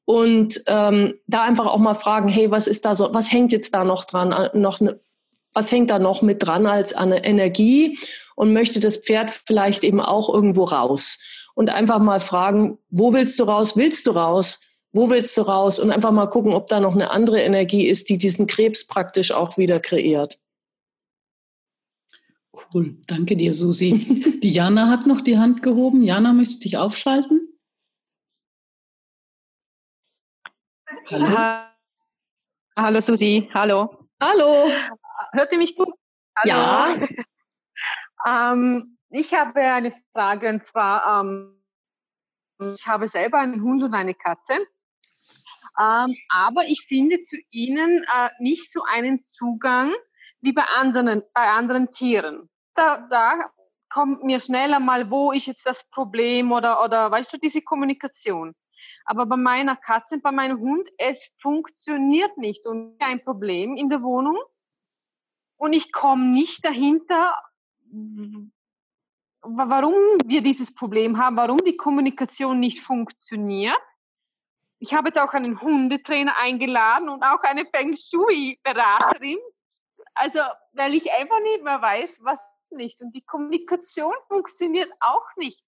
Und 0.05 0.61
ähm, 0.67 1.15
da 1.26 1.43
einfach 1.43 1.65
auch 1.65 1.80
mal 1.80 1.95
fragen, 1.95 2.28
hey, 2.30 2.51
was 2.51 2.67
ist 2.67 2.86
da 2.86 2.93
so, 2.93 3.13
was 3.13 3.32
hängt 3.32 3.51
jetzt 3.51 3.73
da 3.73 3.84
noch 3.84 4.05
dran, 4.05 4.32
äh, 4.32 4.55
noch 4.55 4.80
ne, 4.80 4.99
was 5.53 5.71
hängt 5.71 5.89
da 5.89 5.97
noch 5.97 6.21
mit 6.21 6.45
dran 6.45 6.67
als 6.67 6.93
eine 6.93 7.23
Energie 7.23 7.97
und 8.36 8.53
möchte 8.53 8.80
das 8.80 8.97
Pferd 8.97 9.32
vielleicht 9.32 9.84
eben 9.84 10.01
auch 10.01 10.32
irgendwo 10.32 10.65
raus? 10.65 11.19
Und 11.55 11.69
einfach 11.69 11.99
mal 11.99 12.19
fragen, 12.19 12.78
wo 12.89 13.13
willst 13.13 13.39
du 13.39 13.45
raus? 13.45 13.76
Willst 13.76 14.05
du 14.05 14.11
raus? 14.11 14.59
Wo 14.95 15.09
willst 15.09 15.35
du 15.37 15.41
raus? 15.41 15.77
Und 15.77 15.91
einfach 15.91 16.13
mal 16.13 16.27
gucken, 16.27 16.53
ob 16.53 16.67
da 16.67 16.79
noch 16.79 16.93
eine 16.93 17.11
andere 17.11 17.41
Energie 17.41 17.85
ist, 17.85 18.07
die 18.07 18.17
diesen 18.17 18.47
Krebs 18.47 18.87
praktisch 18.87 19.33
auch 19.33 19.57
wieder 19.57 19.81
kreiert. 19.81 20.39
Cool, 22.73 22.95
danke 23.05 23.35
dir, 23.35 23.53
Susi. 23.53 24.39
Die 24.41 24.53
Jana 24.53 24.87
hat 24.87 25.05
noch 25.05 25.19
die 25.19 25.37
Hand 25.37 25.61
gehoben. 25.61 26.01
Jana, 26.01 26.31
möchtest 26.31 26.63
du 26.63 26.69
dich 26.69 26.77
aufschalten? 26.77 27.59
Hallo. 31.11 31.65
Hallo 32.77 33.01
Susi, 33.01 33.49
hallo. 33.53 33.93
Hallo. 34.21 34.71
Hört 35.33 35.51
ihr 35.51 35.57
mich 35.57 35.75
gut? 35.75 35.89
Hallo. 36.37 36.53
Ja. 36.53 37.07
ähm, 38.53 38.97
ich 39.09 39.33
habe 39.33 39.59
eine 39.59 39.91
Frage 40.13 40.47
und 40.47 40.65
zwar, 40.65 41.21
ähm, 41.21 41.61
ich 42.75 42.87
habe 42.87 43.09
selber 43.09 43.39
einen 43.39 43.61
Hund 43.61 43.83
und 43.83 43.93
eine 43.93 44.13
Katze, 44.13 44.65
ähm, 45.80 46.15
aber 46.30 46.63
ich 46.67 46.86
finde 46.88 47.21
zu 47.21 47.38
ihnen 47.49 48.03
äh, 48.03 48.30
nicht 48.39 48.71
so 48.71 48.84
einen 48.84 49.26
Zugang 49.28 49.93
wie 50.41 50.53
bei 50.53 50.63
anderen, 50.63 51.23
bei 51.34 51.49
anderen 51.49 51.91
Tieren. 51.91 52.49
Da, 52.76 53.07
da 53.09 53.51
kommt 53.89 54.23
mir 54.23 54.39
schneller 54.39 54.80
mal, 54.80 55.09
wo 55.09 55.32
ist 55.32 55.47
jetzt 55.47 55.65
das 55.65 55.88
Problem 55.89 56.51
oder, 56.51 56.84
oder 56.84 57.11
weißt 57.11 57.34
du, 57.34 57.38
diese 57.38 57.61
Kommunikation. 57.61 58.53
Aber 59.05 59.26
bei 59.26 59.38
meiner 59.38 59.76
Katze, 59.76 60.19
bei 60.19 60.32
meinem 60.32 60.59
Hund, 60.59 60.89
es 60.97 61.30
funktioniert 61.39 62.38
nicht 62.38 62.65
und 62.65 62.97
ein 62.99 63.23
Problem 63.23 63.76
in 63.76 63.89
der 63.89 64.01
Wohnung. 64.01 64.38
Und 65.57 65.73
ich 65.73 65.91
komme 65.91 66.26
nicht 66.26 66.65
dahinter, 66.65 67.34
warum 69.41 69.93
wir 70.26 70.41
dieses 70.41 70.73
Problem 70.73 71.17
haben, 71.17 71.38
warum 71.38 71.59
die 71.59 71.78
Kommunikation 71.78 72.59
nicht 72.59 72.82
funktioniert. 72.82 73.80
Ich 74.86 74.93
habe 74.93 75.07
jetzt 75.07 75.17
auch 75.17 75.33
einen 75.33 75.59
Hundetrainer 75.61 76.38
eingeladen 76.38 77.09
und 77.09 77.23
auch 77.23 77.41
eine 77.41 77.65
Feng 77.65 77.95
Shui-Beraterin. 77.95 79.39
Also, 80.13 80.41
weil 80.73 80.93
ich 80.93 81.11
einfach 81.11 81.39
nicht 81.41 81.63
mehr 81.63 81.81
weiß, 81.81 82.19
was 82.21 82.39
nicht. 82.69 83.01
Und 83.01 83.15
die 83.15 83.25
Kommunikation 83.25 84.13
funktioniert 84.27 84.91
auch 84.99 85.25
nicht. 85.38 85.65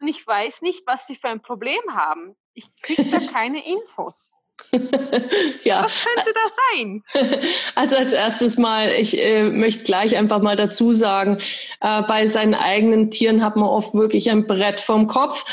Und 0.00 0.08
ich 0.08 0.26
weiß 0.26 0.62
nicht, 0.62 0.84
was 0.84 1.06
sie 1.06 1.14
für 1.14 1.28
ein 1.28 1.42
Problem 1.42 1.80
haben. 1.90 2.34
Ich 2.54 2.74
kriege 2.82 3.08
da 3.08 3.18
keine 3.32 3.64
Infos. 3.64 4.34
ja. 5.64 5.84
Was 5.84 6.04
könnte 6.04 6.32
das 6.34 6.52
sein? 6.72 7.02
Also 7.76 7.96
als 7.96 8.12
erstes 8.12 8.56
mal, 8.56 8.90
ich 8.92 9.20
äh, 9.20 9.44
möchte 9.44 9.84
gleich 9.84 10.16
einfach 10.16 10.40
mal 10.40 10.56
dazu 10.56 10.92
sagen, 10.92 11.38
äh, 11.80 12.02
bei 12.02 12.26
seinen 12.26 12.54
eigenen 12.54 13.10
Tieren 13.10 13.44
hat 13.44 13.56
man 13.56 13.68
oft 13.68 13.94
wirklich 13.94 14.30
ein 14.30 14.46
Brett 14.46 14.80
vom 14.80 15.06
Kopf. 15.06 15.44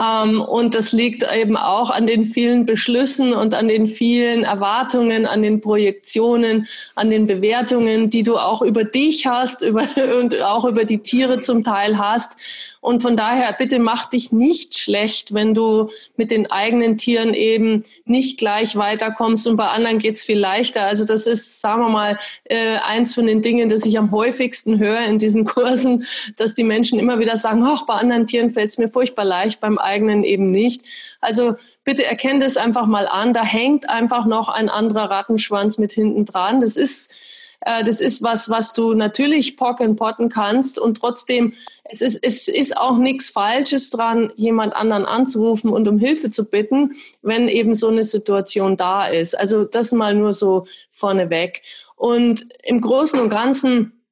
Ähm, 0.00 0.40
und 0.40 0.74
das 0.74 0.92
liegt 0.92 1.24
eben 1.32 1.56
auch 1.56 1.90
an 1.90 2.06
den 2.06 2.24
vielen 2.24 2.66
Beschlüssen 2.66 3.32
und 3.32 3.54
an 3.54 3.68
den 3.68 3.86
vielen 3.86 4.44
Erwartungen, 4.44 5.26
an 5.26 5.42
den 5.42 5.60
Projektionen, 5.60 6.66
an 6.96 7.10
den 7.10 7.26
Bewertungen, 7.26 8.10
die 8.10 8.22
du 8.22 8.36
auch 8.36 8.62
über 8.62 8.84
dich 8.84 9.26
hast 9.26 9.62
über, 9.68 9.84
und 10.18 10.40
auch 10.42 10.64
über 10.64 10.84
die 10.84 10.98
Tiere 10.98 11.38
zum 11.38 11.62
Teil 11.62 11.98
hast. 11.98 12.36
Und 12.80 13.02
von 13.02 13.16
daher, 13.16 13.52
bitte 13.52 13.78
mach 13.78 14.06
dich 14.06 14.32
nicht 14.32 14.78
schlecht, 14.78 15.34
wenn 15.34 15.54
du 15.54 15.90
mit 16.16 16.30
den 16.30 16.50
eigenen 16.50 16.96
Tieren 16.96 17.34
eben 17.34 17.82
nicht 18.04 18.38
gleich 18.38 18.76
weiterkommst 18.76 19.46
und 19.46 19.56
bei 19.56 19.68
anderen 19.68 19.98
geht's 19.98 20.24
viel 20.24 20.38
leichter. 20.38 20.82
Also 20.82 21.04
das 21.04 21.26
ist, 21.26 21.60
sagen 21.60 21.82
wir 21.82 21.88
mal, 21.88 22.18
äh, 22.44 22.76
eins 22.78 23.14
von 23.14 23.26
den 23.26 23.42
Dingen, 23.42 23.68
das 23.68 23.84
ich 23.84 23.98
am 23.98 24.12
häufigsten 24.12 24.78
höre 24.78 25.02
in 25.02 25.18
diesen 25.18 25.44
Kursen, 25.46 26.06
dass 26.36 26.54
die 26.54 26.64
Menschen 26.64 26.98
immer 26.98 27.18
wieder 27.18 27.36
sagen, 27.36 27.62
ach, 27.64 27.84
bei 27.86 27.94
anderen 27.94 28.26
Tieren 28.26 28.50
fällt's 28.50 28.78
mir 28.78 28.88
furchtbar 28.88 29.24
leicht, 29.24 29.60
beim 29.60 29.78
eigenen 29.78 30.22
eben 30.24 30.50
nicht. 30.50 30.82
Also 31.20 31.56
bitte 31.84 32.04
erkennt 32.04 32.42
es 32.42 32.56
einfach 32.56 32.86
mal 32.86 33.08
an, 33.08 33.32
da 33.32 33.44
hängt 33.44 33.88
einfach 33.88 34.24
noch 34.26 34.48
ein 34.48 34.68
anderer 34.68 35.10
Rattenschwanz 35.10 35.78
mit 35.78 35.92
hinten 35.92 36.24
dran. 36.24 36.60
Das 36.60 36.76
ist 36.76 37.14
äh, 37.60 37.82
das 37.84 38.00
ist 38.00 38.22
was, 38.22 38.48
was 38.50 38.72
du 38.72 38.94
natürlich 38.94 39.56
pocken, 39.56 39.96
potten 39.96 40.28
kannst 40.28 40.78
und 40.78 40.98
trotzdem, 40.98 41.54
es 41.84 42.02
ist, 42.02 42.22
es 42.22 42.48
ist 42.48 42.76
auch 42.76 42.98
nichts 42.98 43.30
Falsches 43.30 43.90
dran, 43.90 44.32
jemand 44.36 44.74
anderen 44.74 45.04
anzurufen 45.04 45.70
und 45.70 45.88
um 45.88 45.98
Hilfe 45.98 46.30
zu 46.30 46.48
bitten, 46.50 46.94
wenn 47.22 47.48
eben 47.48 47.74
so 47.74 47.88
eine 47.88 48.04
Situation 48.04 48.76
da 48.76 49.06
ist. 49.06 49.38
Also 49.38 49.64
das 49.64 49.92
mal 49.92 50.14
nur 50.14 50.32
so 50.32 50.66
vorneweg. 50.90 51.62
Und 51.96 52.46
im 52.62 52.80
Großen 52.80 53.18
und 53.18 53.28
Ganzen, 53.28 54.04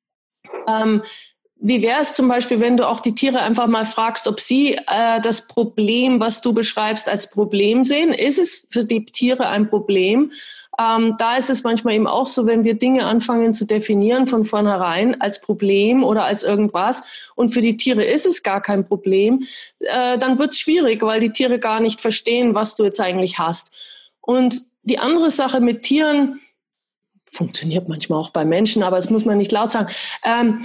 ähm, 0.68 1.02
wie 1.58 1.80
wäre 1.80 2.00
es 2.02 2.14
zum 2.14 2.28
Beispiel, 2.28 2.60
wenn 2.60 2.76
du 2.76 2.86
auch 2.86 3.00
die 3.00 3.14
Tiere 3.14 3.40
einfach 3.40 3.66
mal 3.66 3.86
fragst, 3.86 4.28
ob 4.28 4.40
sie 4.40 4.74
äh, 4.74 5.20
das 5.20 5.46
Problem, 5.46 6.20
was 6.20 6.42
du 6.42 6.52
beschreibst, 6.52 7.08
als 7.08 7.30
Problem 7.30 7.84
sehen? 7.84 8.12
Ist 8.12 8.38
es 8.38 8.68
für 8.70 8.84
die 8.84 9.06
Tiere 9.06 9.48
ein 9.48 9.68
Problem? 9.68 10.32
Ähm, 10.78 11.14
da 11.18 11.36
ist 11.36 11.50
es 11.50 11.62
manchmal 11.62 11.94
eben 11.94 12.06
auch 12.06 12.26
so, 12.26 12.46
wenn 12.46 12.64
wir 12.64 12.74
Dinge 12.74 13.04
anfangen 13.06 13.52
zu 13.52 13.66
definieren 13.66 14.26
von 14.26 14.44
vornherein 14.44 15.20
als 15.20 15.40
Problem 15.40 16.04
oder 16.04 16.24
als 16.24 16.42
irgendwas 16.42 17.32
und 17.34 17.50
für 17.50 17.60
die 17.60 17.76
Tiere 17.76 18.04
ist 18.04 18.26
es 18.26 18.42
gar 18.42 18.60
kein 18.60 18.84
Problem, 18.84 19.44
äh, 19.80 20.18
dann 20.18 20.38
wird 20.38 20.50
es 20.50 20.58
schwierig, 20.58 21.02
weil 21.02 21.20
die 21.20 21.32
Tiere 21.32 21.58
gar 21.58 21.80
nicht 21.80 22.00
verstehen, 22.00 22.54
was 22.54 22.74
du 22.74 22.84
jetzt 22.84 23.00
eigentlich 23.00 23.38
hast. 23.38 24.10
Und 24.20 24.62
die 24.82 24.98
andere 24.98 25.30
Sache 25.30 25.60
mit 25.60 25.82
Tieren, 25.82 26.40
funktioniert 27.24 27.88
manchmal 27.88 28.20
auch 28.20 28.30
bei 28.30 28.44
Menschen, 28.44 28.82
aber 28.82 28.96
das 28.96 29.10
muss 29.10 29.24
man 29.24 29.38
nicht 29.38 29.52
laut 29.52 29.70
sagen. 29.70 29.92
Ähm, 30.24 30.62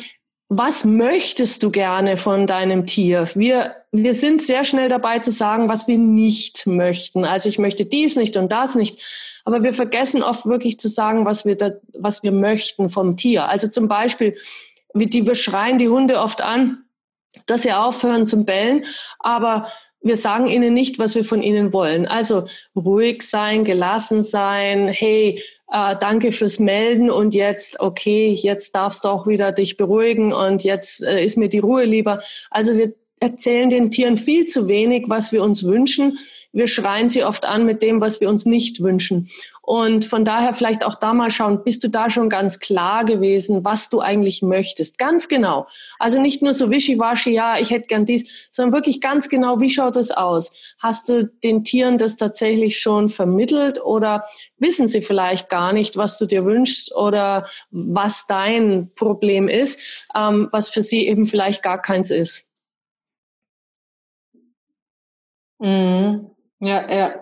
was 0.47 0.85
möchtest 0.85 1.63
du 1.63 1.71
gerne 1.71 2.17
von 2.17 2.45
deinem 2.45 2.85
Tier? 2.85 3.27
Wir, 3.35 3.75
wir 3.91 4.13
sind 4.13 4.41
sehr 4.41 4.63
schnell 4.63 4.87
dabei 4.87 5.19
zu 5.19 5.31
sagen, 5.31 5.67
was 5.67 5.87
wir 5.87 5.97
nicht 5.97 6.65
möchten. 6.65 7.25
Also 7.25 7.49
ich 7.49 7.59
möchte 7.59 7.85
dies 7.85 8.15
nicht 8.15 8.37
und 8.37 8.51
das 8.51 8.75
nicht. 8.75 9.41
Aber 9.43 9.63
wir 9.63 9.73
vergessen 9.73 10.23
oft 10.23 10.45
wirklich 10.45 10.79
zu 10.79 10.87
sagen, 10.87 11.25
was 11.25 11.45
wir, 11.45 11.57
da, 11.57 11.71
was 11.93 12.23
wir 12.23 12.31
möchten 12.31 12.89
vom 12.89 13.17
Tier. 13.17 13.47
Also 13.49 13.67
zum 13.67 13.87
Beispiel, 13.87 14.37
wie 14.93 15.07
die, 15.07 15.27
wir 15.27 15.35
schreien 15.35 15.77
die 15.77 15.89
Hunde 15.89 16.19
oft 16.19 16.41
an, 16.41 16.85
dass 17.47 17.63
sie 17.63 17.73
aufhören 17.73 18.25
zum 18.25 18.45
Bellen, 18.45 18.85
aber 19.19 19.67
wir 20.03 20.15
sagen 20.15 20.47
ihnen 20.47 20.73
nicht, 20.73 20.97
was 20.99 21.15
wir 21.15 21.23
von 21.23 21.43
ihnen 21.43 21.73
wollen. 21.73 22.07
Also 22.07 22.47
ruhig 22.75 23.21
sein, 23.21 23.63
gelassen 23.63 24.23
sein, 24.23 24.87
hey, 24.87 25.41
äh, 25.71 25.95
danke 25.99 26.31
fürs 26.31 26.59
Melden 26.59 27.09
und 27.09 27.35
jetzt, 27.35 27.79
okay, 27.79 28.31
jetzt 28.31 28.75
darfst 28.75 29.03
du 29.03 29.09
auch 29.09 29.27
wieder 29.27 29.51
dich 29.51 29.77
beruhigen 29.77 30.33
und 30.33 30.63
jetzt 30.63 31.03
äh, 31.03 31.23
ist 31.23 31.37
mir 31.37 31.49
die 31.49 31.59
Ruhe 31.59 31.85
lieber. 31.85 32.21
Also 32.49 32.75
wir 32.77 32.93
erzählen 33.21 33.69
den 33.69 33.91
Tieren 33.91 34.17
viel 34.17 34.47
zu 34.47 34.67
wenig, 34.67 35.05
was 35.07 35.31
wir 35.31 35.43
uns 35.43 35.63
wünschen. 35.63 36.17
Wir 36.53 36.67
schreien 36.67 37.07
sie 37.07 37.23
oft 37.23 37.45
an 37.45 37.65
mit 37.65 37.81
dem, 37.81 38.01
was 38.01 38.19
wir 38.19 38.27
uns 38.27 38.45
nicht 38.45 38.81
wünschen. 38.81 39.29
Und 39.61 40.05
von 40.05 40.25
daher 40.25 40.53
vielleicht 40.53 40.83
auch 40.83 40.95
da 40.95 41.13
mal 41.13 41.29
schauen, 41.29 41.63
bist 41.63 41.83
du 41.83 41.87
da 41.87 42.09
schon 42.09 42.29
ganz 42.29 42.59
klar 42.59 43.05
gewesen, 43.05 43.63
was 43.63 43.89
du 43.89 43.99
eigentlich 43.99 44.41
möchtest? 44.41 44.97
Ganz 44.97 45.27
genau. 45.27 45.67
Also 45.99 46.19
nicht 46.19 46.41
nur 46.41 46.53
so 46.53 46.71
wischiwaschi, 46.71 47.29
ja, 47.29 47.59
ich 47.59 47.69
hätte 47.69 47.87
gern 47.87 48.05
dies, 48.05 48.49
sondern 48.51 48.73
wirklich 48.73 49.01
ganz 49.01 49.29
genau, 49.29 49.61
wie 49.61 49.69
schaut 49.69 49.95
das 49.95 50.09
aus? 50.09 50.75
Hast 50.79 51.07
du 51.07 51.25
den 51.43 51.63
Tieren 51.63 51.99
das 51.99 52.17
tatsächlich 52.17 52.79
schon 52.79 53.07
vermittelt 53.07 53.79
oder 53.81 54.25
wissen 54.57 54.87
sie 54.87 55.01
vielleicht 55.01 55.47
gar 55.47 55.73
nicht, 55.73 55.95
was 55.95 56.17
du 56.17 56.25
dir 56.25 56.43
wünschst 56.43 56.93
oder 56.95 57.47
was 57.69 58.25
dein 58.25 58.89
Problem 58.95 59.47
ist, 59.47 59.79
ähm, 60.15 60.49
was 60.51 60.69
für 60.69 60.81
sie 60.81 61.07
eben 61.07 61.27
vielleicht 61.27 61.61
gar 61.61 61.79
keins 61.79 62.09
ist? 62.09 62.50
Mhm. 65.61 66.31
Ja, 66.59 66.91
ja. 66.91 67.21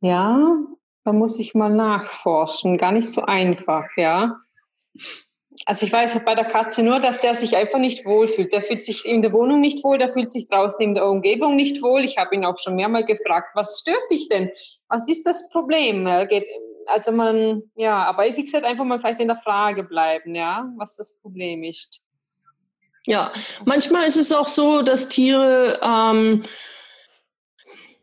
Ja, 0.00 0.56
da 1.04 1.12
muss 1.12 1.38
ich 1.38 1.54
mal 1.54 1.74
nachforschen. 1.74 2.76
Gar 2.76 2.92
nicht 2.92 3.10
so 3.10 3.22
einfach, 3.22 3.84
ja. 3.96 4.36
Also 5.64 5.86
ich 5.86 5.92
weiß 5.92 6.20
bei 6.24 6.34
der 6.34 6.44
Katze 6.44 6.82
nur, 6.82 7.00
dass 7.00 7.18
der 7.18 7.34
sich 7.34 7.56
einfach 7.56 7.78
nicht 7.78 8.04
wohlfühlt. 8.04 8.52
Der 8.52 8.62
fühlt 8.62 8.84
sich 8.84 9.06
in 9.06 9.22
der 9.22 9.32
Wohnung 9.32 9.60
nicht 9.60 9.82
wohl, 9.82 9.96
der 9.96 10.10
fühlt 10.10 10.30
sich 10.30 10.46
draußen 10.48 10.80
in 10.80 10.94
der 10.94 11.06
Umgebung 11.06 11.56
nicht 11.56 11.82
wohl. 11.82 12.04
Ich 12.04 12.18
habe 12.18 12.34
ihn 12.34 12.44
auch 12.44 12.58
schon 12.58 12.76
mehrmals 12.76 13.06
gefragt, 13.06 13.48
was 13.54 13.80
stört 13.80 14.10
dich 14.10 14.28
denn? 14.28 14.50
Was 14.88 15.08
ist 15.08 15.24
das 15.24 15.48
Problem? 15.48 16.06
Also 16.86 17.10
man, 17.10 17.62
ja, 17.74 18.04
aber 18.04 18.24
wie 18.24 18.44
gesagt, 18.44 18.64
einfach 18.64 18.84
mal 18.84 19.00
vielleicht 19.00 19.20
in 19.20 19.28
der 19.28 19.38
Frage 19.38 19.82
bleiben, 19.82 20.34
ja, 20.34 20.70
was 20.76 20.96
das 20.96 21.18
Problem 21.18 21.64
ist. 21.64 22.00
Ja, 23.06 23.32
manchmal 23.64 24.06
ist 24.06 24.16
es 24.16 24.32
auch 24.32 24.46
so, 24.46 24.82
dass 24.82 25.08
Tiere 25.08 25.80
ähm, 25.82 26.42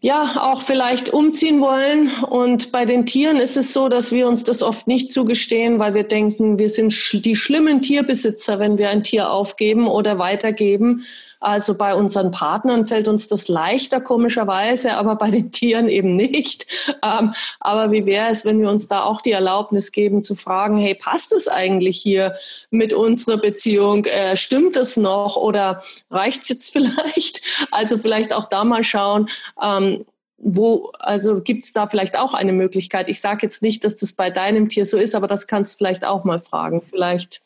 ja, 0.03 0.33
auch 0.35 0.61
vielleicht 0.61 1.11
umziehen 1.11 1.61
wollen. 1.61 2.11
Und 2.29 2.73
bei 2.73 2.83
den 2.83 3.05
Tieren 3.05 3.37
ist 3.37 3.55
es 3.55 3.71
so, 3.71 3.87
dass 3.87 4.11
wir 4.11 4.27
uns 4.27 4.43
das 4.43 4.61
oft 4.61 4.85
nicht 4.85 5.13
zugestehen, 5.13 5.79
weil 5.79 5.93
wir 5.93 6.03
denken, 6.03 6.59
wir 6.59 6.67
sind 6.67 6.93
die 7.23 7.37
schlimmen 7.37 7.81
Tierbesitzer, 7.81 8.59
wenn 8.59 8.77
wir 8.77 8.89
ein 8.89 9.01
Tier 9.01 9.31
aufgeben 9.31 9.87
oder 9.87 10.19
weitergeben. 10.19 11.05
Also 11.39 11.75
bei 11.75 11.95
unseren 11.95 12.31
Partnern 12.31 12.85
fällt 12.85 13.07
uns 13.07 13.29
das 13.29 13.47
leichter, 13.47 14.01
komischerweise, 14.01 14.93
aber 14.95 15.15
bei 15.15 15.29
den 15.31 15.51
Tieren 15.51 15.87
eben 15.87 16.15
nicht. 16.15 16.67
Ähm, 17.03 17.33
aber 17.59 17.91
wie 17.91 18.05
wäre 18.05 18.29
es, 18.29 18.45
wenn 18.45 18.61
wir 18.61 18.69
uns 18.69 18.87
da 18.87 19.03
auch 19.03 19.19
die 19.19 19.31
Erlaubnis 19.31 19.91
geben, 19.91 20.23
zu 20.23 20.35
fragen, 20.35 20.77
hey, 20.77 20.95
passt 20.95 21.33
es 21.33 21.49
eigentlich 21.49 21.99
hier 21.99 22.35
mit 22.69 22.93
unserer 22.93 23.35
Beziehung? 23.35 24.05
Äh, 24.05 24.37
stimmt 24.37 24.77
es 24.77 24.95
noch 24.95 25.35
oder 25.35 25.83
reicht 26.09 26.43
es 26.43 26.49
jetzt 26.49 26.69
vielleicht? 26.73 27.41
Also 27.71 27.97
vielleicht 27.97 28.31
auch 28.31 28.45
da 28.45 28.63
mal 28.63 28.83
schauen, 28.83 29.27
ähm, 29.61 29.92
wo, 30.37 30.91
also 30.99 31.41
gibt 31.41 31.63
es 31.63 31.71
da 31.73 31.87
vielleicht 31.87 32.17
auch 32.17 32.33
eine 32.33 32.53
Möglichkeit? 32.53 33.07
Ich 33.09 33.21
sage 33.21 33.39
jetzt 33.43 33.61
nicht, 33.61 33.83
dass 33.83 33.97
das 33.97 34.13
bei 34.13 34.29
deinem 34.29 34.69
Tier 34.69 34.85
so 34.85 34.97
ist, 34.97 35.15
aber 35.15 35.27
das 35.27 35.47
kannst 35.47 35.73
du 35.73 35.77
vielleicht 35.77 36.05
auch 36.05 36.23
mal 36.23 36.39
fragen. 36.39 36.81
Vielleicht, 36.81 37.41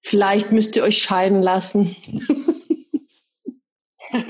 vielleicht 0.00 0.52
müsst 0.52 0.76
ihr 0.76 0.84
euch 0.84 0.98
scheiden 0.98 1.42
lassen. 1.42 1.96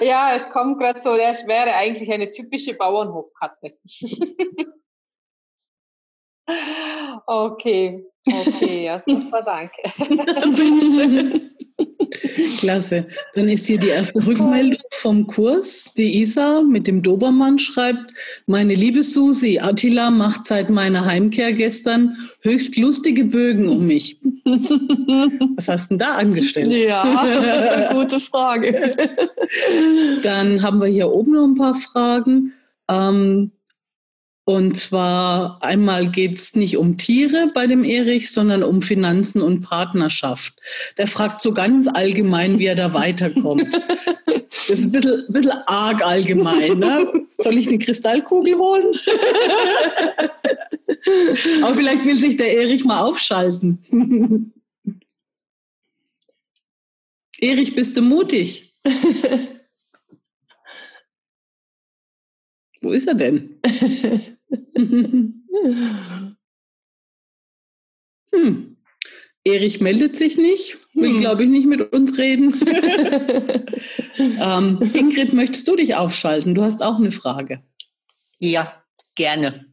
ja, 0.00 0.34
es 0.36 0.50
kommt 0.50 0.78
gerade 0.78 1.00
so, 1.00 1.16
das 1.16 1.46
wäre 1.46 1.74
eigentlich 1.74 2.12
eine 2.12 2.30
typische 2.30 2.74
Bauernhofkatze. 2.74 3.72
okay, 7.26 8.06
okay, 8.28 8.84
ja, 8.84 9.00
super, 9.00 9.42
danke. 9.42 9.82
Klasse. 12.58 13.06
Dann 13.34 13.48
ist 13.48 13.66
hier 13.66 13.78
die 13.78 13.88
erste 13.88 14.24
Rückmeldung 14.26 14.82
vom 14.90 15.26
Kurs. 15.26 15.92
Die 15.96 16.20
Isa 16.20 16.62
mit 16.62 16.86
dem 16.86 17.02
Dobermann 17.02 17.58
schreibt, 17.58 18.12
meine 18.46 18.74
liebe 18.74 19.02
Susi, 19.02 19.58
Attila 19.58 20.10
macht 20.10 20.44
seit 20.44 20.70
meiner 20.70 21.04
Heimkehr 21.04 21.52
gestern 21.52 22.16
höchst 22.42 22.76
lustige 22.76 23.24
Bögen 23.24 23.68
um 23.68 23.86
mich. 23.86 24.18
Was 25.56 25.68
hast 25.68 25.90
du 25.90 25.96
denn 25.96 25.98
da 25.98 26.14
angestellt? 26.16 26.72
Ja, 26.72 27.88
gute 27.92 28.20
Frage. 28.20 28.96
Dann 30.22 30.62
haben 30.62 30.80
wir 30.80 30.88
hier 30.88 31.10
oben 31.10 31.32
noch 31.32 31.44
ein 31.44 31.54
paar 31.54 31.74
Fragen. 31.74 32.52
Ähm, 32.88 33.52
und 34.44 34.76
zwar 34.76 35.62
einmal 35.62 36.10
geht 36.10 36.36
es 36.36 36.56
nicht 36.56 36.76
um 36.76 36.98
Tiere 36.98 37.52
bei 37.54 37.68
dem 37.68 37.84
Erich, 37.84 38.32
sondern 38.32 38.64
um 38.64 38.82
Finanzen 38.82 39.40
und 39.40 39.60
Partnerschaft. 39.60 40.54
Der 40.98 41.06
fragt 41.06 41.40
so 41.40 41.52
ganz 41.52 41.86
allgemein, 41.86 42.58
wie 42.58 42.66
er 42.66 42.74
da 42.74 42.92
weiterkommt. 42.92 43.68
Das 44.68 44.78
ist 44.78 44.86
ein 44.86 44.92
bisschen, 44.92 45.24
ein 45.26 45.32
bisschen 45.32 45.52
arg 45.66 46.06
allgemein. 46.06 46.78
Ne? 46.78 47.26
Soll 47.38 47.58
ich 47.58 47.66
eine 47.66 47.78
Kristallkugel 47.78 48.54
holen? 48.54 48.84
Aber 51.62 51.74
vielleicht 51.74 52.04
will 52.04 52.18
sich 52.18 52.36
der 52.36 52.58
Erich 52.58 52.84
mal 52.84 53.00
aufschalten. 53.00 54.52
Erich, 57.40 57.74
bist 57.74 57.96
du 57.96 58.02
mutig? 58.02 58.72
Wo 62.82 62.90
ist 62.90 63.06
er 63.06 63.14
denn? 63.14 63.60
hm. 68.34 68.76
Erich 69.44 69.80
meldet 69.80 70.16
sich 70.16 70.36
nicht, 70.36 70.78
will, 70.94 71.14
hm. 71.14 71.20
glaube 71.20 71.44
ich, 71.44 71.48
nicht 71.48 71.66
mit 71.66 71.92
uns 71.92 72.18
reden. 72.18 72.54
ähm, 74.40 74.78
Ingrid, 74.94 75.32
möchtest 75.32 75.66
du 75.68 75.76
dich 75.76 75.94
aufschalten? 75.94 76.54
Du 76.54 76.62
hast 76.62 76.82
auch 76.82 76.96
eine 76.96 77.12
Frage. 77.12 77.62
Ja, 78.38 78.82
gerne. 79.14 79.66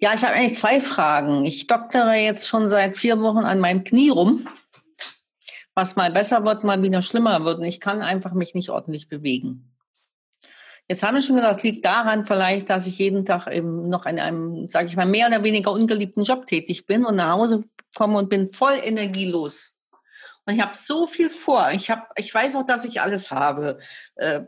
Ja, 0.00 0.14
ich 0.14 0.22
habe 0.22 0.34
eigentlich 0.34 0.58
zwei 0.58 0.80
Fragen. 0.80 1.44
Ich 1.44 1.66
doktere 1.66 2.14
jetzt 2.14 2.46
schon 2.46 2.70
seit 2.70 2.96
vier 2.96 3.20
Wochen 3.20 3.38
an 3.38 3.60
meinem 3.60 3.84
Knie 3.84 4.10
rum, 4.10 4.48
was 5.74 5.96
mal 5.96 6.10
besser 6.10 6.44
wird, 6.44 6.62
mal 6.62 6.82
wieder 6.82 7.02
schlimmer 7.02 7.44
wird. 7.44 7.58
Und 7.58 7.64
ich 7.64 7.80
kann 7.80 8.02
einfach 8.02 8.32
mich 8.32 8.54
nicht 8.54 8.70
ordentlich 8.70 9.08
bewegen. 9.08 9.73
Jetzt 10.88 11.02
haben 11.02 11.14
wir 11.14 11.22
schon 11.22 11.36
gesagt, 11.36 11.58
es 11.58 11.62
liegt 11.62 11.86
daran 11.86 12.26
vielleicht, 12.26 12.68
dass 12.68 12.86
ich 12.86 12.98
jeden 12.98 13.24
Tag 13.24 13.46
eben 13.46 13.88
noch 13.88 14.04
in 14.04 14.20
einem, 14.20 14.68
sage 14.68 14.88
ich 14.88 14.96
mal, 14.96 15.06
mehr 15.06 15.28
oder 15.28 15.42
weniger 15.42 15.72
ungeliebten 15.72 16.24
Job 16.24 16.46
tätig 16.46 16.84
bin 16.86 17.06
und 17.06 17.16
nach 17.16 17.30
Hause 17.30 17.64
komme 17.94 18.18
und 18.18 18.28
bin 18.28 18.48
voll 18.48 18.78
energielos. 18.82 19.74
Und 20.46 20.56
ich 20.56 20.60
habe 20.60 20.76
so 20.76 21.06
viel 21.06 21.30
vor. 21.30 21.70
Ich, 21.72 21.90
hab, 21.90 22.10
ich 22.18 22.32
weiß 22.34 22.54
auch, 22.56 22.66
dass 22.66 22.84
ich 22.84 23.00
alles 23.00 23.30
habe. 23.30 23.78
Äh, 24.16 24.42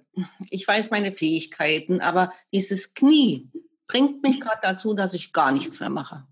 ich 0.50 0.68
weiß 0.68 0.90
meine 0.90 1.12
Fähigkeiten, 1.12 2.02
aber 2.02 2.32
dieses 2.52 2.92
Knie 2.92 3.48
bringt 3.86 4.22
mich 4.22 4.40
gerade 4.40 4.58
dazu, 4.60 4.92
dass 4.92 5.14
ich 5.14 5.32
gar 5.32 5.52
nichts 5.52 5.80
mehr 5.80 5.88
mache. 5.88 6.26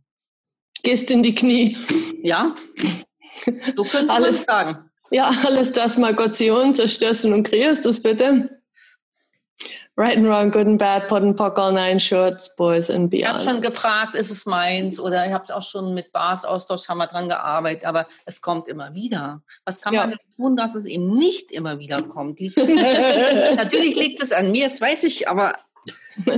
Gehst 0.83 1.11
in 1.11 1.23
die 1.23 1.35
Knie. 1.35 1.79
Ja, 2.23 2.55
so 3.77 3.85
könnte 3.85 4.07
man 4.07 4.17
alles 4.17 4.43
sagen. 4.43 4.91
Ja, 5.11 5.31
alles 5.47 5.73
das 5.73 5.99
mal 5.99 6.15
Gott 6.15 6.37
zerstörst 6.37 7.25
und 7.25 7.43
kreierst 7.43 7.87
das 7.87 8.01
bitte. 8.01 8.63
Right 9.97 10.17
and 10.17 10.27
Wrong, 10.27 10.51
Good 10.51 10.67
and 10.67 10.79
Bad, 10.79 11.09
Pot 11.09 11.23
and 11.23 11.37
Pock, 11.37 11.59
All 11.59 11.73
Nine 11.73 12.01
Shorts, 12.01 12.55
Boys 12.57 12.91
and 12.91 13.11
Beyond. 13.11 13.41
Ich 13.41 13.47
habe 13.47 13.61
schon 13.61 13.63
gefragt, 13.63 14.15
ist 14.17 14.31
es 14.31 14.45
meins? 14.45 14.99
Oder 14.99 15.27
ich 15.27 15.33
habe 15.33 15.55
auch 15.55 15.63
schon 15.63 15.95
mit 15.95 16.13
Bars 16.13 16.45
Austausch, 16.45 16.89
haben 16.89 16.99
wir 16.99 17.07
dran 17.07 17.29
gearbeitet, 17.29 17.85
aber 17.85 18.07
es 18.25 18.41
kommt 18.41 18.67
immer 18.67 18.95
wieder. 18.95 19.43
Was 19.65 19.81
kann 19.81 19.95
ja. 19.95 20.01
man 20.01 20.11
denn 20.11 20.19
tun, 20.35 20.57
dass 20.57 20.75
es 20.75 20.85
eben 20.85 21.17
nicht 21.17 21.53
immer 21.53 21.79
wieder 21.79 22.03
kommt? 22.03 22.41
natürlich 23.57 23.95
liegt 23.95 24.23
es 24.23 24.33
an 24.33 24.51
mir, 24.51 24.69
das 24.69 24.81
weiß 24.81 25.05
ich, 25.05 25.29
aber... 25.29 25.55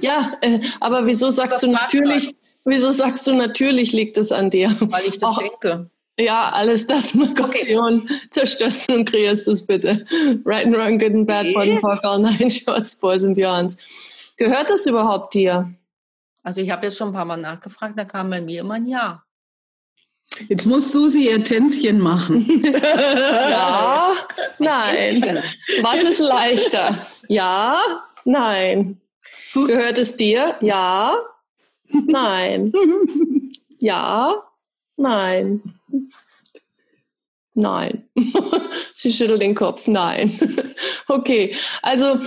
ja, 0.00 0.36
äh, 0.40 0.60
aber 0.78 1.06
wieso 1.06 1.30
sagst 1.30 1.62
du 1.62 1.70
natürlich... 1.70 2.34
Wieso 2.64 2.90
sagst 2.90 3.26
du 3.26 3.32
natürlich 3.32 3.92
liegt 3.92 4.18
es 4.18 4.32
an 4.32 4.50
dir? 4.50 4.76
Weil 4.80 5.02
ich 5.06 5.10
das 5.18 5.22
auch, 5.22 5.38
denke. 5.38 5.90
Ja, 6.20 6.50
alles 6.50 6.86
das 6.86 7.14
Migration. 7.14 8.02
Okay. 8.02 8.14
Zerstörst 8.30 8.90
und 8.90 9.04
kreierst 9.06 9.48
es 9.48 9.64
bitte. 9.64 10.04
Right 10.44 10.66
and 10.66 10.76
Wrong, 10.76 10.98
Good 10.98 11.14
and 11.14 11.26
Bad, 11.26 11.46
okay. 11.46 11.54
Body 11.54 11.78
Park, 11.80 12.04
All 12.04 12.18
Nine 12.38 12.50
Shorts, 12.50 12.94
Boys 12.94 13.24
and 13.24 13.34
Beyonds. 13.36 13.76
Gehört 14.36 14.70
das 14.70 14.86
überhaupt 14.86 15.34
dir? 15.34 15.72
Also 16.42 16.60
ich 16.60 16.70
habe 16.70 16.86
jetzt 16.86 16.96
schon 16.96 17.08
ein 17.08 17.14
paar 17.14 17.24
Mal 17.24 17.36
nachgefragt, 17.36 17.98
da 17.98 18.04
kam 18.04 18.30
bei 18.30 18.40
mir 18.40 18.60
immer 18.60 18.74
ein 18.74 18.86
Ja. 18.86 19.22
Jetzt 20.48 20.64
muss 20.64 20.92
Susi 20.92 21.28
ihr 21.28 21.42
Tänzchen 21.42 21.98
machen. 22.00 22.46
ja, 22.72 24.12
nein. 24.60 25.20
Was 25.82 26.04
ist 26.04 26.20
leichter? 26.20 26.96
Ja, 27.28 27.80
nein. 28.24 29.00
Gehört 29.54 29.98
es 29.98 30.14
dir? 30.14 30.56
Ja, 30.60 31.16
nein. 31.88 32.72
Ja, 33.80 34.42
nein. 34.96 35.79
Nein. 37.54 38.04
Sie 38.94 39.12
schüttelt 39.12 39.42
den 39.42 39.54
Kopf. 39.54 39.86
Nein. 39.88 40.38
okay, 41.08 41.54
also 41.82 42.18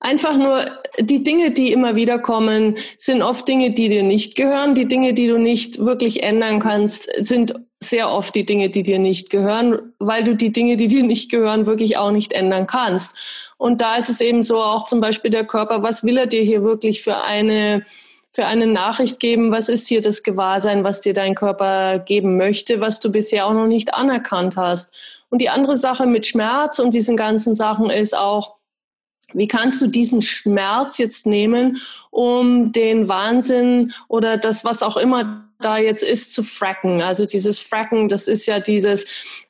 einfach 0.00 0.36
nur 0.36 0.66
die 1.00 1.22
Dinge, 1.22 1.50
die 1.50 1.72
immer 1.72 1.96
wieder 1.96 2.18
kommen, 2.18 2.76
sind 2.96 3.22
oft 3.22 3.48
Dinge, 3.48 3.72
die 3.72 3.88
dir 3.88 4.02
nicht 4.02 4.36
gehören. 4.36 4.74
Die 4.74 4.86
Dinge, 4.86 5.14
die 5.14 5.26
du 5.26 5.38
nicht 5.38 5.78
wirklich 5.78 6.22
ändern 6.22 6.60
kannst, 6.60 7.10
sind 7.18 7.54
sehr 7.80 8.10
oft 8.10 8.34
die 8.34 8.46
Dinge, 8.46 8.70
die 8.70 8.82
dir 8.82 8.98
nicht 8.98 9.30
gehören, 9.30 9.92
weil 9.98 10.24
du 10.24 10.34
die 10.34 10.52
Dinge, 10.52 10.76
die 10.76 10.88
dir 10.88 11.02
nicht 11.02 11.30
gehören, 11.30 11.66
wirklich 11.66 11.96
auch 11.96 12.10
nicht 12.10 12.32
ändern 12.32 12.66
kannst. 12.66 13.52
Und 13.58 13.80
da 13.80 13.96
ist 13.96 14.08
es 14.08 14.20
eben 14.20 14.42
so 14.42 14.62
auch 14.62 14.84
zum 14.84 15.00
Beispiel 15.00 15.30
der 15.30 15.46
Körper, 15.46 15.82
was 15.82 16.04
will 16.04 16.16
er 16.16 16.26
dir 16.26 16.42
hier 16.42 16.62
wirklich 16.62 17.02
für 17.02 17.22
eine 17.22 17.84
für 18.34 18.46
eine 18.46 18.66
Nachricht 18.66 19.20
geben, 19.20 19.52
was 19.52 19.68
ist 19.68 19.86
hier 19.86 20.00
das 20.00 20.24
Gewahrsein, 20.24 20.82
was 20.82 21.00
dir 21.00 21.14
dein 21.14 21.36
Körper 21.36 22.00
geben 22.00 22.36
möchte, 22.36 22.80
was 22.80 22.98
du 22.98 23.12
bisher 23.12 23.46
auch 23.46 23.52
noch 23.52 23.68
nicht 23.68 23.94
anerkannt 23.94 24.56
hast. 24.56 25.24
Und 25.30 25.40
die 25.40 25.50
andere 25.50 25.76
Sache 25.76 26.04
mit 26.06 26.26
Schmerz 26.26 26.80
und 26.80 26.94
diesen 26.94 27.16
ganzen 27.16 27.54
Sachen 27.54 27.90
ist 27.90 28.16
auch, 28.16 28.56
wie 29.34 29.46
kannst 29.46 29.80
du 29.80 29.86
diesen 29.86 30.20
Schmerz 30.20 30.98
jetzt 30.98 31.26
nehmen, 31.26 31.78
um 32.10 32.72
den 32.72 33.08
Wahnsinn 33.08 33.92
oder 34.08 34.36
das, 34.36 34.64
was 34.64 34.82
auch 34.82 34.96
immer 34.96 35.48
da 35.64 35.78
jetzt 35.78 36.02
ist, 36.02 36.34
zu 36.34 36.42
fracken. 36.42 37.00
Also 37.00 37.26
dieses 37.26 37.58
Fracken, 37.58 38.08
das 38.08 38.28
ist 38.28 38.46
ja 38.46 38.60
dieses, 38.60 39.04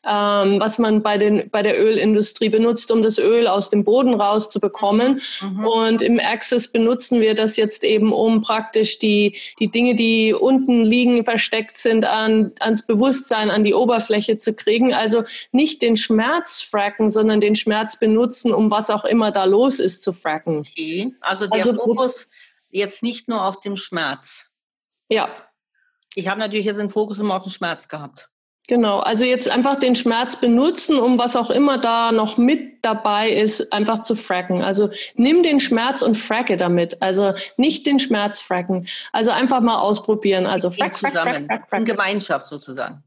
ähm, 0.06 0.60
was 0.60 0.78
man 0.78 1.02
bei, 1.02 1.18
den, 1.18 1.50
bei 1.50 1.62
der 1.62 1.82
Ölindustrie 1.82 2.48
benutzt, 2.48 2.90
um 2.90 3.02
das 3.02 3.18
Öl 3.18 3.46
aus 3.46 3.70
dem 3.70 3.84
Boden 3.84 4.14
rauszubekommen. 4.14 5.20
Mhm. 5.40 5.66
Und 5.66 6.02
im 6.02 6.20
Access 6.20 6.68
benutzen 6.68 7.20
wir 7.20 7.34
das 7.34 7.56
jetzt 7.56 7.84
eben, 7.84 8.12
um 8.12 8.42
praktisch 8.42 8.98
die, 8.98 9.36
die 9.58 9.70
Dinge, 9.70 9.94
die 9.94 10.32
unten 10.32 10.84
liegen, 10.84 11.24
versteckt 11.24 11.78
sind, 11.78 12.04
an, 12.04 12.52
ans 12.60 12.86
Bewusstsein, 12.86 13.50
an 13.50 13.64
die 13.64 13.74
Oberfläche 13.74 14.38
zu 14.38 14.54
kriegen. 14.54 14.94
Also 14.94 15.24
nicht 15.52 15.82
den 15.82 15.96
Schmerz 15.96 16.60
fracken, 16.60 17.10
sondern 17.10 17.40
den 17.40 17.54
Schmerz 17.54 17.98
benutzen, 17.98 18.52
um 18.52 18.70
was 18.70 18.90
auch 18.90 19.04
immer 19.04 19.30
da 19.30 19.44
los 19.44 19.80
ist, 19.80 20.02
zu 20.02 20.12
fracken. 20.12 20.58
Okay. 20.58 21.12
Also 21.20 21.46
der 21.46 21.66
also, 21.66 21.74
Fokus 21.74 22.28
jetzt 22.70 23.02
nicht 23.02 23.28
nur 23.28 23.44
auf 23.44 23.60
dem 23.60 23.76
Schmerz. 23.76 24.46
Ja, 25.08 25.28
ich 26.14 26.28
habe 26.28 26.40
natürlich 26.40 26.66
jetzt 26.66 26.78
den 26.78 26.90
Fokus 26.90 27.18
immer 27.18 27.36
auf 27.36 27.42
den 27.42 27.52
Schmerz 27.52 27.88
gehabt. 27.88 28.28
Genau, 28.66 29.00
also 29.00 29.26
jetzt 29.26 29.50
einfach 29.50 29.76
den 29.76 29.94
Schmerz 29.94 30.40
benutzen, 30.40 30.98
um 30.98 31.18
was 31.18 31.36
auch 31.36 31.50
immer 31.50 31.76
da 31.76 32.12
noch 32.12 32.38
mit 32.38 32.82
dabei 32.82 33.30
ist, 33.30 33.74
einfach 33.74 33.98
zu 33.98 34.16
fracken. 34.16 34.62
Also 34.62 34.88
nimm 35.16 35.42
den 35.42 35.60
Schmerz 35.60 36.00
und 36.00 36.14
fracke 36.14 36.56
damit. 36.56 37.02
Also 37.02 37.34
nicht 37.58 37.86
den 37.86 37.98
Schmerz 37.98 38.40
fracken. 38.40 38.86
Also 39.12 39.32
einfach 39.32 39.60
mal 39.60 39.78
ausprobieren. 39.80 40.46
Also 40.46 40.70
frack, 40.70 40.98
frack, 40.98 41.12
zusammen. 41.12 41.46
Frack, 41.46 41.68
frack. 41.68 41.80
In 41.80 41.84
Gemeinschaft 41.84 42.48
sozusagen. 42.48 43.02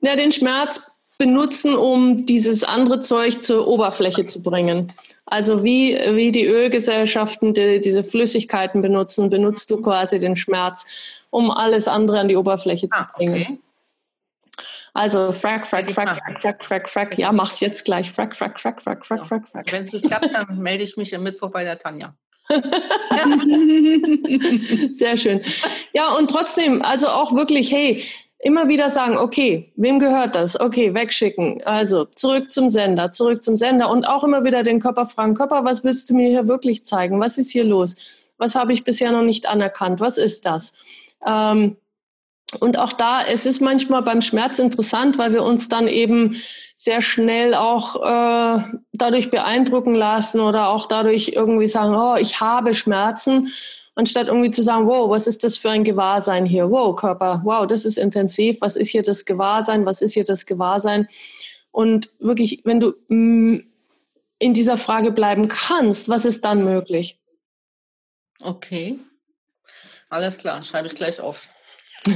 Ja, 0.00 0.14
den 0.14 0.30
Schmerz 0.30 0.92
benutzen, 1.18 1.74
um 1.74 2.24
dieses 2.24 2.62
andere 2.62 3.00
Zeug 3.00 3.42
zur 3.42 3.66
Oberfläche 3.66 4.26
zu 4.26 4.42
bringen. 4.42 4.92
Also 5.26 5.64
wie, 5.64 5.98
wie 6.14 6.30
die 6.30 6.46
Ölgesellschaften 6.46 7.52
die, 7.52 7.80
diese 7.80 8.04
Flüssigkeiten 8.04 8.80
benutzen, 8.80 9.28
benutzt 9.28 9.70
du 9.72 9.82
quasi 9.82 10.20
den 10.20 10.36
Schmerz 10.36 10.86
um 11.30 11.50
alles 11.50 11.88
andere 11.88 12.20
an 12.20 12.28
die 12.28 12.36
Oberfläche 12.36 12.88
zu 12.88 13.00
ah, 13.00 13.10
bringen. 13.16 13.34
Okay. 13.34 13.58
Also 14.92 15.32
frack, 15.32 15.66
frack, 15.66 15.92
frack, 15.92 16.16
frack, 16.16 16.40
frack, 16.40 16.64
frack, 16.64 16.88
frack. 16.88 17.18
Ja, 17.18 17.32
mach's 17.32 17.60
jetzt 17.60 17.84
gleich. 17.84 18.10
Frack, 18.10 18.34
frack, 18.34 18.58
frack, 18.58 18.82
frack, 18.82 19.06
frack, 19.06 19.26
frack, 19.26 19.48
frack. 19.48 19.72
Wenn 19.72 19.86
es 19.86 19.92
nicht 19.92 20.06
klappt, 20.06 20.34
dann 20.34 20.58
melde 20.58 20.84
ich 20.84 20.96
mich 20.96 21.14
am 21.14 21.22
Mittwoch 21.22 21.50
bei 21.50 21.64
der 21.64 21.78
Tanja. 21.78 22.14
Sehr 24.90 25.16
schön. 25.16 25.40
Ja, 25.92 26.16
und 26.16 26.28
trotzdem, 26.28 26.82
also 26.82 27.08
auch 27.08 27.34
wirklich, 27.34 27.70
hey, 27.70 28.04
immer 28.40 28.68
wieder 28.68 28.90
sagen, 28.90 29.16
okay, 29.16 29.72
wem 29.76 30.00
gehört 30.00 30.34
das? 30.34 30.58
Okay, 30.58 30.92
wegschicken. 30.94 31.62
Also 31.64 32.06
zurück 32.06 32.50
zum 32.50 32.68
Sender, 32.68 33.12
zurück 33.12 33.44
zum 33.44 33.56
Sender 33.56 33.90
und 33.90 34.04
auch 34.04 34.24
immer 34.24 34.44
wieder 34.44 34.64
den 34.64 34.80
Körper 34.80 35.06
fragen, 35.06 35.34
Körper, 35.34 35.64
was 35.64 35.84
willst 35.84 36.10
du 36.10 36.14
mir 36.14 36.28
hier 36.28 36.48
wirklich 36.48 36.84
zeigen? 36.84 37.20
Was 37.20 37.38
ist 37.38 37.52
hier 37.52 37.64
los? 37.64 37.94
Was 38.38 38.56
habe 38.56 38.72
ich 38.72 38.82
bisher 38.82 39.12
noch 39.12 39.22
nicht 39.22 39.46
anerkannt? 39.46 40.00
Was 40.00 40.18
ist 40.18 40.46
das? 40.46 40.72
Ähm, 41.26 41.76
und 42.58 42.78
auch 42.78 42.92
da, 42.92 43.24
es 43.24 43.46
ist 43.46 43.60
manchmal 43.60 44.02
beim 44.02 44.20
Schmerz 44.20 44.58
interessant, 44.58 45.18
weil 45.18 45.32
wir 45.32 45.44
uns 45.44 45.68
dann 45.68 45.86
eben 45.86 46.36
sehr 46.74 47.00
schnell 47.00 47.54
auch 47.54 47.96
äh, 47.96 48.64
dadurch 48.92 49.30
beeindrucken 49.30 49.94
lassen 49.94 50.40
oder 50.40 50.68
auch 50.70 50.86
dadurch 50.86 51.28
irgendwie 51.28 51.68
sagen, 51.68 51.94
oh, 51.94 52.16
ich 52.16 52.40
habe 52.40 52.74
Schmerzen, 52.74 53.52
anstatt 53.94 54.26
irgendwie 54.26 54.50
zu 54.50 54.62
sagen, 54.62 54.88
wow, 54.88 55.08
was 55.08 55.28
ist 55.28 55.44
das 55.44 55.58
für 55.58 55.70
ein 55.70 55.84
Gewahrsein 55.84 56.44
hier? 56.44 56.70
Wow, 56.70 56.96
Körper, 56.96 57.42
wow, 57.44 57.66
das 57.66 57.84
ist 57.84 57.98
intensiv, 57.98 58.60
was 58.60 58.74
ist 58.74 58.88
hier 58.88 59.02
das 59.02 59.24
Gewahrsein, 59.24 59.86
was 59.86 60.02
ist 60.02 60.14
hier 60.14 60.24
das 60.24 60.44
Gewahrsein? 60.44 61.06
Und 61.70 62.10
wirklich, 62.18 62.62
wenn 62.64 62.80
du 62.80 62.94
mh, 63.08 63.58
mm, 63.58 63.64
in 64.40 64.54
dieser 64.54 64.76
Frage 64.76 65.12
bleiben 65.12 65.48
kannst, 65.48 66.08
was 66.08 66.24
ist 66.24 66.44
dann 66.44 66.64
möglich? 66.64 67.20
Okay, 68.42 68.98
alles 70.10 70.36
klar, 70.38 70.60
schreibe 70.62 70.88
ich 70.88 70.94
gleich 70.94 71.20
auf. 71.20 71.48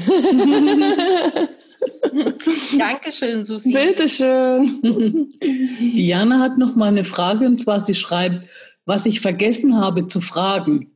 Dankeschön, 2.78 3.45
Susi. 3.45 3.72
Bitteschön. 3.72 5.32
Diana 5.42 6.40
hat 6.40 6.59
noch 6.59 6.74
mal 6.74 6.88
eine 6.88 7.05
Frage 7.05 7.47
und 7.47 7.59
zwar 7.59 7.84
sie 7.84 7.95
schreibt, 7.95 8.49
was 8.84 9.07
ich 9.07 9.20
vergessen 9.20 9.76
habe 9.76 10.07
zu 10.07 10.20
fragen. 10.20 10.90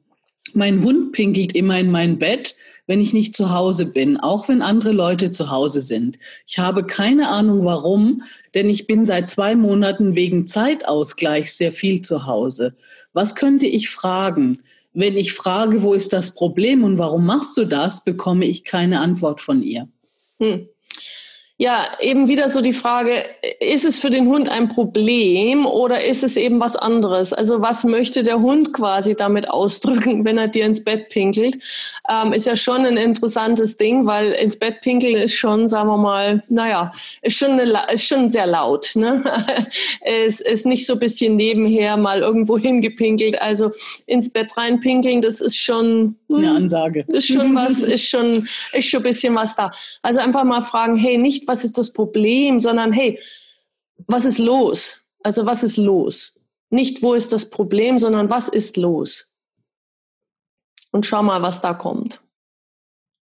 Mein 0.55 0.82
Hund 0.82 1.12
pinkelt 1.12 1.55
immer 1.55 1.78
in 1.78 1.90
mein 1.90 2.18
Bett, 2.18 2.57
wenn 2.86 3.01
ich 3.01 3.12
nicht 3.12 3.36
zu 3.36 3.51
Hause 3.53 3.92
bin, 3.92 4.16
auch 4.16 4.49
wenn 4.49 4.62
andere 4.62 4.92
Leute 4.92 5.30
zu 5.30 5.51
Hause 5.51 5.82
sind. 5.82 6.18
Ich 6.46 6.59
habe 6.59 6.84
keine 6.84 7.30
Ahnung 7.30 7.64
warum, 7.64 8.22
denn 8.55 8.70
ich 8.70 8.86
bin 8.86 9.05
seit 9.05 9.28
zwei 9.28 9.55
Monaten 9.55 10.16
wegen 10.16 10.46
Zeitausgleich 10.46 11.53
sehr 11.53 11.72
viel 11.72 12.01
zu 12.01 12.26
Hause. 12.26 12.76
Was 13.12 13.34
könnte 13.34 13.66
ich 13.66 13.90
fragen? 13.90 14.61
Wenn 15.01 15.16
ich 15.16 15.32
frage, 15.32 15.84
wo 15.84 15.94
ist 15.94 16.12
das 16.12 16.34
Problem 16.34 16.82
und 16.82 16.99
warum 16.99 17.24
machst 17.24 17.57
du 17.57 17.64
das, 17.64 18.03
bekomme 18.03 18.46
ich 18.46 18.64
keine 18.64 18.99
Antwort 18.99 19.40
von 19.40 19.62
ihr. 19.62 19.88
Hm. 20.40 20.68
Ja, 21.61 21.88
eben 21.98 22.28
wieder 22.28 22.48
so 22.48 22.61
die 22.61 22.72
Frage, 22.72 23.24
ist 23.59 23.84
es 23.84 23.98
für 23.98 24.11
den 24.11 24.28
Hund 24.28 24.48
ein 24.48 24.68
Problem 24.68 25.66
oder 25.66 26.04
ist 26.04 26.22
es 26.22 26.36
eben 26.36 26.61
was 26.61 26.76
anderes? 26.76 27.32
Also 27.32 27.61
was 27.61 27.82
möchte 27.82 28.22
der 28.22 28.38
Hund 28.38 28.72
quasi 28.72 29.16
damit 29.16 29.50
ausdrücken, 29.50 30.24
wenn 30.24 30.38
er 30.38 30.46
dir 30.46 30.64
ins 30.64 30.84
Bett 30.84 31.09
pinkelt? 31.09 31.59
Ähm, 32.09 32.32
ist 32.32 32.46
ja 32.46 32.54
schon 32.54 32.86
ein 32.86 32.96
interessantes 32.96 33.76
Ding, 33.76 34.06
weil 34.06 34.34
ins 34.34 34.56
Bett 34.56 34.82
pinkeln 34.82 35.16
ist 35.16 35.34
schon, 35.34 35.66
sagen 35.66 35.88
wir 35.88 35.96
mal, 35.96 36.44
naja, 36.48 36.92
ist 37.22 37.36
schon, 37.36 37.59
eine, 37.59 37.92
ist 37.92 38.04
schon 38.04 38.30
sehr 38.30 38.46
laut. 38.46 38.94
Ne? 38.94 39.24
es 40.02 40.40
ist 40.40 40.64
nicht 40.64 40.86
so 40.86 40.92
ein 40.92 41.00
bisschen 41.00 41.34
nebenher 41.34 41.96
mal 41.96 42.20
irgendwo 42.20 42.56
hingepinkelt. 42.68 43.42
Also 43.42 43.72
ins 44.06 44.32
Bett 44.32 44.56
reinpinkeln, 44.56 45.22
das 45.22 45.40
ist 45.40 45.56
schon 45.56 46.14
eine 46.32 46.52
Ansage. 46.52 47.04
Ist 47.12 47.26
schon 47.26 47.52
was, 47.56 47.80
ist 47.80 48.09
schon, 48.09 48.46
ist 48.74 48.88
schon 48.88 49.00
ein 49.00 49.02
bisschen 49.02 49.34
was 49.34 49.56
da. 49.56 49.72
Also 50.02 50.20
einfach 50.20 50.44
mal 50.44 50.61
fragen, 50.61 50.94
hey, 50.94 51.18
nicht 51.18 51.47
was 51.49 51.64
ist 51.64 51.78
das 51.78 51.92
Problem, 51.92 52.61
sondern 52.61 52.92
hey, 52.92 53.18
was 54.07 54.24
ist 54.24 54.38
los? 54.38 55.11
Also 55.22 55.46
was 55.46 55.64
ist 55.64 55.76
los? 55.76 56.46
Nicht, 56.70 57.03
wo 57.03 57.14
ist 57.14 57.32
das 57.32 57.51
Problem, 57.51 57.99
sondern 57.99 58.30
was 58.30 58.49
ist 58.49 58.76
los? 58.76 59.36
Und 60.92 61.07
schau 61.07 61.22
mal, 61.22 61.42
was 61.42 61.61
da 61.61 61.74
kommt. 61.74 62.20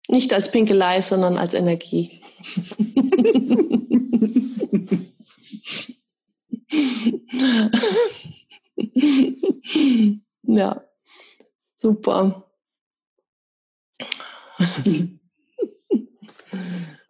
Nicht 0.09 0.33
als 0.33 0.51
Pinkelei, 0.51 1.01
sondern 1.01 1.37
als 1.37 1.53
Energie. 1.53 2.21
ja, 10.43 10.83
super. 11.75 12.43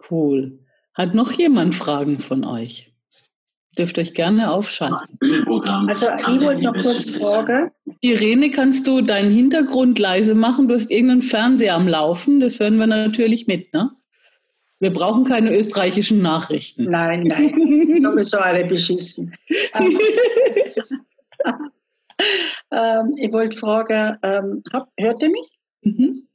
cool. 0.10 0.67
Hat 0.98 1.14
noch 1.14 1.32
jemand 1.32 1.76
Fragen 1.76 2.18
von 2.18 2.44
euch? 2.44 2.92
Dürft 3.78 4.00
euch 4.00 4.16
gerne 4.16 4.52
aufschalten. 4.52 4.98
Also 5.88 6.08
ich 6.18 6.42
wollte 6.42 6.64
noch 6.64 6.74
kurz 6.74 7.12
fragen. 7.12 7.70
Irene, 8.02 8.50
kannst 8.50 8.88
du 8.88 9.02
deinen 9.02 9.32
Hintergrund 9.32 10.00
leise 10.00 10.34
machen? 10.34 10.68
Du 10.68 10.74
hast 10.74 10.90
irgendeinen 10.90 11.22
Fernseher 11.22 11.76
am 11.76 11.88
Laufen. 11.88 12.40
Das 12.40 12.60
hören 12.60 12.80
wir 12.80 12.88
natürlich 12.88 13.46
mit, 13.46 13.72
ne? 13.74 13.92
Wir 14.80 14.92
brauchen 14.92 15.26
keine 15.26 15.56
österreichischen 15.56 16.24
Nachrichten. 16.24 16.86
Nein, 16.90 17.24
nein. 17.24 18.02
Sowieso 18.02 18.40
alle 18.40 18.66
beschissen. 18.66 19.36
ähm, 19.76 20.00
ähm 22.72 23.16
ich 23.18 23.32
wollte 23.32 23.56
fragen, 23.56 24.18
ähm, 24.24 24.64
hört 24.98 25.22
ihr 25.22 25.30
mich? 25.30 25.60
Mhm. 25.82 26.27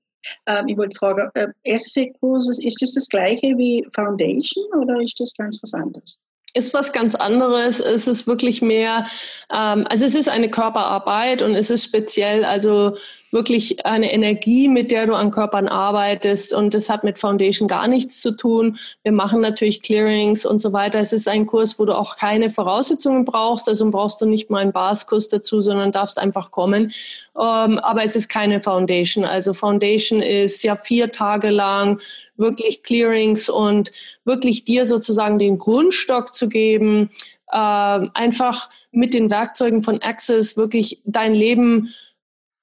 Ähm, 0.46 0.68
ich 0.68 0.76
wollte 0.76 0.96
fragen, 0.96 1.30
äh, 1.34 1.48
Essay-Kurses, 1.64 2.64
ist 2.64 2.80
das 2.82 2.94
das 2.94 3.08
gleiche 3.08 3.56
wie 3.58 3.86
Foundation 3.94 4.66
oder 4.80 5.00
ist 5.00 5.18
das 5.20 5.34
ganz 5.36 5.58
was 5.62 5.74
anderes? 5.74 6.18
ist 6.54 6.74
was 6.74 6.92
ganz 6.92 7.14
anderes. 7.14 7.80
Es 7.80 8.06
ist 8.06 8.26
wirklich 8.26 8.60
mehr, 8.62 9.06
ähm, 9.50 9.86
also 9.88 10.04
es 10.04 10.14
ist 10.14 10.28
eine 10.28 10.50
Körperarbeit 10.50 11.42
und 11.42 11.54
es 11.54 11.70
ist 11.70 11.84
speziell, 11.84 12.44
also 12.44 12.96
wirklich 13.32 13.86
eine 13.86 14.12
Energie, 14.12 14.68
mit 14.68 14.90
der 14.90 15.06
du 15.06 15.14
an 15.14 15.30
Körpern 15.30 15.66
arbeitest. 15.66 16.54
Und 16.54 16.74
das 16.74 16.90
hat 16.90 17.02
mit 17.02 17.18
Foundation 17.18 17.66
gar 17.66 17.88
nichts 17.88 18.20
zu 18.20 18.36
tun. 18.36 18.78
Wir 19.02 19.12
machen 19.12 19.40
natürlich 19.40 19.82
Clearings 19.82 20.44
und 20.44 20.60
so 20.60 20.72
weiter. 20.72 21.00
Es 21.00 21.12
ist 21.12 21.28
ein 21.28 21.46
Kurs, 21.46 21.78
wo 21.78 21.86
du 21.86 21.96
auch 21.96 22.16
keine 22.16 22.50
Voraussetzungen 22.50 23.24
brauchst. 23.24 23.68
Also 23.68 23.90
brauchst 23.90 24.20
du 24.20 24.26
nicht 24.26 24.50
mal 24.50 24.58
einen 24.58 24.72
Baskurs 24.72 25.28
dazu, 25.28 25.62
sondern 25.62 25.92
darfst 25.92 26.18
einfach 26.18 26.50
kommen. 26.50 26.92
Ähm, 27.34 27.78
aber 27.78 28.04
es 28.04 28.16
ist 28.16 28.28
keine 28.28 28.60
Foundation. 28.60 29.24
Also 29.24 29.54
Foundation 29.54 30.20
ist 30.20 30.62
ja 30.62 30.76
vier 30.76 31.10
Tage 31.10 31.50
lang 31.50 32.00
wirklich 32.36 32.82
Clearings 32.82 33.48
und 33.48 33.92
wirklich 34.24 34.64
dir 34.64 34.84
sozusagen 34.84 35.38
den 35.38 35.58
Grundstock 35.58 36.34
zu 36.34 36.48
geben, 36.48 37.10
äh, 37.50 37.56
einfach 37.56 38.68
mit 38.90 39.14
den 39.14 39.30
Werkzeugen 39.30 39.82
von 39.82 40.02
Access 40.02 40.56
wirklich 40.56 41.00
dein 41.04 41.34
Leben 41.34 41.92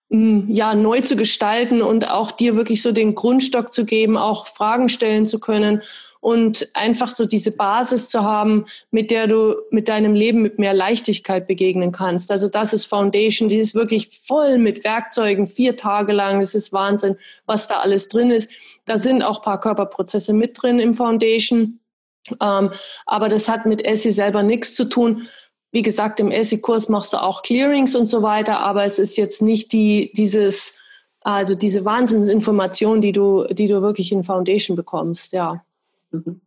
ja, 0.09 0.73
neu 0.73 1.01
zu 1.01 1.15
gestalten 1.15 1.81
und 1.83 2.09
auch 2.09 2.31
dir 2.31 2.55
wirklich 2.55 2.81
so 2.81 2.91
den 2.91 3.13
Grundstock 3.13 3.71
zu 3.71 3.85
geben, 3.85 4.17
auch 4.17 4.47
Fragen 4.47 4.89
stellen 4.89 5.25
zu 5.25 5.39
können 5.39 5.83
und 6.19 6.67
einfach 6.73 7.09
so 7.09 7.25
diese 7.25 7.51
Basis 7.51 8.09
zu 8.09 8.23
haben, 8.23 8.65
mit 8.91 9.11
der 9.11 9.27
du 9.27 9.55
mit 9.69 9.87
deinem 9.87 10.13
Leben 10.13 10.41
mit 10.41 10.59
mehr 10.59 10.73
Leichtigkeit 10.73 11.47
begegnen 11.47 11.91
kannst. 11.91 12.31
Also 12.31 12.49
das 12.49 12.73
ist 12.73 12.85
Foundation, 12.85 13.49
die 13.49 13.57
ist 13.57 13.75
wirklich 13.75 14.09
voll 14.09 14.57
mit 14.57 14.83
Werkzeugen, 14.83 15.47
vier 15.47 15.75
Tage 15.75 16.11
lang. 16.11 16.41
Es 16.41 16.55
ist 16.55 16.73
Wahnsinn, 16.73 17.15
was 17.45 17.67
da 17.67 17.79
alles 17.79 18.07
drin 18.07 18.31
ist. 18.31 18.49
Da 18.85 18.97
sind 18.97 19.21
auch 19.21 19.41
paar 19.41 19.61
Körperprozesse 19.61 20.33
mit 20.33 20.61
drin 20.61 20.79
im 20.79 20.93
Foundation. 20.93 21.79
Ähm, 22.41 22.71
aber 23.05 23.29
das 23.29 23.47
hat 23.47 23.65
mit 23.65 23.85
Essie 23.85 24.11
selber 24.11 24.43
nichts 24.43 24.73
zu 24.73 24.85
tun. 24.85 25.27
Wie 25.71 25.81
gesagt, 25.81 26.19
im 26.19 26.31
ESSI-Kurs 26.31 26.89
machst 26.89 27.13
du 27.13 27.17
auch 27.17 27.41
Clearings 27.43 27.95
und 27.95 28.07
so 28.07 28.21
weiter, 28.21 28.59
aber 28.59 28.85
es 28.85 28.97
ist 28.97 29.17
jetzt 29.17 29.41
nicht 29.41 29.71
die, 29.71 30.11
dieses, 30.15 30.79
also 31.21 31.53
diese 31.53 31.85
Wahnsinnsinformation, 31.85 33.01
die 33.01 33.11
du, 33.11 33.45
die 33.51 33.67
du 33.67 33.81
wirklich 33.81 34.11
in 34.11 34.23
Foundation 34.23 34.75
bekommst, 34.75 35.33
ja. 35.33 35.63
Mhm. 36.11 36.41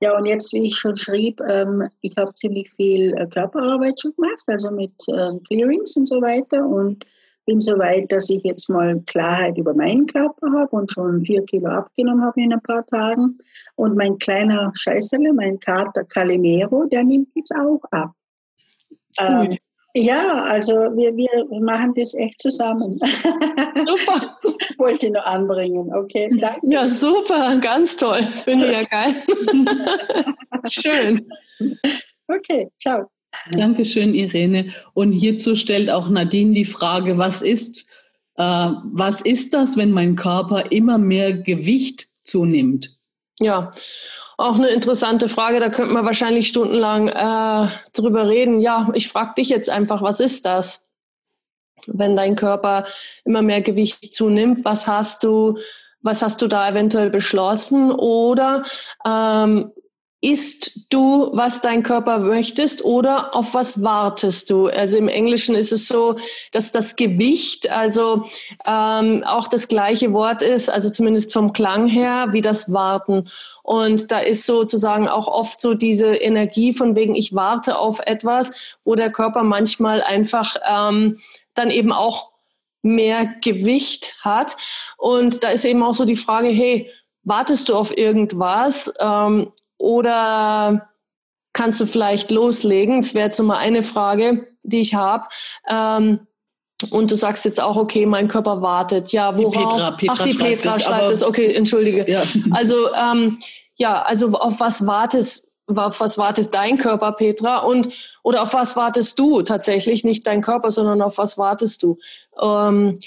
Ja, 0.00 0.16
und 0.16 0.26
jetzt, 0.26 0.52
wie 0.52 0.66
ich 0.66 0.76
schon 0.76 0.96
schrieb, 0.96 1.40
ähm, 1.40 1.88
ich 2.02 2.16
habe 2.16 2.32
ziemlich 2.34 2.70
viel 2.70 3.14
äh, 3.14 3.26
Körperarbeit 3.26 4.00
schon 4.00 4.14
gemacht, 4.14 4.44
also 4.46 4.70
mit 4.70 4.92
ähm, 5.08 5.42
Clearings 5.42 5.96
und 5.96 6.06
so 6.06 6.22
weiter 6.22 6.64
und 6.64 7.04
bin 7.46 7.58
so 7.60 7.78
weit, 7.78 8.12
dass 8.12 8.28
ich 8.30 8.44
jetzt 8.44 8.68
mal 8.68 9.00
Klarheit 9.06 9.56
über 9.56 9.74
meinen 9.74 10.06
Körper 10.06 10.52
habe 10.52 10.70
und 10.76 10.92
schon 10.92 11.24
vier 11.24 11.42
Kilo 11.46 11.70
abgenommen 11.70 12.22
habe 12.22 12.42
in 12.42 12.52
ein 12.52 12.60
paar 12.60 12.86
Tagen. 12.86 13.38
Und 13.74 13.96
mein 13.96 14.18
kleiner 14.18 14.70
Scheißerle, 14.74 15.32
mein 15.32 15.58
Kater 15.58 16.04
Calimero, 16.04 16.84
der 16.84 17.02
nimmt 17.02 17.28
jetzt 17.34 17.52
auch 17.58 17.80
ab. 17.90 18.12
Ähm, 19.18 19.58
ja, 19.94 20.42
also 20.44 20.72
wir, 20.72 21.16
wir 21.16 21.60
machen 21.60 21.94
das 21.96 22.14
echt 22.14 22.40
zusammen. 22.40 23.00
Super. 23.86 24.38
Wollte 24.78 25.06
ich 25.06 25.12
noch 25.12 25.24
anbringen, 25.24 25.92
okay? 25.94 26.30
Danke. 26.40 26.60
Ja, 26.64 26.86
super, 26.86 27.56
ganz 27.56 27.96
toll. 27.96 28.22
Finde 28.44 28.66
ich 28.66 28.72
ja 28.72 28.84
geil. 28.84 29.14
Schön. 30.68 31.28
Okay, 32.28 32.68
ciao. 32.80 33.06
Dankeschön, 33.52 34.14
Irene. 34.14 34.72
Und 34.94 35.12
hierzu 35.12 35.54
stellt 35.54 35.90
auch 35.90 36.08
Nadine 36.08 36.54
die 36.54 36.64
Frage, 36.64 37.18
was 37.18 37.42
ist, 37.42 37.86
äh, 38.36 38.42
was 38.42 39.22
ist 39.22 39.54
das, 39.54 39.76
wenn 39.76 39.90
mein 39.90 40.16
Körper 40.16 40.70
immer 40.70 40.98
mehr 40.98 41.32
Gewicht 41.32 42.08
zunimmt? 42.24 42.96
Ja, 43.40 43.70
auch 44.38 44.54
eine 44.54 44.68
interessante 44.68 45.28
Frage. 45.28 45.60
Da 45.60 45.68
könnte 45.68 45.92
man 45.92 46.06
wahrscheinlich 46.06 46.48
stundenlang 46.48 47.08
äh, 47.08 47.68
drüber 47.92 48.28
reden. 48.28 48.60
Ja, 48.60 48.88
ich 48.94 49.08
frage 49.08 49.34
dich 49.36 49.48
jetzt 49.48 49.68
einfach, 49.68 50.00
was 50.00 50.20
ist 50.20 50.46
das? 50.46 50.88
Wenn 51.86 52.16
dein 52.16 52.36
Körper 52.36 52.84
immer 53.24 53.42
mehr 53.42 53.60
Gewicht 53.60 54.14
zunimmt, 54.14 54.64
was 54.64 54.86
hast 54.86 55.24
du, 55.24 55.58
was 56.00 56.22
hast 56.22 56.40
du 56.40 56.46
da 56.46 56.68
eventuell 56.68 57.10
beschlossen? 57.10 57.90
Oder 57.90 58.64
ähm, 59.04 59.72
isst 60.20 60.86
du, 60.90 61.30
was 61.32 61.60
dein 61.60 61.84
Körper 61.84 62.18
möchtest 62.18 62.84
oder 62.84 63.36
auf 63.36 63.54
was 63.54 63.84
wartest 63.84 64.50
du? 64.50 64.66
Also 64.66 64.96
im 64.96 65.06
Englischen 65.06 65.54
ist 65.54 65.70
es 65.70 65.86
so, 65.86 66.16
dass 66.50 66.72
das 66.72 66.96
Gewicht, 66.96 67.70
also 67.70 68.24
ähm, 68.66 69.22
auch 69.24 69.46
das 69.46 69.68
gleiche 69.68 70.12
Wort 70.12 70.42
ist, 70.42 70.70
also 70.70 70.90
zumindest 70.90 71.32
vom 71.32 71.52
Klang 71.52 71.86
her, 71.86 72.28
wie 72.32 72.40
das 72.40 72.72
Warten. 72.72 73.28
Und 73.62 74.10
da 74.10 74.18
ist 74.18 74.44
sozusagen 74.44 75.06
auch 75.08 75.28
oft 75.28 75.60
so 75.60 75.74
diese 75.74 76.16
Energie 76.16 76.72
von 76.72 76.96
wegen, 76.96 77.14
ich 77.14 77.34
warte 77.34 77.78
auf 77.78 78.00
etwas, 78.00 78.76
wo 78.84 78.96
der 78.96 79.12
Körper 79.12 79.44
manchmal 79.44 80.02
einfach 80.02 80.56
ähm, 80.68 81.18
dann 81.54 81.70
eben 81.70 81.92
auch 81.92 82.32
mehr 82.82 83.34
Gewicht 83.40 84.16
hat. 84.22 84.56
Und 84.96 85.44
da 85.44 85.50
ist 85.50 85.64
eben 85.64 85.82
auch 85.84 85.94
so 85.94 86.04
die 86.04 86.16
Frage, 86.16 86.48
hey, 86.48 86.90
wartest 87.22 87.68
du 87.68 87.76
auf 87.76 87.96
irgendwas? 87.96 88.92
Ähm, 88.98 89.52
oder 89.78 90.90
kannst 91.52 91.80
du 91.80 91.86
vielleicht 91.86 92.30
loslegen? 92.30 93.00
Das 93.00 93.14
wäre 93.14 93.26
jetzt 93.26 93.36
so 93.36 93.42
mal 93.42 93.56
eine 93.56 93.82
Frage, 93.82 94.46
die 94.62 94.80
ich 94.80 94.94
habe. 94.94 95.26
Ähm, 95.68 96.20
und 96.90 97.10
du 97.10 97.16
sagst 97.16 97.44
jetzt 97.44 97.60
auch, 97.60 97.76
okay, 97.76 98.06
mein 98.06 98.28
Körper 98.28 98.62
wartet. 98.62 99.10
Ja, 99.12 99.36
worauf? 99.36 99.52
Die 99.52 99.58
Petra, 99.58 99.90
Petra 99.90 100.14
Ach, 100.16 100.22
die 100.22 100.34
Petra 100.34 100.78
schreibt 100.78 101.10
es. 101.10 101.24
Okay, 101.24 101.52
entschuldige. 101.52 102.08
Ja. 102.08 102.22
Also, 102.52 102.92
ähm, 102.94 103.38
ja, 103.76 104.02
also 104.02 104.32
auf 104.38 104.60
was 104.60 104.86
wartest, 104.86 105.50
auf 105.66 106.00
was 106.00 106.18
wartet 106.18 106.54
dein 106.54 106.78
Körper, 106.78 107.12
Petra? 107.12 107.58
Und, 107.58 107.88
oder 108.22 108.42
auf 108.42 108.54
was 108.54 108.76
wartest 108.76 109.18
du 109.18 109.42
tatsächlich? 109.42 110.04
Nicht 110.04 110.26
dein 110.26 110.40
Körper, 110.40 110.70
sondern 110.70 111.02
auf 111.02 111.18
was 111.18 111.36
wartest 111.36 111.82
du? 111.82 111.98
Ähm, 112.40 113.00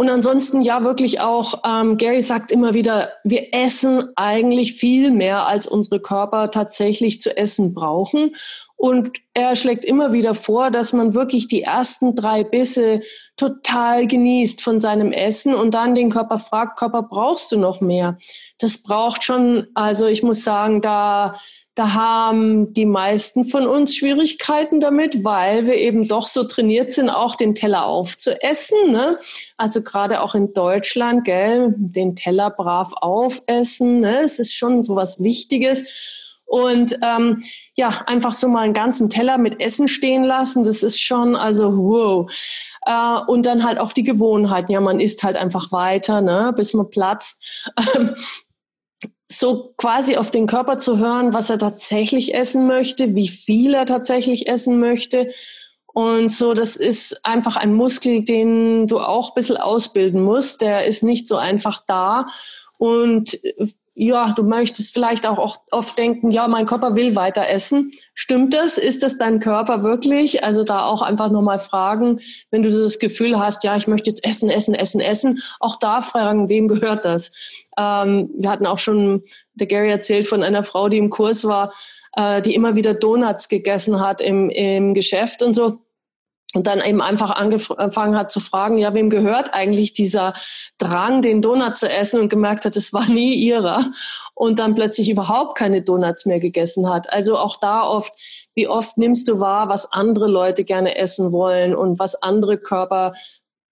und 0.00 0.08
ansonsten 0.08 0.62
ja 0.62 0.82
wirklich 0.82 1.20
auch, 1.20 1.60
ähm, 1.62 1.98
Gary 1.98 2.22
sagt 2.22 2.52
immer 2.52 2.72
wieder, 2.72 3.12
wir 3.22 3.52
essen 3.52 4.08
eigentlich 4.16 4.72
viel 4.72 5.10
mehr, 5.10 5.46
als 5.46 5.66
unsere 5.66 6.00
Körper 6.00 6.50
tatsächlich 6.50 7.20
zu 7.20 7.36
essen 7.36 7.74
brauchen. 7.74 8.34
Und 8.76 9.10
er 9.34 9.56
schlägt 9.56 9.84
immer 9.84 10.14
wieder 10.14 10.32
vor, 10.32 10.70
dass 10.70 10.94
man 10.94 11.12
wirklich 11.12 11.48
die 11.48 11.64
ersten 11.64 12.14
drei 12.14 12.44
Bisse 12.44 13.02
total 13.36 14.06
genießt 14.06 14.62
von 14.62 14.80
seinem 14.80 15.12
Essen 15.12 15.54
und 15.54 15.74
dann 15.74 15.94
den 15.94 16.08
Körper 16.08 16.38
fragt, 16.38 16.78
Körper, 16.78 17.02
brauchst 17.02 17.52
du 17.52 17.58
noch 17.58 17.82
mehr? 17.82 18.16
Das 18.58 18.82
braucht 18.82 19.22
schon, 19.22 19.66
also 19.74 20.06
ich 20.06 20.22
muss 20.22 20.44
sagen, 20.44 20.80
da 20.80 21.34
da 21.74 21.94
haben 21.94 22.72
die 22.72 22.86
meisten 22.86 23.44
von 23.44 23.66
uns 23.66 23.94
Schwierigkeiten 23.94 24.80
damit, 24.80 25.24
weil 25.24 25.66
wir 25.66 25.76
eben 25.76 26.08
doch 26.08 26.26
so 26.26 26.44
trainiert 26.44 26.92
sind, 26.92 27.10
auch 27.10 27.36
den 27.36 27.54
Teller 27.54 27.86
aufzuessen. 27.86 28.90
Ne? 28.90 29.18
Also 29.56 29.82
gerade 29.82 30.20
auch 30.20 30.34
in 30.34 30.52
Deutschland, 30.52 31.24
gell, 31.24 31.74
den 31.76 32.16
Teller 32.16 32.50
brav 32.50 32.92
aufessen. 33.00 34.00
Ne? 34.00 34.20
Es 34.20 34.38
ist 34.38 34.54
schon 34.54 34.82
so 34.82 34.96
was 34.96 35.22
Wichtiges. 35.22 36.40
Und 36.44 36.98
ähm, 37.02 37.40
ja, 37.76 38.02
einfach 38.06 38.34
so 38.34 38.48
mal 38.48 38.62
einen 38.62 38.74
ganzen 38.74 39.08
Teller 39.08 39.38
mit 39.38 39.60
Essen 39.60 39.86
stehen 39.86 40.24
lassen, 40.24 40.64
das 40.64 40.82
ist 40.82 41.00
schon, 41.00 41.36
also 41.36 41.76
wow. 41.76 42.30
Äh, 42.84 43.20
und 43.28 43.46
dann 43.46 43.62
halt 43.62 43.78
auch 43.78 43.92
die 43.92 44.02
Gewohnheiten. 44.02 44.72
Ja, 44.72 44.80
man 44.80 44.98
isst 44.98 45.22
halt 45.22 45.36
einfach 45.36 45.70
weiter, 45.70 46.20
ne, 46.20 46.52
bis 46.56 46.74
man 46.74 46.90
platzt. 46.90 47.70
so 49.32 49.72
quasi 49.76 50.16
auf 50.16 50.30
den 50.30 50.46
Körper 50.46 50.78
zu 50.78 50.98
hören, 50.98 51.32
was 51.32 51.50
er 51.50 51.58
tatsächlich 51.58 52.34
essen 52.34 52.66
möchte, 52.66 53.14
wie 53.14 53.28
viel 53.28 53.74
er 53.74 53.86
tatsächlich 53.86 54.48
essen 54.48 54.80
möchte. 54.80 55.32
Und 55.86 56.32
so, 56.32 56.52
das 56.52 56.76
ist 56.76 57.24
einfach 57.24 57.56
ein 57.56 57.74
Muskel, 57.74 58.24
den 58.24 58.86
du 58.88 58.98
auch 58.98 59.30
ein 59.30 59.34
bisschen 59.34 59.56
ausbilden 59.56 60.22
musst. 60.22 60.62
Der 60.62 60.86
ist 60.86 61.02
nicht 61.02 61.28
so 61.28 61.36
einfach 61.36 61.80
da. 61.86 62.26
Und 62.76 63.38
ja, 63.94 64.32
du 64.32 64.42
möchtest 64.42 64.94
vielleicht 64.94 65.26
auch 65.26 65.58
oft 65.70 65.98
denken, 65.98 66.30
ja, 66.30 66.48
mein 66.48 66.64
Körper 66.66 66.96
will 66.96 67.16
weiter 67.16 67.46
essen. 67.48 67.92
Stimmt 68.14 68.54
das? 68.54 68.78
Ist 68.78 69.02
das 69.02 69.18
dein 69.18 69.40
Körper 69.40 69.82
wirklich? 69.82 70.42
Also 70.42 70.64
da 70.64 70.86
auch 70.86 71.02
einfach 71.02 71.30
nochmal 71.30 71.58
fragen, 71.58 72.20
wenn 72.50 72.62
du 72.62 72.70
das 72.70 72.98
Gefühl 72.98 73.38
hast, 73.38 73.62
ja, 73.62 73.76
ich 73.76 73.86
möchte 73.86 74.08
jetzt 74.08 74.24
essen, 74.24 74.48
essen, 74.48 74.74
essen, 74.74 75.00
essen, 75.00 75.42
auch 75.60 75.76
da 75.76 76.00
fragen, 76.00 76.48
wem 76.48 76.66
gehört 76.66 77.04
das? 77.04 77.32
Ähm, 77.78 78.30
wir 78.36 78.50
hatten 78.50 78.66
auch 78.66 78.78
schon, 78.78 79.22
der 79.54 79.66
Gary 79.66 79.90
erzählt 79.90 80.26
von 80.26 80.42
einer 80.42 80.62
Frau, 80.62 80.88
die 80.88 80.98
im 80.98 81.10
Kurs 81.10 81.44
war, 81.44 81.72
äh, 82.14 82.42
die 82.42 82.54
immer 82.54 82.76
wieder 82.76 82.94
Donuts 82.94 83.48
gegessen 83.48 84.00
hat 84.00 84.20
im, 84.20 84.50
im 84.50 84.94
Geschäft 84.94 85.42
und 85.42 85.54
so. 85.54 85.80
Und 86.52 86.66
dann 86.66 86.80
eben 86.80 87.00
einfach 87.00 87.30
angefangen 87.30 88.16
hat 88.16 88.30
zu 88.32 88.40
fragen, 88.40 88.76
ja, 88.76 88.92
wem 88.92 89.08
gehört 89.08 89.54
eigentlich 89.54 89.92
dieser 89.92 90.34
Drang, 90.78 91.22
den 91.22 91.42
Donut 91.42 91.76
zu 91.76 91.88
essen? 91.88 92.20
Und 92.20 92.28
gemerkt 92.28 92.64
hat, 92.64 92.74
es 92.74 92.92
war 92.92 93.08
nie 93.08 93.34
ihrer. 93.34 93.84
Und 94.34 94.58
dann 94.58 94.74
plötzlich 94.74 95.08
überhaupt 95.10 95.56
keine 95.56 95.82
Donuts 95.82 96.26
mehr 96.26 96.40
gegessen 96.40 96.88
hat. 96.88 97.12
Also 97.12 97.38
auch 97.38 97.56
da 97.60 97.84
oft, 97.84 98.12
wie 98.56 98.66
oft 98.66 98.98
nimmst 98.98 99.28
du 99.28 99.38
wahr, 99.38 99.68
was 99.68 99.92
andere 99.92 100.26
Leute 100.26 100.64
gerne 100.64 100.96
essen 100.96 101.30
wollen 101.30 101.76
und 101.76 102.00
was 102.00 102.20
andere 102.20 102.58
Körper, 102.58 103.12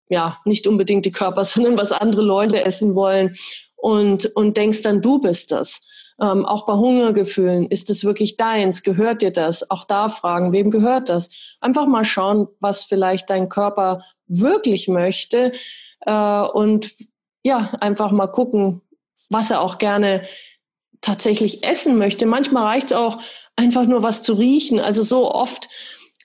ja, 0.08 0.38
nicht 0.44 0.68
unbedingt 0.68 1.04
die 1.04 1.12
Körper, 1.12 1.44
sondern 1.44 1.76
was 1.76 1.90
andere 1.90 2.22
Leute 2.22 2.64
essen 2.64 2.94
wollen 2.94 3.34
und, 3.78 4.26
und 4.36 4.56
denkst 4.56 4.82
dann, 4.82 5.00
du 5.00 5.18
bist 5.18 5.52
das. 5.52 5.86
Ähm, 6.20 6.44
auch 6.44 6.66
bei 6.66 6.74
Hungergefühlen, 6.74 7.68
ist 7.68 7.90
es 7.90 8.04
wirklich 8.04 8.36
deins? 8.36 8.82
Gehört 8.82 9.22
dir 9.22 9.30
das? 9.30 9.70
Auch 9.70 9.84
da 9.84 10.08
fragen, 10.08 10.52
wem 10.52 10.70
gehört 10.70 11.08
das? 11.08 11.56
Einfach 11.60 11.86
mal 11.86 12.04
schauen, 12.04 12.48
was 12.58 12.84
vielleicht 12.84 13.30
dein 13.30 13.48
Körper 13.48 14.02
wirklich 14.26 14.88
möchte 14.88 15.52
äh, 16.00 16.40
und 16.42 16.92
ja, 17.44 17.72
einfach 17.80 18.10
mal 18.10 18.26
gucken, 18.26 18.82
was 19.30 19.50
er 19.50 19.60
auch 19.60 19.78
gerne 19.78 20.26
tatsächlich 21.00 21.62
essen 21.64 21.98
möchte. 21.98 22.26
Manchmal 22.26 22.64
reicht 22.64 22.86
es 22.86 22.92
auch, 22.92 23.18
einfach 23.54 23.86
nur 23.86 24.02
was 24.02 24.22
zu 24.22 24.34
riechen. 24.34 24.80
Also 24.80 25.02
so 25.02 25.32
oft 25.32 25.68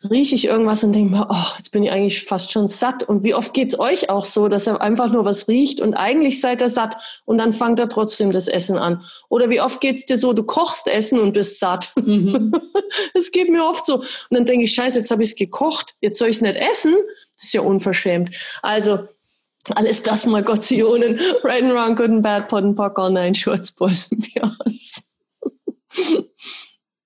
rieche 0.10 0.36
ich 0.36 0.46
irgendwas 0.46 0.84
und 0.84 0.94
denke 0.94 1.16
mir, 1.16 1.28
oh, 1.30 1.54
jetzt 1.58 1.72
bin 1.72 1.84
ich 1.84 1.92
eigentlich 1.92 2.24
fast 2.24 2.52
schon 2.52 2.68
satt. 2.68 3.04
Und 3.04 3.24
wie 3.24 3.34
oft 3.34 3.54
geht 3.54 3.70
es 3.70 3.80
euch 3.80 4.10
auch 4.10 4.26
so, 4.26 4.48
dass 4.48 4.68
er 4.68 4.82
einfach 4.82 5.12
nur 5.12 5.26
was 5.26 5.48
riecht 5.48 5.82
und 5.82 5.94
eigentlich 5.94 6.42
seid 6.42 6.62
ihr 6.62 6.70
satt 6.70 7.22
und 7.26 7.38
dann 7.38 7.54
fangt 7.54 7.80
er 7.80 7.88
trotzdem 7.88 8.32
das 8.32 8.48
Essen 8.48 8.78
an? 8.78 9.04
Oder 9.30 9.50
wie 9.50 9.62
oft 9.62 9.82
geht 9.82 9.98
es 9.98 10.06
dir 10.06 10.18
so, 10.18 10.34
du 10.34 10.44
kochst 10.44 10.88
Essen 10.88 11.20
und 11.20 11.34
bist 11.34 11.60
satt? 11.60 11.92
Mhm. 11.96 12.54
das 13.14 13.32
geht 13.32 13.50
mir 13.50 13.66
oft 13.66 13.86
so. 13.86 13.98
Und 13.98 14.08
dann 14.32 14.46
denke 14.46 14.66
ich, 14.66 14.74
scheiße, 14.74 15.00
jetzt 15.00 15.12
habe 15.12 15.24
ich 15.24 15.30
es 15.30 15.36
gekocht, 15.36 15.96
jetzt 16.02 16.20
soll 16.20 16.30
ich 16.30 16.38
es 16.38 16.42
nicht 16.42 16.56
essen? 16.56 16.96
Das 17.36 17.46
ist 17.46 17.54
ja 17.54 17.62
unverschämt. 17.62 18.36
Also 18.62 19.08
alles 19.76 20.04
das 20.04 20.26
mal 20.26 20.44
Gottionen. 20.44 21.20
Right 21.44 21.64
and 21.64 21.74
wrong, 21.74 21.96
good 21.96 22.10
and 22.10 22.22
bad, 22.22 22.50
pot 22.50 22.64
and 22.64 22.76
pock, 22.76 23.00
all 23.00 23.10
nine 23.10 23.34
shorts, 23.34 23.72
boys 23.72 24.12
and 24.12 24.22
beyonds. 24.22 25.14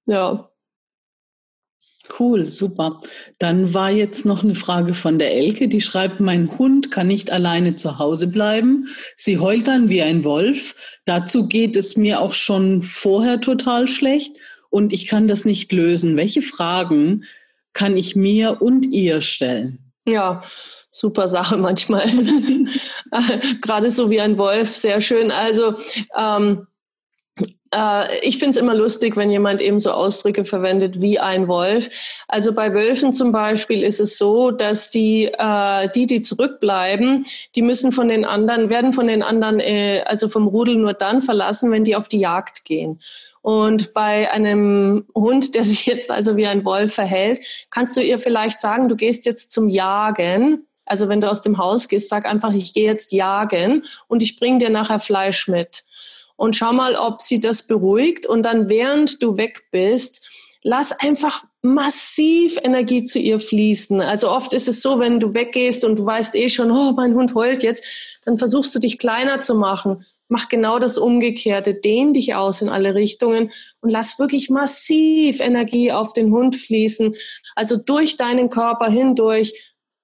ja. 0.06 0.50
Cool, 2.20 2.50
super. 2.50 3.02
Dann 3.40 3.74
war 3.74 3.92
jetzt 3.92 4.26
noch 4.26 4.44
eine 4.44 4.56
Frage 4.56 4.94
von 4.94 5.20
der 5.20 5.34
Elke, 5.34 5.68
die 5.68 5.82
schreibt, 5.82 6.20
mein 6.20 6.58
Hund 6.58 6.92
kann 6.92 7.08
nicht 7.08 7.32
alleine 7.32 7.76
zu 7.76 8.00
Hause 8.00 8.28
bleiben. 8.28 8.88
Sie 9.16 9.40
heult 9.40 9.68
dann 9.68 9.90
wie 9.90 10.02
ein 10.02 10.24
Wolf. 10.24 10.76
Dazu 11.06 11.48
geht 11.48 11.76
es 11.76 11.98
mir 11.98 12.22
auch 12.22 12.34
schon 12.34 12.82
vorher 12.82 13.42
total 13.42 13.88
schlecht 13.88 14.36
und 14.70 14.94
ich 14.94 15.08
kann 15.08 15.28
das 15.28 15.46
nicht 15.46 15.72
lösen. 15.72 16.18
Welche 16.18 16.42
Fragen 16.42 17.24
kann 17.74 17.98
ich 17.98 18.16
mir 18.16 18.62
und 18.62 18.86
ihr 18.86 19.22
stellen? 19.22 19.80
Ja, 20.06 20.44
super 20.90 21.28
Sache 21.28 21.58
manchmal. 21.58 22.08
Gerade 23.62 23.90
so 23.90 24.10
wie 24.10 24.22
ein 24.22 24.38
Wolf, 24.38 24.74
sehr 24.74 25.02
schön. 25.02 25.32
Also 25.32 25.76
ähm, 26.18 26.68
äh, 27.74 28.20
ich 28.20 28.38
finde 28.38 28.52
es 28.52 28.58
immer 28.58 28.76
lustig, 28.76 29.18
wenn 29.18 29.30
jemand 29.30 29.62
eben 29.62 29.80
so 29.80 29.92
Ausdrücke 29.92 30.46
verwendet 30.46 31.02
wie 31.02 31.20
ein 31.20 31.48
Wolf. 31.48 31.90
Also 32.28 32.54
bei 32.54 32.74
Wölfen 32.74 33.14
zum 33.14 33.32
Beispiel 33.32 33.84
ist 33.84 34.00
es 34.00 34.18
so, 34.18 34.52
dass 34.52 34.90
die, 34.90 35.26
äh, 35.26 35.90
die, 35.94 36.06
die 36.06 36.22
zurückbleiben, 36.22 37.26
die 37.56 37.62
müssen 37.62 37.92
von 37.92 38.08
den 38.08 38.26
anderen, 38.26 38.70
werden 38.70 38.94
von 38.94 39.08
den 39.08 39.24
anderen, 39.24 39.60
äh, 39.60 40.04
also 40.06 40.28
vom 40.28 40.48
Rudel 40.48 40.78
nur 40.78 40.94
dann 40.94 41.22
verlassen, 41.22 41.72
wenn 41.72 41.84
die 41.84 41.96
auf 41.96 42.08
die 42.08 42.20
Jagd 42.20 42.66
gehen. 42.66 43.00
Und 43.42 43.94
bei 43.94 44.32
einem 44.32 45.06
Hund, 45.16 45.56
der 45.56 45.64
sich 45.64 45.86
jetzt 45.86 46.12
also 46.12 46.36
wie 46.36 46.48
ein 46.48 46.66
Wolf 46.66 46.94
verhält, 46.94 47.40
kannst 47.70 47.96
du 47.96 48.02
ihr 48.02 48.20
vielleicht 48.20 48.60
sagen, 48.60 48.90
du 48.90 48.96
gehst 48.96 49.26
jetzt 49.26 49.52
zum 49.52 49.70
Jagen. 49.70 50.64
Also 50.86 51.10
wenn 51.10 51.22
du 51.22 51.30
aus 51.30 51.42
dem 51.42 51.58
Haus 51.58 51.88
gehst, 51.88 52.10
sag 52.10 52.26
einfach, 52.26 52.54
ich 52.54 52.74
gehe 52.74 52.86
jetzt 52.86 53.12
jagen 53.12 53.84
und 54.08 54.24
ich 54.24 54.38
bring 54.38 54.58
dir 54.58 54.70
nachher 54.70 55.00
Fleisch 55.00 55.48
mit 55.48 55.84
und 56.38 56.56
schau 56.56 56.72
mal, 56.72 56.96
ob 56.96 57.22
sie 57.22 57.40
das 57.40 57.64
beruhigt. 57.64 58.26
Und 58.26 58.44
dann, 58.44 58.70
während 58.70 59.22
du 59.22 59.38
weg 59.38 59.66
bist, 59.72 60.26
lass 60.64 60.92
einfach 60.92 61.44
massiv 61.62 62.58
Energie 62.64 63.04
zu 63.04 63.20
ihr 63.20 63.40
fließen. 63.40 64.02
Also 64.02 64.30
oft 64.30 64.54
ist 64.54 64.68
es 64.68 64.82
so, 64.82 65.00
wenn 65.00 65.20
du 65.20 65.34
weggehst 65.34 65.84
und 65.84 65.98
du 65.98 66.06
weißt 66.06 66.36
eh 66.36 66.50
schon, 66.50 66.72
oh, 66.72 66.94
mein 66.96 67.16
Hund 67.16 67.36
heult 67.36 67.64
jetzt, 67.64 68.20
dann 68.26 68.38
versuchst 68.38 68.74
du 68.74 68.80
dich 68.80 68.98
kleiner 68.98 69.42
zu 69.42 69.56
machen. 69.56 70.06
mach 70.30 70.50
genau 70.50 70.78
das 70.78 70.98
Umgekehrte. 70.98 71.74
Dehn 71.74 72.12
dich 72.12 72.36
aus 72.36 72.62
in 72.62 72.68
alle 72.68 72.96
Richtungen 72.96 73.52
und 73.80 73.90
lass 73.90 74.20
wirklich 74.20 74.50
massiv 74.50 75.40
Energie 75.40 75.92
auf 75.94 76.12
den 76.12 76.32
Hund 76.32 76.56
fließen. 76.58 77.16
Also 77.56 77.78
durch 77.78 78.18
deinen 78.18 78.50
Körper 78.50 78.90
hindurch 78.90 79.54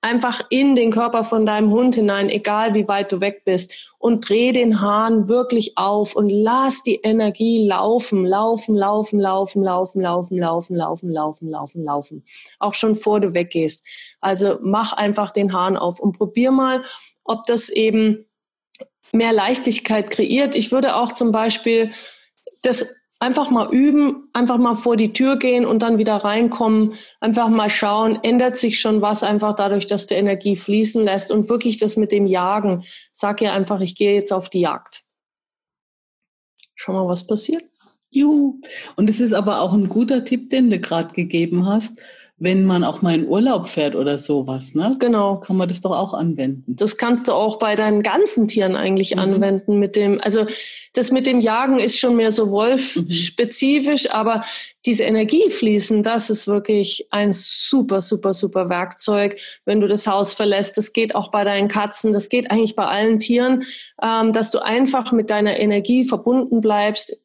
einfach 0.03 0.41
in 0.49 0.75
den 0.75 0.91
Körper 0.91 1.23
von 1.23 1.45
deinem 1.45 1.71
Hund 1.71 1.95
hinein, 1.95 2.29
egal 2.29 2.73
wie 2.73 2.87
weit 2.87 3.11
du 3.11 3.21
weg 3.21 3.43
bist. 3.45 3.93
Und 3.97 4.27
dreh 4.27 4.51
den 4.51 4.81
Hahn 4.81 5.29
wirklich 5.29 5.77
auf 5.77 6.15
und 6.15 6.29
lass 6.29 6.83
die 6.83 6.99
Energie 7.03 7.65
laufen, 7.65 8.25
laufen, 8.25 8.75
laufen, 8.75 9.17
laufen, 9.17 9.61
laufen, 9.61 10.01
laufen, 10.01 10.35
laufen, 10.37 10.75
laufen, 10.75 11.09
laufen, 11.09 11.49
laufen, 11.49 11.83
laufen. 11.85 12.25
Auch 12.59 12.73
schon 12.73 12.95
vor 12.95 13.21
du 13.21 13.33
weggehst. 13.33 13.87
Also 14.19 14.59
mach 14.61 14.91
einfach 14.91 15.31
den 15.31 15.53
Hahn 15.53 15.77
auf 15.77 16.01
und 16.01 16.17
probier 16.17 16.51
mal, 16.51 16.83
ob 17.23 17.45
das 17.45 17.69
eben 17.69 18.25
mehr 19.13 19.31
Leichtigkeit 19.31 20.09
kreiert. 20.09 20.53
Ich 20.53 20.73
würde 20.73 20.97
auch 20.97 21.13
zum 21.13 21.31
Beispiel 21.31 21.91
das 22.61 22.93
einfach 23.23 23.49
mal 23.49 23.73
üben, 23.73 24.27
einfach 24.33 24.57
mal 24.57 24.75
vor 24.75 24.97
die 24.97 25.13
Tür 25.13 25.37
gehen 25.37 25.65
und 25.65 25.81
dann 25.81 25.97
wieder 25.97 26.17
reinkommen, 26.17 26.95
einfach 27.21 27.47
mal 27.47 27.69
schauen, 27.69 28.19
ändert 28.21 28.57
sich 28.57 28.81
schon 28.81 29.01
was 29.01 29.23
einfach 29.23 29.55
dadurch, 29.55 29.87
dass 29.87 30.07
du 30.07 30.15
Energie 30.15 30.57
fließen 30.57 31.05
lässt 31.05 31.31
und 31.31 31.47
wirklich 31.47 31.77
das 31.77 31.95
mit 31.95 32.11
dem 32.11 32.27
Jagen. 32.27 32.83
Sag 33.13 33.41
ja 33.41 33.53
einfach, 33.53 33.79
ich 33.79 33.95
gehe 33.95 34.13
jetzt 34.13 34.33
auf 34.33 34.49
die 34.49 34.59
Jagd. 34.59 35.03
Schau 36.75 36.91
mal, 36.91 37.07
was 37.07 37.25
passiert. 37.25 37.63
Juhu. 38.11 38.59
Und 38.97 39.09
es 39.09 39.21
ist 39.21 39.33
aber 39.33 39.61
auch 39.61 39.71
ein 39.71 39.87
guter 39.87 40.25
Tipp, 40.25 40.49
den 40.49 40.69
du 40.69 40.79
gerade 40.79 41.13
gegeben 41.13 41.65
hast 41.65 42.01
wenn 42.37 42.65
man 42.65 42.83
auch 42.83 43.01
mal 43.01 43.13
in 43.13 43.27
Urlaub 43.27 43.67
fährt 43.67 43.95
oder 43.95 44.17
sowas, 44.17 44.73
ne? 44.73 44.95
Genau. 44.99 45.37
Kann 45.37 45.55
man 45.55 45.69
das 45.69 45.81
doch 45.81 45.91
auch 45.91 46.13
anwenden. 46.13 46.75
Das 46.75 46.97
kannst 46.97 47.27
du 47.27 47.31
auch 47.31 47.57
bei 47.57 47.75
deinen 47.75 48.01
ganzen 48.01 48.47
Tieren 48.47 48.75
eigentlich 48.75 49.13
mhm. 49.13 49.19
anwenden 49.19 49.79
mit 49.79 49.95
dem, 49.95 50.19
also 50.19 50.45
das 50.93 51.11
mit 51.11 51.27
dem 51.27 51.39
Jagen 51.39 51.79
ist 51.79 51.97
schon 51.97 52.15
mehr 52.15 52.31
so 52.31 52.49
Wolf-spezifisch, 52.51 54.05
mhm. 54.05 54.11
aber 54.11 54.41
diese 54.85 55.03
Energie 55.03 55.49
fließen, 55.49 56.01
das 56.01 56.29
ist 56.29 56.47
wirklich 56.47 57.07
ein 57.11 57.31
super, 57.33 58.01
super, 58.01 58.33
super 58.33 58.67
Werkzeug, 58.67 59.39
wenn 59.65 59.79
du 59.79 59.87
das 59.87 60.07
Haus 60.07 60.33
verlässt. 60.33 60.77
Das 60.77 60.91
geht 60.91 61.15
auch 61.15 61.29
bei 61.29 61.43
deinen 61.43 61.67
Katzen, 61.67 62.11
das 62.13 62.29
geht 62.29 62.49
eigentlich 62.49 62.75
bei 62.75 62.85
allen 62.85 63.19
Tieren, 63.19 63.63
ähm, 64.01 64.33
dass 64.33 64.49
du 64.51 64.59
einfach 64.59 65.11
mit 65.11 65.29
deiner 65.29 65.59
Energie 65.59 66.03
verbunden 66.03 66.61
bleibst. 66.61 67.15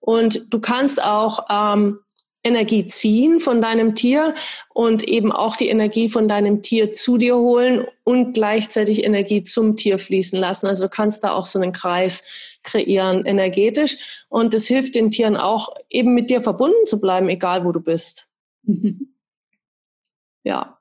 Und 0.00 0.52
du 0.52 0.60
kannst 0.60 1.02
auch 1.02 1.46
ähm, 1.48 2.00
Energie 2.46 2.86
ziehen 2.86 3.40
von 3.40 3.60
deinem 3.60 3.94
Tier 3.94 4.34
und 4.72 5.02
eben 5.02 5.32
auch 5.32 5.56
die 5.56 5.68
Energie 5.68 6.08
von 6.08 6.28
deinem 6.28 6.62
Tier 6.62 6.92
zu 6.92 7.18
dir 7.18 7.36
holen 7.36 7.86
und 8.04 8.32
gleichzeitig 8.32 9.04
Energie 9.04 9.42
zum 9.42 9.76
Tier 9.76 9.98
fließen 9.98 10.38
lassen. 10.38 10.66
Also 10.66 10.84
du 10.84 10.88
kannst 10.90 11.24
da 11.24 11.32
auch 11.32 11.46
so 11.46 11.58
einen 11.58 11.72
Kreis 11.72 12.56
kreieren 12.62 13.26
energetisch 13.26 14.24
und 14.28 14.54
es 14.54 14.66
hilft 14.66 14.94
den 14.94 15.10
Tieren 15.10 15.36
auch 15.36 15.74
eben 15.90 16.14
mit 16.14 16.30
dir 16.30 16.40
verbunden 16.40 16.86
zu 16.86 17.00
bleiben, 17.00 17.28
egal 17.28 17.64
wo 17.64 17.72
du 17.72 17.80
bist. 17.80 18.28
Ja. 20.44 20.78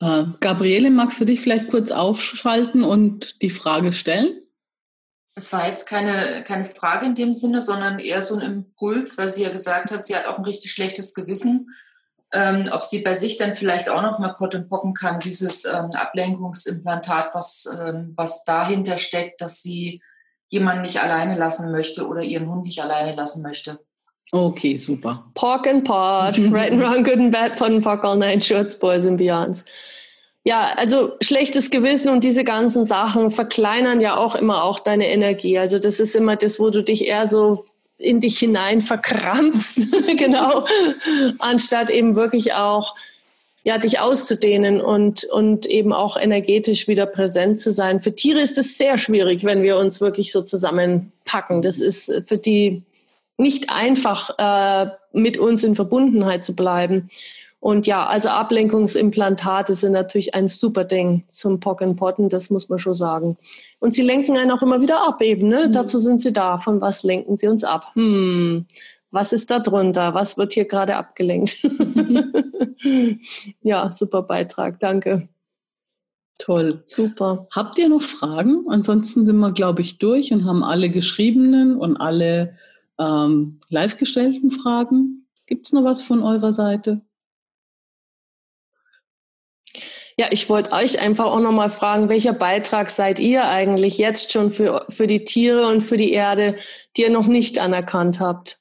Äh, 0.00 0.24
Gabriele, 0.38 0.90
magst 0.90 1.20
du 1.20 1.24
dich 1.24 1.40
vielleicht 1.40 1.66
kurz 1.66 1.90
aufschalten 1.90 2.84
und 2.84 3.42
die 3.42 3.50
Frage 3.50 3.92
stellen? 3.92 4.42
Es 5.38 5.52
war 5.52 5.68
jetzt 5.68 5.86
keine, 5.86 6.42
keine 6.44 6.64
Frage 6.64 7.04
in 7.04 7.14
dem 7.14 7.34
Sinne, 7.34 7.60
sondern 7.60 7.98
eher 7.98 8.22
so 8.22 8.36
ein 8.36 8.40
Impuls, 8.40 9.18
weil 9.18 9.28
sie 9.28 9.42
ja 9.42 9.50
gesagt 9.50 9.90
hat, 9.90 10.02
sie 10.02 10.16
hat 10.16 10.24
auch 10.26 10.38
ein 10.38 10.44
richtig 10.44 10.72
schlechtes 10.72 11.14
Gewissen. 11.14 11.68
Ähm, 12.32 12.68
ob 12.72 12.82
sie 12.82 13.02
bei 13.02 13.14
sich 13.14 13.36
dann 13.36 13.54
vielleicht 13.54 13.88
auch 13.88 14.02
noch 14.02 14.18
mal 14.18 14.30
Potten 14.30 14.68
pocken 14.68 14.94
kann, 14.94 15.20
dieses 15.20 15.64
ähm, 15.66 15.90
Ablenkungsimplantat, 15.94 17.34
was, 17.34 17.78
ähm, 17.80 18.14
was 18.16 18.44
dahinter 18.44 18.96
steckt, 18.96 19.40
dass 19.40 19.62
sie 19.62 20.02
jemanden 20.48 20.82
nicht 20.82 21.00
alleine 21.00 21.36
lassen 21.36 21.70
möchte 21.70 22.08
oder 22.08 22.22
ihren 22.22 22.48
Hund 22.48 22.64
nicht 22.64 22.82
alleine 22.82 23.14
lassen 23.14 23.42
möchte. 23.42 23.78
Okay, 24.32 24.76
super. 24.76 25.30
Pork 25.34 25.66
and 25.68 25.84
Pot, 25.84 26.38
right 26.50 26.72
and 26.72 26.82
wrong, 26.82 27.04
good 27.04 27.18
and 27.18 27.30
bad, 27.30 27.56
pot 27.56 27.70
and 27.70 27.84
pock, 27.84 28.02
all 28.04 28.16
night 28.16 28.42
shorts, 28.42 28.76
boys 28.76 29.04
and 29.04 29.20
beyonds 29.20 29.64
ja, 30.46 30.74
also 30.76 31.14
schlechtes 31.20 31.70
Gewissen 31.70 32.08
und 32.08 32.22
diese 32.22 32.44
ganzen 32.44 32.84
Sachen 32.84 33.32
verkleinern 33.32 34.00
ja 34.00 34.16
auch 34.16 34.36
immer 34.36 34.62
auch 34.62 34.78
deine 34.78 35.08
Energie. 35.08 35.58
Also 35.58 35.80
das 35.80 35.98
ist 35.98 36.14
immer 36.14 36.36
das, 36.36 36.60
wo 36.60 36.70
du 36.70 36.84
dich 36.84 37.04
eher 37.04 37.26
so 37.26 37.64
in 37.98 38.20
dich 38.20 38.38
hinein 38.38 38.80
verkrampfst, 38.80 39.92
genau, 40.16 40.64
anstatt 41.40 41.90
eben 41.90 42.14
wirklich 42.14 42.52
auch 42.52 42.94
ja, 43.64 43.78
dich 43.78 43.98
auszudehnen 43.98 44.80
und, 44.80 45.24
und 45.24 45.66
eben 45.66 45.92
auch 45.92 46.16
energetisch 46.16 46.86
wieder 46.86 47.06
präsent 47.06 47.58
zu 47.58 47.72
sein. 47.72 47.98
Für 47.98 48.14
Tiere 48.14 48.38
ist 48.38 48.56
es 48.56 48.78
sehr 48.78 48.98
schwierig, 48.98 49.42
wenn 49.42 49.64
wir 49.64 49.76
uns 49.76 50.00
wirklich 50.00 50.30
so 50.30 50.42
zusammenpacken. 50.42 51.60
Das 51.60 51.80
ist 51.80 52.22
für 52.26 52.38
die 52.38 52.84
nicht 53.36 53.70
einfach, 53.70 54.30
äh, 54.38 54.92
mit 55.12 55.38
uns 55.38 55.64
in 55.64 55.74
Verbundenheit 55.74 56.44
zu 56.44 56.54
bleiben. 56.54 57.10
Und 57.66 57.88
ja, 57.88 58.06
also 58.06 58.28
Ablenkungsimplantate 58.28 59.74
sind 59.74 59.90
natürlich 59.90 60.36
ein 60.36 60.46
super 60.46 60.84
Ding 60.84 61.24
zum 61.26 61.58
Pocken 61.58 61.96
Potten, 61.96 62.28
das 62.28 62.48
muss 62.48 62.68
man 62.68 62.78
schon 62.78 62.94
sagen. 62.94 63.36
Und 63.80 63.92
sie 63.92 64.02
lenken 64.02 64.36
einen 64.36 64.52
auch 64.52 64.62
immer 64.62 64.80
wieder 64.80 65.00
ab 65.00 65.20
eben, 65.20 65.48
ne? 65.48 65.66
Mhm. 65.66 65.72
Dazu 65.72 65.98
sind 65.98 66.20
sie 66.20 66.32
da. 66.32 66.58
Von 66.58 66.80
was 66.80 67.02
lenken 67.02 67.36
sie 67.36 67.48
uns 67.48 67.64
ab? 67.64 67.92
Hm, 67.96 68.66
was 69.10 69.32
ist 69.32 69.50
da 69.50 69.58
drunter? 69.58 70.14
Was 70.14 70.38
wird 70.38 70.52
hier 70.52 70.66
gerade 70.66 70.94
abgelenkt? 70.94 71.56
ja, 73.62 73.90
super 73.90 74.22
Beitrag, 74.22 74.78
danke. 74.78 75.28
Toll. 76.38 76.84
Super. 76.86 77.48
Habt 77.50 77.78
ihr 77.78 77.88
noch 77.88 78.02
Fragen? 78.02 78.66
Ansonsten 78.68 79.26
sind 79.26 79.38
wir, 79.38 79.50
glaube 79.50 79.82
ich, 79.82 79.98
durch 79.98 80.32
und 80.32 80.44
haben 80.44 80.62
alle 80.62 80.88
geschriebenen 80.88 81.76
und 81.76 81.96
alle 81.96 82.54
ähm, 83.00 83.58
live 83.70 83.96
gestellten 83.96 84.52
Fragen. 84.52 85.26
Gibt 85.46 85.66
es 85.66 85.72
noch 85.72 85.82
was 85.82 86.00
von 86.00 86.22
eurer 86.22 86.52
Seite? 86.52 87.00
Ja, 90.18 90.28
ich 90.30 90.48
wollte 90.48 90.72
euch 90.72 90.98
einfach 90.98 91.26
auch 91.26 91.40
nochmal 91.40 91.68
fragen, 91.68 92.08
welcher 92.08 92.32
Beitrag 92.32 92.88
seid 92.88 93.18
ihr 93.18 93.44
eigentlich 93.44 93.98
jetzt 93.98 94.32
schon 94.32 94.50
für, 94.50 94.86
für 94.88 95.06
die 95.06 95.24
Tiere 95.24 95.66
und 95.68 95.82
für 95.82 95.98
die 95.98 96.12
Erde, 96.12 96.56
die 96.96 97.02
ihr 97.02 97.10
noch 97.10 97.26
nicht 97.26 97.58
anerkannt 97.58 98.18
habt? 98.18 98.58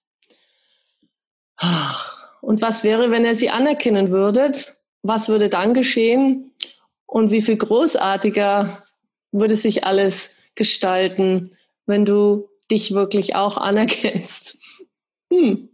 Und 2.41 2.61
was 2.61 2.83
wäre, 2.83 3.09
wenn 3.09 3.23
ihr 3.23 3.35
sie 3.35 3.49
anerkennen 3.49 4.11
würdet? 4.11 4.75
Was 5.01 5.29
würde 5.29 5.49
dann 5.49 5.73
geschehen? 5.73 6.51
Und 7.05 7.31
wie 7.31 7.41
viel 7.41 7.55
großartiger 7.55 8.83
würde 9.31 9.55
sich 9.55 9.85
alles 9.85 10.35
gestalten, 10.55 11.57
wenn 11.85 12.03
du 12.03 12.49
dich 12.69 12.93
wirklich 12.93 13.35
auch 13.35 13.55
anerkennst? 13.57 14.57
Hm 15.31 15.69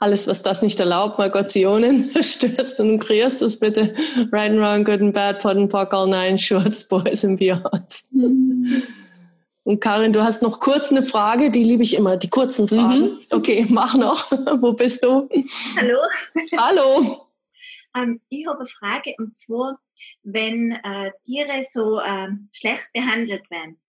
alles, 0.00 0.26
was 0.26 0.42
das 0.42 0.62
nicht 0.62 0.78
erlaubt, 0.80 1.18
mal 1.18 1.30
Gott 1.30 1.50
Zionen 1.50 2.00
zerstörst 2.00 2.80
und 2.80 2.98
kreierst 3.00 3.42
es 3.42 3.58
bitte. 3.58 3.94
Right 4.32 4.50
and 4.50 4.60
wrong, 4.60 4.84
good 4.84 5.00
and 5.00 5.14
bad, 5.14 5.40
pot 5.40 5.56
and 5.56 5.70
pock, 5.70 5.92
all 5.92 6.06
nine, 6.06 6.38
shorts, 6.38 6.86
boys 6.86 7.24
and 7.24 7.38
beyonds. 7.38 8.10
Und 9.64 9.80
Karin, 9.80 10.12
du 10.12 10.22
hast 10.22 10.42
noch 10.42 10.60
kurz 10.60 10.90
eine 10.90 11.02
Frage, 11.02 11.50
die 11.50 11.62
liebe 11.62 11.82
ich 11.82 11.94
immer, 11.94 12.18
die 12.18 12.28
kurzen 12.28 12.68
Fragen. 12.68 13.00
Mhm. 13.00 13.20
Okay, 13.30 13.66
mach 13.68 13.96
noch. 13.96 14.30
Wo 14.60 14.74
bist 14.74 15.02
du? 15.02 15.28
Hallo. 15.76 15.98
Hallo. 16.56 17.26
Ähm, 17.96 18.20
ich 18.28 18.46
habe 18.46 18.58
eine 18.58 18.66
Frage 18.66 19.14
und 19.18 19.36
zwar, 19.36 19.78
wenn 20.22 20.72
äh, 20.72 21.12
Tiere 21.24 21.64
so 21.70 21.98
äh, 22.00 22.28
schlecht 22.52 22.92
behandelt 22.92 23.50
werden, 23.50 23.80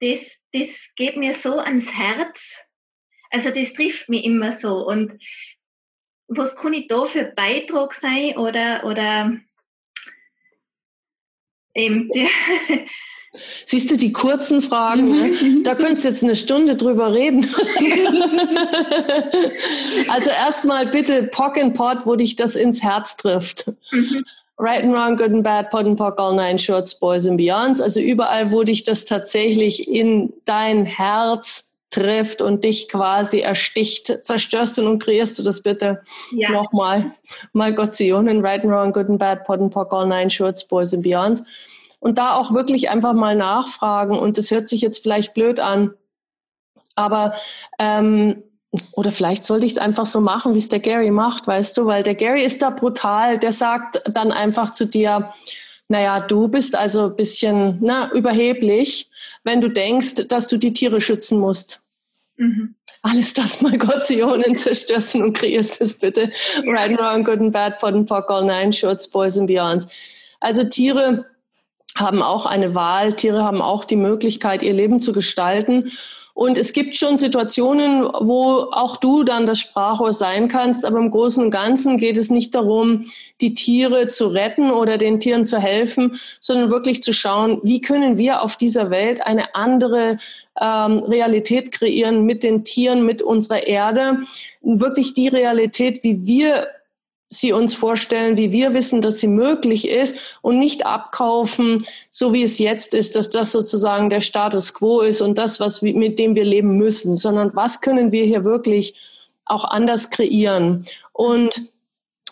das, 0.00 0.40
das 0.52 0.90
geht 0.94 1.16
mir 1.16 1.34
so 1.34 1.58
ans 1.58 1.86
Herz, 1.86 2.60
also 3.30 3.50
das 3.50 3.72
trifft 3.72 4.08
mich 4.08 4.24
immer 4.24 4.52
so. 4.52 4.86
Und 4.86 5.18
was 6.28 6.56
kann 6.56 6.72
ich 6.72 6.88
da 6.88 7.04
für 7.04 7.24
Beitrag 7.24 7.94
sein 7.94 8.36
oder, 8.36 8.84
oder 8.84 9.36
eben 11.74 12.08
die 12.12 12.28
Siehst 13.66 13.90
du 13.90 13.96
die 13.96 14.12
kurzen 14.12 14.62
Fragen? 14.62 15.10
Ne? 15.10 15.28
Mhm. 15.28 15.62
Da 15.62 15.74
könntest 15.74 16.04
du 16.04 16.08
jetzt 16.08 16.22
eine 16.22 16.36
Stunde 16.36 16.76
drüber 16.76 17.12
reden. 17.12 17.44
also 20.08 20.30
erstmal 20.30 20.86
bitte 20.86 21.24
Pock 21.24 21.58
and 21.58 21.74
Pot, 21.74 22.06
wo 22.06 22.16
dich 22.16 22.36
das 22.36 22.56
ins 22.56 22.82
Herz 22.82 23.16
trifft. 23.16 23.70
Mhm. 23.90 24.24
Right 24.58 24.82
and 24.82 24.94
Wrong, 24.94 25.16
Good 25.16 25.32
and 25.32 25.42
Bad, 25.42 25.70
Pot 25.70 25.84
and 25.84 25.98
Pock, 25.98 26.18
All 26.18 26.34
Nine 26.34 26.58
Shorts, 26.58 26.98
Boys 26.98 27.26
and 27.26 27.36
Beyonds. 27.36 27.80
Also 27.80 28.00
überall, 28.00 28.50
wo 28.50 28.62
dich 28.62 28.84
das 28.84 29.04
tatsächlich 29.04 29.86
in 29.86 30.32
dein 30.46 30.86
Herz 30.86 31.75
trifft 31.96 32.42
und 32.42 32.62
dich 32.62 32.88
quasi 32.88 33.40
ersticht, 33.40 34.12
zerstörst 34.22 34.76
du 34.76 34.86
und 34.86 35.02
kreierst 35.02 35.38
du 35.38 35.42
das 35.42 35.62
bitte 35.62 36.02
ja. 36.32 36.50
nochmal. 36.50 37.12
My 37.54 37.72
God, 37.72 37.94
Zionen, 37.94 38.44
Right 38.44 38.62
and 38.62 38.72
Wrong, 38.72 38.92
Good 38.92 39.08
and 39.08 39.18
Bad, 39.18 39.44
Pot 39.44 39.60
and 39.60 39.72
Pock, 39.72 39.92
All 39.92 40.06
Nine 40.06 40.28
Shorts, 40.28 40.66
Boys 40.66 40.92
and 40.92 41.02
Beyonds. 41.02 41.42
Und 41.98 42.18
da 42.18 42.36
auch 42.36 42.52
wirklich 42.52 42.90
einfach 42.90 43.14
mal 43.14 43.34
nachfragen. 43.34 44.18
Und 44.18 44.36
das 44.36 44.50
hört 44.50 44.68
sich 44.68 44.82
jetzt 44.82 45.02
vielleicht 45.02 45.32
blöd 45.32 45.58
an, 45.58 45.94
aber 46.94 47.34
ähm, 47.78 48.42
oder 48.92 49.10
vielleicht 49.10 49.44
sollte 49.44 49.64
ich 49.64 49.72
es 49.72 49.78
einfach 49.78 50.04
so 50.04 50.20
machen, 50.20 50.54
wie 50.54 50.58
es 50.58 50.68
der 50.68 50.80
Gary 50.80 51.10
macht, 51.10 51.46
weißt 51.46 51.78
du, 51.78 51.86
weil 51.86 52.02
der 52.02 52.14
Gary 52.14 52.44
ist 52.44 52.60
da 52.60 52.68
brutal, 52.68 53.38
der 53.38 53.52
sagt 53.52 54.02
dann 54.12 54.32
einfach 54.32 54.70
zu 54.70 54.86
dir, 54.86 55.32
naja, 55.88 56.20
du 56.20 56.48
bist 56.48 56.76
also 56.76 57.06
ein 57.06 57.16
bisschen 57.16 57.78
na, 57.80 58.12
überheblich, 58.12 59.08
wenn 59.44 59.62
du 59.62 59.70
denkst, 59.70 60.26
dass 60.28 60.48
du 60.48 60.58
die 60.58 60.74
Tiere 60.74 61.00
schützen 61.00 61.38
musst. 61.38 61.85
Mhm. 62.36 62.74
Alles 63.02 63.34
das 63.34 63.60
mal 63.62 63.78
Gottionen 63.78 64.56
zerstörst 64.56 65.14
und 65.14 65.32
kreierst 65.32 65.80
es 65.80 65.98
bitte. 65.98 66.30
Right 66.66 66.90
and 66.90 66.98
wrong, 66.98 67.24
good 67.24 67.40
and 67.40 67.52
bad, 67.52 67.78
pot 67.78 67.94
and 67.94 68.08
pock, 68.08 68.30
all 68.30 68.44
nine 68.44 68.72
shorts, 68.72 69.08
boys 69.08 69.38
and 69.38 69.46
beyonds. 69.46 69.88
Also 70.40 70.64
Tiere 70.64 71.26
haben 71.96 72.22
auch 72.22 72.46
eine 72.46 72.74
Wahl, 72.74 73.12
Tiere 73.14 73.42
haben 73.42 73.62
auch 73.62 73.84
die 73.84 73.96
Möglichkeit, 73.96 74.62
ihr 74.62 74.74
Leben 74.74 75.00
zu 75.00 75.12
gestalten. 75.12 75.90
Und 76.36 76.58
es 76.58 76.74
gibt 76.74 76.94
schon 76.94 77.16
Situationen, 77.16 78.02
wo 78.02 78.68
auch 78.70 78.98
du 78.98 79.24
dann 79.24 79.46
das 79.46 79.58
Sprachrohr 79.58 80.12
sein 80.12 80.48
kannst, 80.48 80.84
aber 80.84 80.98
im 80.98 81.10
Großen 81.10 81.42
und 81.42 81.50
Ganzen 81.50 81.96
geht 81.96 82.18
es 82.18 82.28
nicht 82.28 82.54
darum, 82.54 83.06
die 83.40 83.54
Tiere 83.54 84.08
zu 84.08 84.26
retten 84.26 84.70
oder 84.70 84.98
den 84.98 85.18
Tieren 85.18 85.46
zu 85.46 85.58
helfen, 85.58 86.20
sondern 86.38 86.70
wirklich 86.70 87.02
zu 87.02 87.14
schauen, 87.14 87.60
wie 87.62 87.80
können 87.80 88.18
wir 88.18 88.42
auf 88.42 88.58
dieser 88.58 88.90
Welt 88.90 89.26
eine 89.26 89.54
andere 89.54 90.18
ähm, 90.60 90.98
Realität 90.98 91.72
kreieren 91.72 92.26
mit 92.26 92.42
den 92.42 92.64
Tieren, 92.64 93.06
mit 93.06 93.22
unserer 93.22 93.66
Erde. 93.66 94.18
Wirklich 94.60 95.14
die 95.14 95.28
Realität, 95.28 96.04
wie 96.04 96.26
wir 96.26 96.68
sie 97.28 97.52
uns 97.52 97.74
vorstellen, 97.74 98.36
wie 98.36 98.52
wir 98.52 98.72
wissen, 98.72 99.00
dass 99.00 99.20
sie 99.20 99.26
möglich 99.26 99.88
ist 99.88 100.38
und 100.42 100.58
nicht 100.58 100.86
abkaufen, 100.86 101.84
so 102.10 102.32
wie 102.32 102.42
es 102.42 102.58
jetzt 102.58 102.94
ist, 102.94 103.16
dass 103.16 103.28
das 103.28 103.52
sozusagen 103.52 104.10
der 104.10 104.20
Status 104.20 104.74
quo 104.74 105.00
ist 105.00 105.20
und 105.20 105.36
das, 105.38 105.58
was 105.58 105.82
mit 105.82 106.18
dem 106.18 106.34
wir 106.34 106.44
leben 106.44 106.76
müssen, 106.76 107.16
sondern 107.16 107.54
was 107.54 107.80
können 107.80 108.12
wir 108.12 108.24
hier 108.24 108.44
wirklich 108.44 108.94
auch 109.44 109.64
anders 109.64 110.10
kreieren? 110.10 110.86
Und 111.12 111.62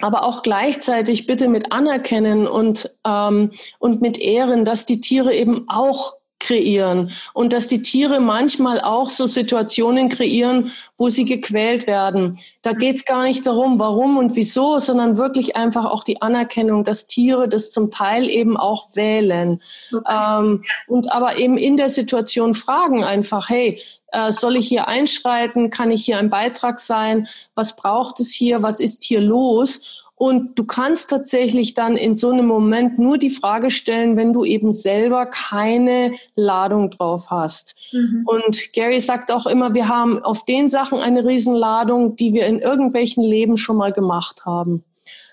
aber 0.01 0.25
auch 0.25 0.43
gleichzeitig 0.43 1.27
bitte 1.27 1.49
mit 1.49 1.73
anerkennen 1.73 2.47
und 2.47 2.91
ähm, 3.07 3.53
und 3.79 4.01
mit 4.01 4.19
ehren, 4.19 4.65
dass 4.65 4.87
die 4.87 5.01
Tiere 5.01 5.33
eben 5.35 5.69
auch 5.69 6.15
kreieren 6.41 7.11
und 7.33 7.53
dass 7.53 7.69
die 7.69 7.83
Tiere 7.83 8.21
manchmal 8.21 8.81
auch 8.81 9.09
so 9.09 9.27
Situationen 9.27 10.09
kreieren, 10.09 10.73
wo 10.97 11.09
sie 11.09 11.25
gequält 11.25 11.87
werden. 11.87 12.39
Da 12.63 12.73
geht 12.73 12.97
es 12.97 13.05
gar 13.05 13.25
nicht 13.25 13.47
darum, 13.47 13.79
warum 13.79 14.19
und 14.19 14.37
wieso, 14.37 14.79
sondern 14.79 15.17
wirklich 15.17 15.57
einfach 15.57 15.85
auch 15.87 16.05
die 16.05 16.23
Anerkennung, 16.23 16.85
dass 16.85 17.07
Tiere 17.07 17.49
das 17.49 17.71
zum 17.71 17.91
Teil 17.91 18.29
eben 18.29 18.57
auch 18.57 18.89
wählen. 18.95 19.63
Okay. 19.93 20.15
Ähm, 20.15 20.65
und 20.87 21.11
aber 21.13 21.37
eben 21.39 21.57
in 21.57 21.77
der 21.77 21.89
Situation 21.89 22.55
fragen 22.55 23.05
einfach, 23.05 23.49
hey, 23.49 23.81
äh, 24.13 24.31
soll 24.31 24.57
ich 24.57 24.69
hier 24.69 24.87
einschreiten? 24.87 25.71
Kann 25.71 25.91
ich 25.91 26.05
hier 26.05 26.19
ein 26.19 26.31
Beitrag 26.31 26.79
sein? 26.79 27.27
Was 27.55 27.75
braucht 27.77 28.21
es 28.21 28.33
hier? 28.33 28.63
Was 28.63 28.81
ist 28.81 29.03
hier 29.05 29.21
los? 29.21 30.04
Und 30.17 30.59
du 30.59 30.65
kannst 30.65 31.11
tatsächlich 31.11 31.75
dann 31.75 31.97
in 31.97 32.15
so 32.15 32.31
einem 32.31 32.47
Moment 32.47 32.99
nur 32.99 33.19
die 33.19 33.31
Frage 33.31 33.71
stellen, 33.71 34.17
wenn 34.17 34.33
du 34.33 34.45
eben 34.45 34.73
selber 34.73 35.27
keine 35.27 36.13
Ladung 36.37 36.91
drauf 36.91 37.31
hast. 37.31 37.77
Mhm. 37.93 38.23
Und 38.25 38.73
Gary 38.73 39.01
sagt 39.01 39.33
auch 39.33 39.47
immer, 39.47 39.75
wir 39.75 39.89
haben 39.89 40.23
auf 40.23 40.45
den 40.45 40.69
Sachen 40.69 41.01
eine 41.01 41.25
Riesenladung, 41.25 42.15
die 42.15 42.33
wir 42.33 42.47
in 42.47 42.61
irgendwelchen 42.61 43.25
Leben 43.25 43.57
schon 43.57 43.77
mal 43.77 43.93
gemacht 43.93 44.47
haben. 44.47 44.85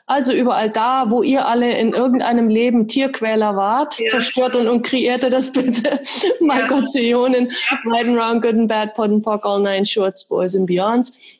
Also 0.08 0.34
überall 0.34 0.70
da, 0.70 1.10
wo 1.10 1.24
ihr 1.24 1.48
alle 1.48 1.78
in 1.78 1.94
irgendeinem 1.94 2.50
Leben 2.50 2.88
Tierquäler 2.88 3.56
wart, 3.56 3.98
ja. 4.00 4.08
zerstört 4.10 4.58
und, 4.58 4.68
und 4.68 4.82
kreierte 4.82 5.30
das 5.30 5.54
bitte. 5.54 6.02
My 6.42 6.60
ja. 6.60 6.68
God, 6.68 6.90
Zionen, 6.90 7.50
right 7.86 8.08
and 8.08 8.18
wrong, 8.18 8.42
good 8.42 8.56
and 8.56 8.68
bad, 8.68 8.94
pot 8.94 9.10
and 9.10 9.24
pock, 9.24 9.46
all 9.46 9.62
nine 9.62 9.86
shorts, 9.86 10.28
boys 10.28 10.54
and 10.54 10.68
beyonds. 10.68 11.40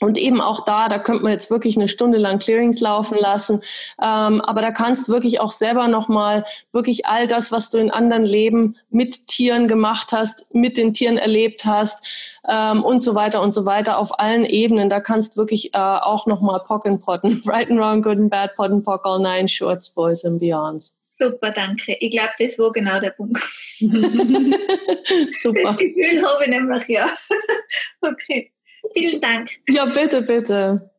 Und 0.00 0.16
eben 0.16 0.40
auch 0.40 0.64
da, 0.64 0.88
da 0.88 0.98
könnte 0.98 1.22
man 1.22 1.32
jetzt 1.32 1.50
wirklich 1.50 1.76
eine 1.76 1.88
Stunde 1.88 2.16
lang 2.16 2.38
Clearings 2.38 2.80
laufen 2.80 3.18
lassen. 3.18 3.62
Ähm, 4.00 4.40
aber 4.40 4.62
da 4.62 4.72
kannst 4.72 5.10
wirklich 5.10 5.40
auch 5.40 5.50
selber 5.50 5.88
nochmal 5.88 6.44
wirklich 6.72 7.06
all 7.06 7.26
das, 7.26 7.52
was 7.52 7.70
du 7.70 7.78
in 7.78 7.90
anderen 7.90 8.24
Leben 8.24 8.76
mit 8.88 9.26
Tieren 9.26 9.68
gemacht 9.68 10.12
hast, 10.12 10.54
mit 10.54 10.78
den 10.78 10.94
Tieren 10.94 11.18
erlebt 11.18 11.66
hast 11.66 12.06
ähm, 12.48 12.82
und 12.82 13.02
so 13.02 13.14
weiter 13.14 13.42
und 13.42 13.50
so 13.50 13.66
weiter 13.66 13.98
auf 13.98 14.18
allen 14.18 14.46
Ebenen. 14.46 14.88
Da 14.88 15.00
kannst 15.00 15.36
wirklich 15.36 15.74
äh, 15.74 15.78
auch 15.78 16.26
nochmal 16.26 16.60
pocken 16.60 17.00
potten. 17.00 17.42
Right 17.50 17.70
and 17.70 17.78
wrong, 17.78 18.02
good 18.02 18.18
and 18.18 18.30
bad, 18.30 18.54
pot 18.56 18.70
and 18.70 18.84
pock, 18.84 19.04
all 19.04 19.20
nine 19.20 19.48
shorts, 19.48 19.90
boys 19.90 20.24
and 20.24 20.40
beyonds. 20.40 21.00
Super, 21.20 21.50
danke. 21.50 21.96
Ich 22.00 22.12
glaube, 22.12 22.30
das 22.38 22.58
war 22.58 22.72
genau 22.72 22.98
der 22.98 23.10
Punkt. 23.10 23.38
Super. 23.78 25.62
Das 25.64 25.76
Gefühl 25.76 26.26
habe 26.26 26.44
ich 26.44 26.48
nämlich, 26.48 26.88
ja. 26.88 27.10
okay. 28.00 28.50
Vielen 28.94 29.20
Dank. 29.20 29.50
Ja, 29.68 29.86
bitte, 29.86 30.22
bitte. 30.22 30.90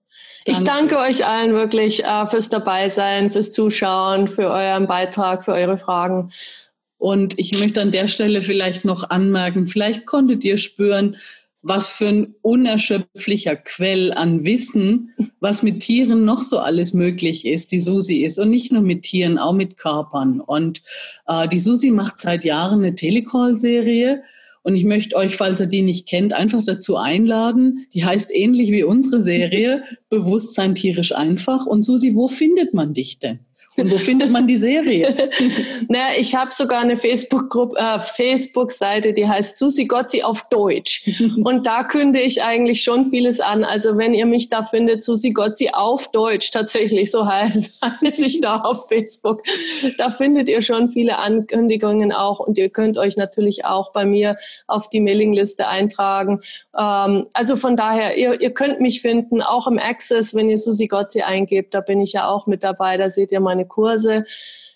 Danke. 0.46 0.60
Ich 0.60 0.66
danke 0.66 0.98
euch 0.98 1.26
allen 1.26 1.54
wirklich 1.54 2.04
äh, 2.04 2.26
fürs 2.26 2.50
Dabeisein, 2.50 3.30
fürs 3.30 3.52
Zuschauen, 3.52 4.28
für 4.28 4.50
euren 4.50 4.88
Beitrag, 4.88 5.46
für 5.46 5.54
eure 5.54 5.78
Fragen. 5.78 6.32
Und 6.98 7.38
ich 7.38 7.58
möchte 7.60 7.82
an 7.82 7.92
der 7.92 8.08
Stelle 8.08 8.42
vielleicht 8.42 8.86
noch 8.86 9.10
anmerken, 9.10 9.68
vielleicht 9.68 10.06
konntet 10.06 10.44
ihr 10.44 10.58
spüren, 10.58 11.18
was 11.64 11.90
für 11.90 12.08
ein 12.08 12.36
unerschöpflicher 12.42 13.56
Quell 13.56 14.12
an 14.14 14.46
Wissen, 14.46 15.14
was 15.40 15.62
mit 15.62 15.82
Tieren 15.82 16.26
noch 16.26 16.42
so 16.42 16.58
alles 16.58 16.94
möglich 16.94 17.46
ist, 17.46 17.72
die 17.72 17.80
Susi 17.80 18.24
ist. 18.24 18.40
Und 18.40 18.50
nicht 18.50 18.72
nur 18.72 18.82
mit 18.82 19.04
Tieren, 19.04 19.38
auch 19.38 19.54
mit 19.54 19.78
Körpern. 19.78 20.42
Und 20.42 20.82
äh, 21.28 21.48
die 21.48 21.60
Susi 21.60 21.92
macht 21.92 22.18
seit 22.18 22.44
Jahren 22.44 22.80
eine 22.80 22.96
Telecall-Serie 22.96 24.24
und 24.64 24.76
ich 24.76 24.86
möchte 24.86 25.16
euch, 25.16 25.36
falls 25.36 25.60
ihr 25.60 25.68
die 25.68 25.82
nicht 25.82 26.08
kennt, 26.08 26.34
einfach 26.34 26.64
dazu 26.64 26.96
einladen. 26.96 27.88
Die 27.94 28.06
heißt 28.06 28.30
ähnlich 28.34 28.72
wie 28.72 28.84
unsere 28.84 29.24
Serie 29.24 29.84
Bewusstsein 30.10 30.76
tierisch 30.76 31.16
einfach. 31.16 31.66
Und 31.66 31.82
Susi, 31.82 32.16
wo 32.16 32.28
findet 32.28 32.74
man 32.74 32.94
dich 32.94 33.20
denn? 33.20 33.40
Und 33.78 33.90
wo 33.90 33.98
findet 33.98 34.32
man 34.32 34.48
die 34.48 34.58
Serie? 34.58 35.30
naja, 35.88 36.18
ich 36.18 36.36
habe 36.36 36.52
sogar 36.54 36.82
eine 36.82 36.98
Facebook-Gruppe, 36.98 37.78
äh, 37.80 38.00
Facebook-Seite, 38.00 39.14
die 39.14 39.28
heißt 39.28 39.58
Susi 39.58 39.86
Gotzi 39.86 40.24
auf 40.24 40.48
Deutsch. 40.50 41.10
Und 41.44 41.66
da 41.66 41.84
künde 41.84 42.20
ich 42.20 42.44
eigentlich 42.44 42.84
schon 42.84 43.06
vieles 43.06 43.40
an. 43.40 43.64
Also 43.64 43.98
wenn 43.98 44.14
ihr 44.14 44.26
mich 44.26 44.50
da 44.50 44.64
findet, 44.64 45.04
Susi 45.04 45.32
Gotzi 45.32 45.70
auf 45.72 46.12
Deutsch, 46.12 46.52
tatsächlich, 46.52 47.12
so 47.12 47.26
heißt, 47.26 47.82
heißt 48.02 48.20
ich 48.20 48.42
da 48.42 48.58
auf 48.58 48.90
Facebook. 48.90 49.42
Da 49.98 50.10
findet 50.10 50.50
ihr 50.50 50.62
schon 50.62 50.90
viele 50.90 51.18
Ankündigungen 51.18 52.12
auch. 52.12 52.40
Und 52.40 52.58
ihr 52.58 52.70
könnt 52.70 52.98
euch 52.98 53.16
natürlich 53.16 53.64
auch 53.64 53.94
bei 53.94 54.04
mir 54.04 54.36
auf 54.68 54.90
die 54.90 55.00
Mailingliste 55.00 55.68
eintragen. 55.68 56.42
Ähm, 56.78 57.28
also 57.34 57.56
von 57.56 57.78
daher, 57.78 58.18
ihr, 58.18 58.42
ihr 58.42 58.52
könnt 58.52 58.82
mich 58.82 59.02
finden, 59.02 59.42
auch 59.42 59.66
im 59.68 59.80
Access, 59.80 60.36
wenn 60.36 60.50
ihr 60.50 60.58
Susi 60.58 60.88
Gotzi 60.88 61.22
eingebt, 61.22 61.74
da 61.74 61.80
bin 61.80 62.02
ich 62.02 62.12
ja 62.14 62.28
auch 62.28 62.48
mit 62.48 62.66
dabei. 62.66 62.98
Da 62.98 63.10
seht 63.10 63.32
ihr 63.32 63.40
meine 63.40 63.61
meine 63.62 63.68
Kurse. 63.68 64.26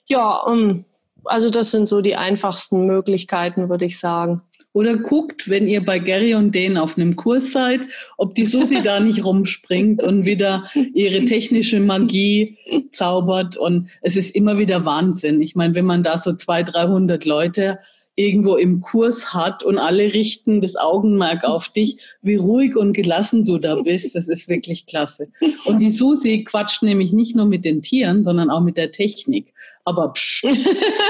Ja, 0.07 0.37
um, 0.37 0.85
also 1.23 1.49
das 1.49 1.71
sind 1.71 1.87
so 1.87 2.01
die 2.01 2.15
einfachsten 2.15 2.85
Möglichkeiten, 2.85 3.69
würde 3.69 3.85
ich 3.85 3.99
sagen. 3.99 4.41
Oder 4.73 4.97
guckt, 4.97 5.49
wenn 5.49 5.67
ihr 5.67 5.83
bei 5.83 5.99
Gary 5.99 6.35
und 6.35 6.53
denen 6.53 6.77
auf 6.77 6.97
einem 6.97 7.15
Kurs 7.15 7.53
seid, 7.53 7.79
ob 8.17 8.35
die 8.35 8.45
Susi 8.45 8.83
da 8.83 8.99
nicht 8.99 9.23
rumspringt 9.23 10.03
und 10.03 10.25
wieder 10.25 10.69
ihre 10.93 11.23
technische 11.25 11.79
Magie 11.79 12.57
zaubert. 12.91 13.55
Und 13.55 13.89
es 14.01 14.17
ist 14.17 14.35
immer 14.35 14.57
wieder 14.57 14.83
Wahnsinn. 14.83 15.41
Ich 15.41 15.55
meine, 15.55 15.75
wenn 15.75 15.85
man 15.85 16.03
da 16.03 16.17
so 16.17 16.33
200, 16.33 16.75
300 16.75 17.25
Leute 17.25 17.79
irgendwo 18.15 18.55
im 18.55 18.79
Kurs 18.79 19.33
hat 19.33 19.63
und 19.63 19.77
alle 19.77 20.13
richten 20.13 20.61
das 20.61 20.75
Augenmerk 20.77 21.43
auf 21.43 21.69
dich, 21.69 21.97
wie 22.21 22.35
ruhig 22.35 22.77
und 22.77 22.93
gelassen 22.93 23.43
du 23.43 23.57
da 23.57 23.75
bist. 23.75 24.15
Das 24.15 24.27
ist 24.27 24.47
wirklich 24.47 24.85
klasse. 24.85 25.27
Und 25.65 25.79
die 25.79 25.91
Susi 25.91 26.43
quatscht 26.43 26.81
nämlich 26.81 27.11
nicht 27.11 27.35
nur 27.35 27.45
mit 27.45 27.65
den 27.65 27.81
Tieren, 27.81 28.23
sondern 28.23 28.49
auch 28.49 28.61
mit 28.61 28.77
der 28.77 28.91
Technik. 28.91 29.53
Aber 29.87 30.13
psch, 30.13 30.43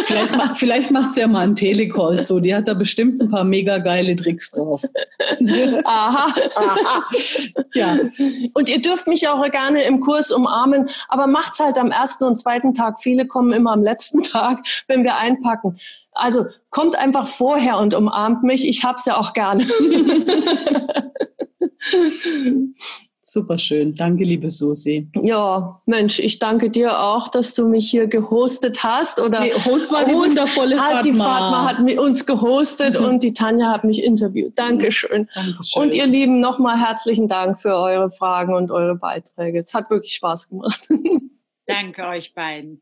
vielleicht, 0.05 0.35
macht, 0.35 0.57
vielleicht 0.57 0.91
macht 0.91 1.13
sie 1.13 1.21
ja 1.21 1.27
mal 1.27 1.39
einen 1.39 1.55
Telecall 1.55 2.21
so. 2.25 2.41
Die 2.41 2.53
hat 2.53 2.67
da 2.67 2.73
bestimmt 2.73 3.21
ein 3.21 3.29
paar 3.29 3.45
mega 3.45 3.77
geile 3.77 4.17
Tricks 4.17 4.51
drauf. 4.51 4.83
Aha. 5.85 6.27
Aha. 6.55 7.05
Ja. 7.73 7.97
Und 8.53 8.69
ihr 8.69 8.81
dürft 8.81 9.07
mich 9.07 9.27
auch 9.27 9.43
gerne 9.51 9.83
im 9.83 9.99
Kurs 9.99 10.31
umarmen, 10.31 10.89
aber 11.09 11.27
macht's 11.27 11.59
halt 11.59 11.77
am 11.77 11.91
ersten 11.91 12.23
und 12.23 12.37
zweiten 12.37 12.73
Tag. 12.73 13.01
Viele 13.01 13.27
kommen 13.27 13.51
immer 13.51 13.73
am 13.73 13.83
letzten 13.83 14.21
Tag, 14.23 14.65
wenn 14.87 15.03
wir 15.03 15.17
einpacken. 15.17 15.77
Also 16.11 16.45
kommt 16.69 16.95
einfach 16.97 17.27
vorher 17.27 17.77
und 17.79 17.93
umarmt 17.93 18.43
mich. 18.43 18.67
Ich 18.67 18.83
hab's 18.83 19.05
ja 19.05 19.17
auch 19.17 19.33
gerne. 19.33 19.65
Super 23.27 23.57
schön. 23.57 23.95
Danke, 23.95 24.23
liebe 24.23 24.51
Susi. 24.51 25.09
Ja, 25.19 25.81
Mensch, 25.87 26.19
ich 26.19 26.37
danke 26.37 26.69
dir 26.69 26.99
auch, 27.01 27.27
dass 27.27 27.55
du 27.55 27.67
mich 27.67 27.89
hier 27.89 28.05
gehostet 28.05 28.83
hast. 28.83 29.19
Oder 29.19 29.39
nee, 29.39 29.51
Host 29.65 29.91
war 29.91 30.05
die 30.05 30.13
wundervolle 30.13 30.79
hat, 30.79 30.97
Fatma. 30.97 31.01
Die 31.01 31.13
Fatma 31.13 31.65
hat 31.67 31.97
uns 31.97 32.27
gehostet 32.27 32.95
und 32.95 33.23
die 33.23 33.33
Tanja 33.33 33.71
hat 33.71 33.83
mich 33.83 34.03
interviewt. 34.03 34.55
Dankeschön. 34.59 35.27
Dankeschön. 35.33 35.81
Und 35.81 35.95
ihr 35.95 36.05
Lieben, 36.05 36.39
nochmal 36.39 36.79
herzlichen 36.79 37.27
Dank 37.27 37.59
für 37.59 37.75
eure 37.75 38.11
Fragen 38.11 38.53
und 38.53 38.69
eure 38.69 38.95
Beiträge. 38.95 39.61
Es 39.61 39.73
hat 39.73 39.89
wirklich 39.89 40.13
Spaß 40.13 40.49
gemacht. 40.49 40.87
Danke 41.65 42.03
euch 42.03 42.31
beiden. 42.35 42.79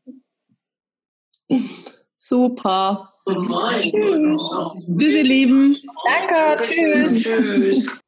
Super. 2.16 3.14
Tschüss, 3.26 5.14
ihr 5.14 5.24
Lieben. 5.24 5.74
Danke, 6.04 6.62
tschüss. 6.62 7.22
tschüss. 7.22 8.03